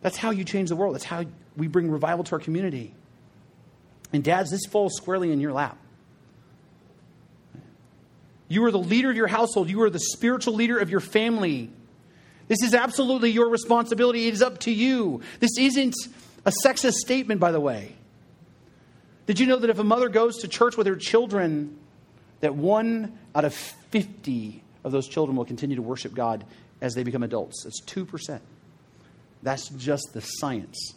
That's 0.00 0.16
how 0.16 0.30
you 0.30 0.42
change 0.42 0.70
the 0.70 0.76
world. 0.76 0.94
That's 0.96 1.04
how 1.04 1.24
we 1.56 1.68
bring 1.68 1.88
revival 1.88 2.24
to 2.24 2.32
our 2.32 2.40
community. 2.40 2.94
And, 4.12 4.24
dads, 4.24 4.50
this 4.50 4.66
falls 4.68 4.96
squarely 4.96 5.30
in 5.30 5.38
your 5.40 5.52
lap. 5.52 5.78
You 8.52 8.62
are 8.66 8.70
the 8.70 8.78
leader 8.78 9.08
of 9.08 9.16
your 9.16 9.28
household. 9.28 9.70
You 9.70 9.80
are 9.80 9.88
the 9.88 9.98
spiritual 9.98 10.52
leader 10.52 10.78
of 10.78 10.90
your 10.90 11.00
family. 11.00 11.70
This 12.48 12.62
is 12.62 12.74
absolutely 12.74 13.30
your 13.30 13.48
responsibility. 13.48 14.28
It 14.28 14.34
is 14.34 14.42
up 14.42 14.58
to 14.60 14.70
you. 14.70 15.22
This 15.40 15.56
isn't 15.58 15.94
a 16.44 16.52
sexist 16.62 16.96
statement, 16.96 17.40
by 17.40 17.50
the 17.50 17.60
way. 17.60 17.94
Did 19.24 19.40
you 19.40 19.46
know 19.46 19.56
that 19.56 19.70
if 19.70 19.78
a 19.78 19.84
mother 19.84 20.10
goes 20.10 20.36
to 20.40 20.48
church 20.48 20.76
with 20.76 20.86
her 20.86 20.96
children, 20.96 21.78
that 22.40 22.54
one 22.54 23.18
out 23.34 23.46
of 23.46 23.54
50 23.54 24.62
of 24.84 24.92
those 24.92 25.08
children 25.08 25.34
will 25.34 25.46
continue 25.46 25.76
to 25.76 25.82
worship 25.82 26.12
God 26.12 26.44
as 26.82 26.92
they 26.92 27.04
become 27.04 27.22
adults? 27.22 27.62
That's 27.64 27.80
2%. 27.86 28.38
That's 29.42 29.70
just 29.70 30.10
the 30.12 30.20
science. 30.20 30.92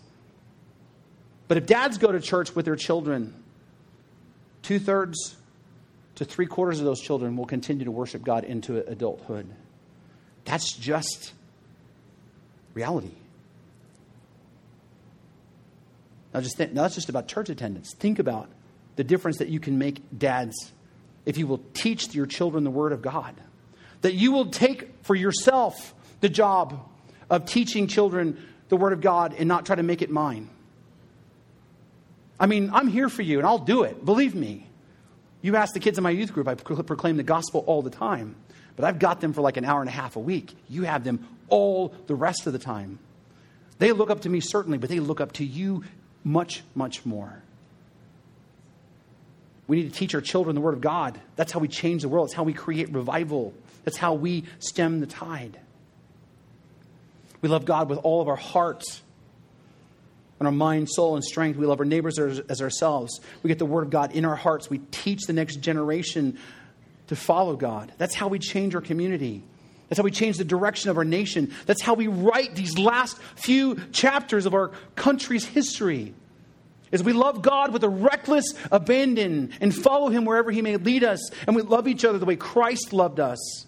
But 1.47 1.55
if 1.55 1.67
dads 1.67 1.99
go 1.99 2.11
to 2.11 2.19
church 2.19 2.53
with 2.53 2.65
their 2.65 2.75
children, 2.75 3.33
two 4.61 4.77
thirds 4.77 5.37
to 6.15 6.25
three 6.25 6.45
quarters 6.45 6.79
of 6.79 6.85
those 6.85 7.01
children 7.01 7.35
will 7.35 7.45
continue 7.45 7.85
to 7.85 7.91
worship 7.91 8.23
God 8.23 8.43
into 8.43 8.85
adulthood. 8.87 9.47
That's 10.45 10.71
just 10.71 11.33
reality. 12.73 13.11
Now, 16.33 16.41
just 16.41 16.57
think, 16.57 16.73
now 16.73 16.83
that's 16.83 16.95
just 16.95 17.09
about 17.09 17.27
church 17.27 17.49
attendance. 17.49 17.93
Think 17.93 18.19
about 18.19 18.49
the 18.97 19.03
difference 19.03 19.37
that 19.37 19.47
you 19.47 19.59
can 19.59 19.77
make, 19.77 20.01
dads, 20.17 20.71
if 21.25 21.37
you 21.37 21.47
will 21.47 21.61
teach 21.73 22.13
your 22.13 22.25
children 22.25 22.63
the 22.63 22.69
Word 22.69 22.91
of 22.91 23.01
God. 23.01 23.35
That 24.01 24.13
you 24.13 24.31
will 24.31 24.47
take 24.47 25.03
for 25.03 25.15
yourself 25.15 25.93
the 26.21 26.29
job 26.29 26.87
of 27.29 27.45
teaching 27.45 27.87
children 27.87 28.37
the 28.69 28.77
Word 28.77 28.93
of 28.93 29.01
God 29.01 29.33
and 29.37 29.47
not 29.47 29.65
try 29.65 29.75
to 29.75 29.83
make 29.83 30.01
it 30.01 30.09
mine. 30.09 30.49
I 32.39 32.47
mean, 32.47 32.69
I'm 32.73 32.87
here 32.87 33.09
for 33.09 33.21
you 33.21 33.37
and 33.37 33.47
I'll 33.47 33.57
do 33.57 33.83
it. 33.83 34.03
Believe 34.03 34.35
me. 34.35 34.67
You 35.45 35.55
ask 35.57 35.75
the 35.75 35.79
kids 35.79 35.99
in 35.99 36.03
my 36.03 36.09
youth 36.09 36.33
group, 36.33 36.47
I 36.47 36.55
proclaim 36.55 37.17
the 37.17 37.23
gospel 37.23 37.63
all 37.67 37.83
the 37.83 37.91
time, 37.91 38.35
but 38.75 38.83
I've 38.83 38.97
got 38.97 39.21
them 39.21 39.31
for 39.31 39.41
like 39.41 39.57
an 39.57 39.63
hour 39.63 39.79
and 39.79 39.87
a 39.87 39.91
half 39.91 40.15
a 40.15 40.19
week. 40.19 40.51
You 40.67 40.85
have 40.85 41.03
them 41.03 41.27
all 41.49 41.89
the 42.07 42.15
rest 42.15 42.47
of 42.47 42.53
the 42.53 42.57
time. 42.57 42.97
They 43.77 43.91
look 43.91 44.09
up 44.09 44.21
to 44.21 44.29
me, 44.29 44.39
certainly, 44.39 44.79
but 44.79 44.89
they 44.89 44.99
look 44.99 45.21
up 45.21 45.33
to 45.33 45.45
you 45.45 45.83
much, 46.23 46.63
much 46.73 47.05
more. 47.05 47.43
We 49.67 49.75
need 49.75 49.93
to 49.93 49.99
teach 49.99 50.15
our 50.15 50.21
children 50.21 50.55
the 50.55 50.61
Word 50.61 50.73
of 50.73 50.81
God. 50.81 51.21
That's 51.35 51.51
how 51.51 51.59
we 51.59 51.67
change 51.67 52.01
the 52.01 52.09
world. 52.09 52.29
That's 52.29 52.35
how 52.35 52.41
we 52.41 52.53
create 52.53 52.91
revival. 52.91 53.53
That's 53.83 53.97
how 53.97 54.15
we 54.15 54.45
stem 54.57 54.99
the 54.99 55.05
tide. 55.05 55.59
We 57.41 57.49
love 57.49 57.65
God 57.65 57.87
with 57.87 57.99
all 57.99 58.19
of 58.19 58.27
our 58.27 58.35
hearts 58.35 58.99
and 60.39 60.47
our 60.47 60.51
mind, 60.51 60.89
soul, 60.89 61.15
and 61.15 61.23
strength. 61.23 61.57
We 61.57 61.65
love 61.65 61.79
our 61.79 61.85
neighbors 61.85 62.19
as, 62.19 62.39
as 62.39 62.61
ourselves. 62.61 63.21
We 63.41 63.47
get 63.47 63.59
the 63.59 63.65
Word 63.65 63.83
of 63.83 63.89
God 63.89 64.11
in 64.13 64.25
our 64.25 64.35
hearts. 64.35 64.69
We 64.69 64.79
teach 64.79 65.23
the 65.27 65.33
next 65.33 65.57
generation 65.57 66.37
to 67.07 67.15
follow 67.15 67.55
God. 67.55 67.93
That's 67.97 68.15
how 68.15 68.27
we 68.27 68.39
change 68.39 68.75
our 68.75 68.81
community. 68.81 69.43
That's 69.87 69.97
how 69.97 70.03
we 70.03 70.11
change 70.11 70.37
the 70.37 70.43
direction 70.43 70.89
of 70.89 70.97
our 70.97 71.05
nation. 71.05 71.53
That's 71.65 71.81
how 71.81 71.93
we 71.93 72.07
write 72.07 72.55
these 72.55 72.77
last 72.77 73.17
few 73.35 73.75
chapters 73.91 74.45
of 74.45 74.53
our 74.53 74.71
country's 74.95 75.45
history. 75.45 76.13
Is 76.91 77.03
we 77.03 77.13
love 77.13 77.41
God 77.41 77.71
with 77.73 77.83
a 77.83 77.89
reckless 77.89 78.53
abandon 78.71 79.51
and 79.61 79.73
follow 79.73 80.09
Him 80.09 80.25
wherever 80.25 80.51
He 80.51 80.61
may 80.61 80.77
lead 80.77 81.03
us. 81.03 81.29
And 81.45 81.55
we 81.55 81.61
love 81.61 81.87
each 81.87 82.05
other 82.05 82.17
the 82.17 82.25
way 82.25 82.35
Christ 82.35 82.93
loved 82.93 83.19
us. 83.19 83.65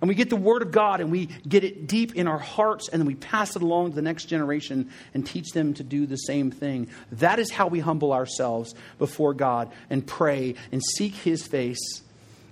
And 0.00 0.08
we 0.08 0.14
get 0.14 0.28
the 0.28 0.36
Word 0.36 0.62
of 0.62 0.70
God 0.70 1.00
and 1.00 1.10
we 1.10 1.26
get 1.48 1.64
it 1.64 1.86
deep 1.86 2.14
in 2.14 2.26
our 2.26 2.38
hearts 2.38 2.88
and 2.88 3.00
then 3.00 3.06
we 3.06 3.14
pass 3.14 3.56
it 3.56 3.62
along 3.62 3.90
to 3.90 3.94
the 3.96 4.02
next 4.02 4.26
generation 4.26 4.90
and 5.14 5.26
teach 5.26 5.52
them 5.52 5.72
to 5.74 5.82
do 5.82 6.06
the 6.06 6.16
same 6.16 6.50
thing. 6.50 6.88
That 7.12 7.38
is 7.38 7.50
how 7.50 7.68
we 7.68 7.80
humble 7.80 8.12
ourselves 8.12 8.74
before 8.98 9.32
God 9.32 9.72
and 9.88 10.06
pray 10.06 10.56
and 10.72 10.82
seek 10.82 11.14
His 11.14 11.46
face 11.46 12.02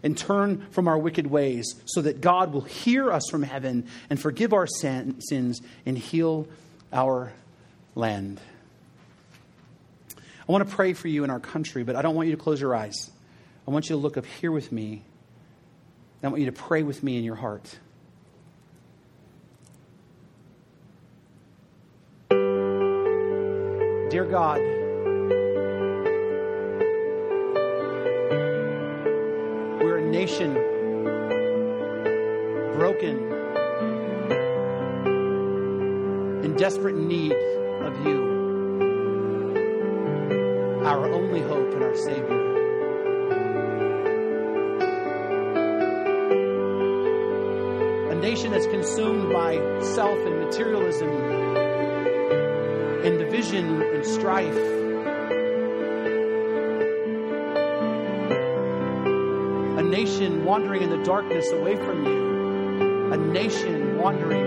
and 0.02 0.16
turn 0.16 0.66
from 0.70 0.88
our 0.88 0.98
wicked 0.98 1.26
ways 1.26 1.74
so 1.84 2.00
that 2.02 2.20
God 2.20 2.52
will 2.52 2.62
hear 2.62 3.12
us 3.12 3.28
from 3.30 3.42
heaven 3.42 3.86
and 4.08 4.18
forgive 4.18 4.52
our 4.52 4.66
sin, 4.66 5.20
sins 5.20 5.60
and 5.84 5.98
heal 5.98 6.48
our 6.92 7.32
land. 7.94 8.40
I 10.16 10.52
want 10.52 10.68
to 10.68 10.74
pray 10.74 10.92
for 10.92 11.08
you 11.08 11.24
in 11.24 11.30
our 11.30 11.40
country, 11.40 11.84
but 11.84 11.96
I 11.96 12.02
don't 12.02 12.14
want 12.14 12.28
you 12.28 12.36
to 12.36 12.42
close 12.42 12.60
your 12.60 12.74
eyes. 12.74 13.10
I 13.66 13.70
want 13.70 13.88
you 13.88 13.96
to 13.96 14.00
look 14.00 14.16
up 14.16 14.26
here 14.26 14.50
with 14.50 14.72
me 14.72 15.02
I 16.24 16.28
want 16.28 16.38
you 16.38 16.46
to 16.46 16.52
pray 16.52 16.84
with 16.84 17.02
me 17.02 17.16
in 17.16 17.24
your 17.24 17.34
heart. 17.34 17.80
Dear 24.08 24.24
God, 24.26 24.58
we're 29.82 29.98
a 29.98 30.10
nation 30.10 30.54
broken, 32.74 33.16
in 36.44 36.54
desperate 36.56 36.96
need 36.96 37.32
of 37.32 38.06
you, 38.06 38.22
our 40.84 41.10
only 41.10 41.40
hope 41.40 41.72
and 41.72 41.82
our 41.82 41.96
Savior. 41.96 42.51
That's 48.52 48.66
consumed 48.66 49.32
by 49.32 49.54
self 49.80 50.18
and 50.26 50.38
materialism 50.40 51.08
and 53.02 53.18
division 53.18 53.80
and 53.80 54.04
strife. 54.04 54.54
A 59.78 59.82
nation 59.82 60.44
wandering 60.44 60.82
in 60.82 60.90
the 60.90 61.02
darkness 61.02 61.50
away 61.50 61.76
from 61.76 62.04
you. 62.04 63.12
A 63.12 63.16
nation 63.16 63.96
wandering 63.96 64.44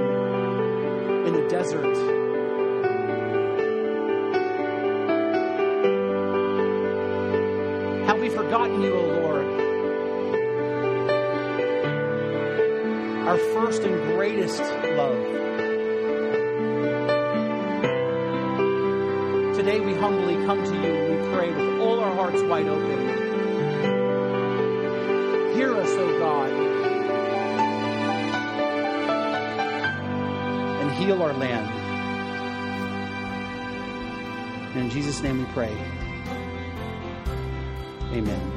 in 1.26 1.34
the 1.34 1.48
desert. 1.50 1.96
Have 8.06 8.20
we 8.20 8.30
forgotten 8.30 8.82
you, 8.82 8.94
O 8.94 9.02
Lord? 9.22 9.35
Our 13.26 13.38
first 13.40 13.82
and 13.82 13.96
greatest 14.14 14.60
love. 14.60 15.18
Today 19.56 19.80
we 19.80 19.96
humbly 19.96 20.36
come 20.46 20.64
to 20.64 20.74
you 20.76 20.94
and 20.94 21.24
we 21.24 21.36
pray 21.36 21.50
with 21.52 21.82
all 21.82 22.00
our 22.02 22.14
hearts 22.14 22.44
wide 22.44 22.68
open. 22.68 23.00
Hear 25.56 25.74
us, 25.74 25.90
O 25.90 26.20
God. 26.20 26.52
And 30.82 30.92
heal 30.92 31.24
our 31.24 31.34
land. 31.34 31.72
In 34.78 34.90
Jesus' 34.92 35.24
name 35.24 35.40
we 35.40 35.46
pray. 35.46 35.76
Amen. 38.12 38.55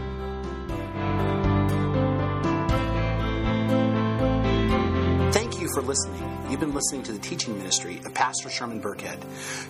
For 5.79 5.87
listening. 5.87 6.51
You've 6.51 6.59
been 6.59 6.75
listening 6.75 7.05
to 7.05 7.13
the 7.13 7.21
teaching 7.21 7.57
ministry 7.57 8.01
of 8.05 8.13
Pastor 8.13 8.51
Sherman 8.51 8.83
Burkhead. 8.83 9.23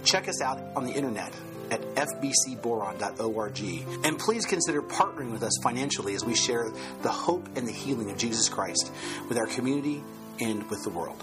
Check 0.05 0.27
us 0.27 0.41
out 0.41 0.59
on 0.75 0.87
the 0.87 0.93
internet 0.93 1.35
at 1.71 1.83
fbcboron.org. 1.97 3.61
And 4.07 4.19
please 4.19 4.47
consider 4.47 4.81
partnering 4.81 5.33
with 5.33 5.43
us 5.43 5.53
financially 5.63 6.15
as 6.15 6.25
we 6.25 6.35
share 6.35 6.73
the 7.03 7.11
hope 7.11 7.47
and 7.57 7.69
the 7.69 7.73
healing 7.73 8.11
of 8.11 8.17
Jesus 8.17 8.49
Christ 8.49 8.91
with 9.29 9.37
our 9.37 9.47
community 9.49 10.03
and 10.41 10.69
with 10.71 10.83
the 10.83 10.91
world. 10.91 11.23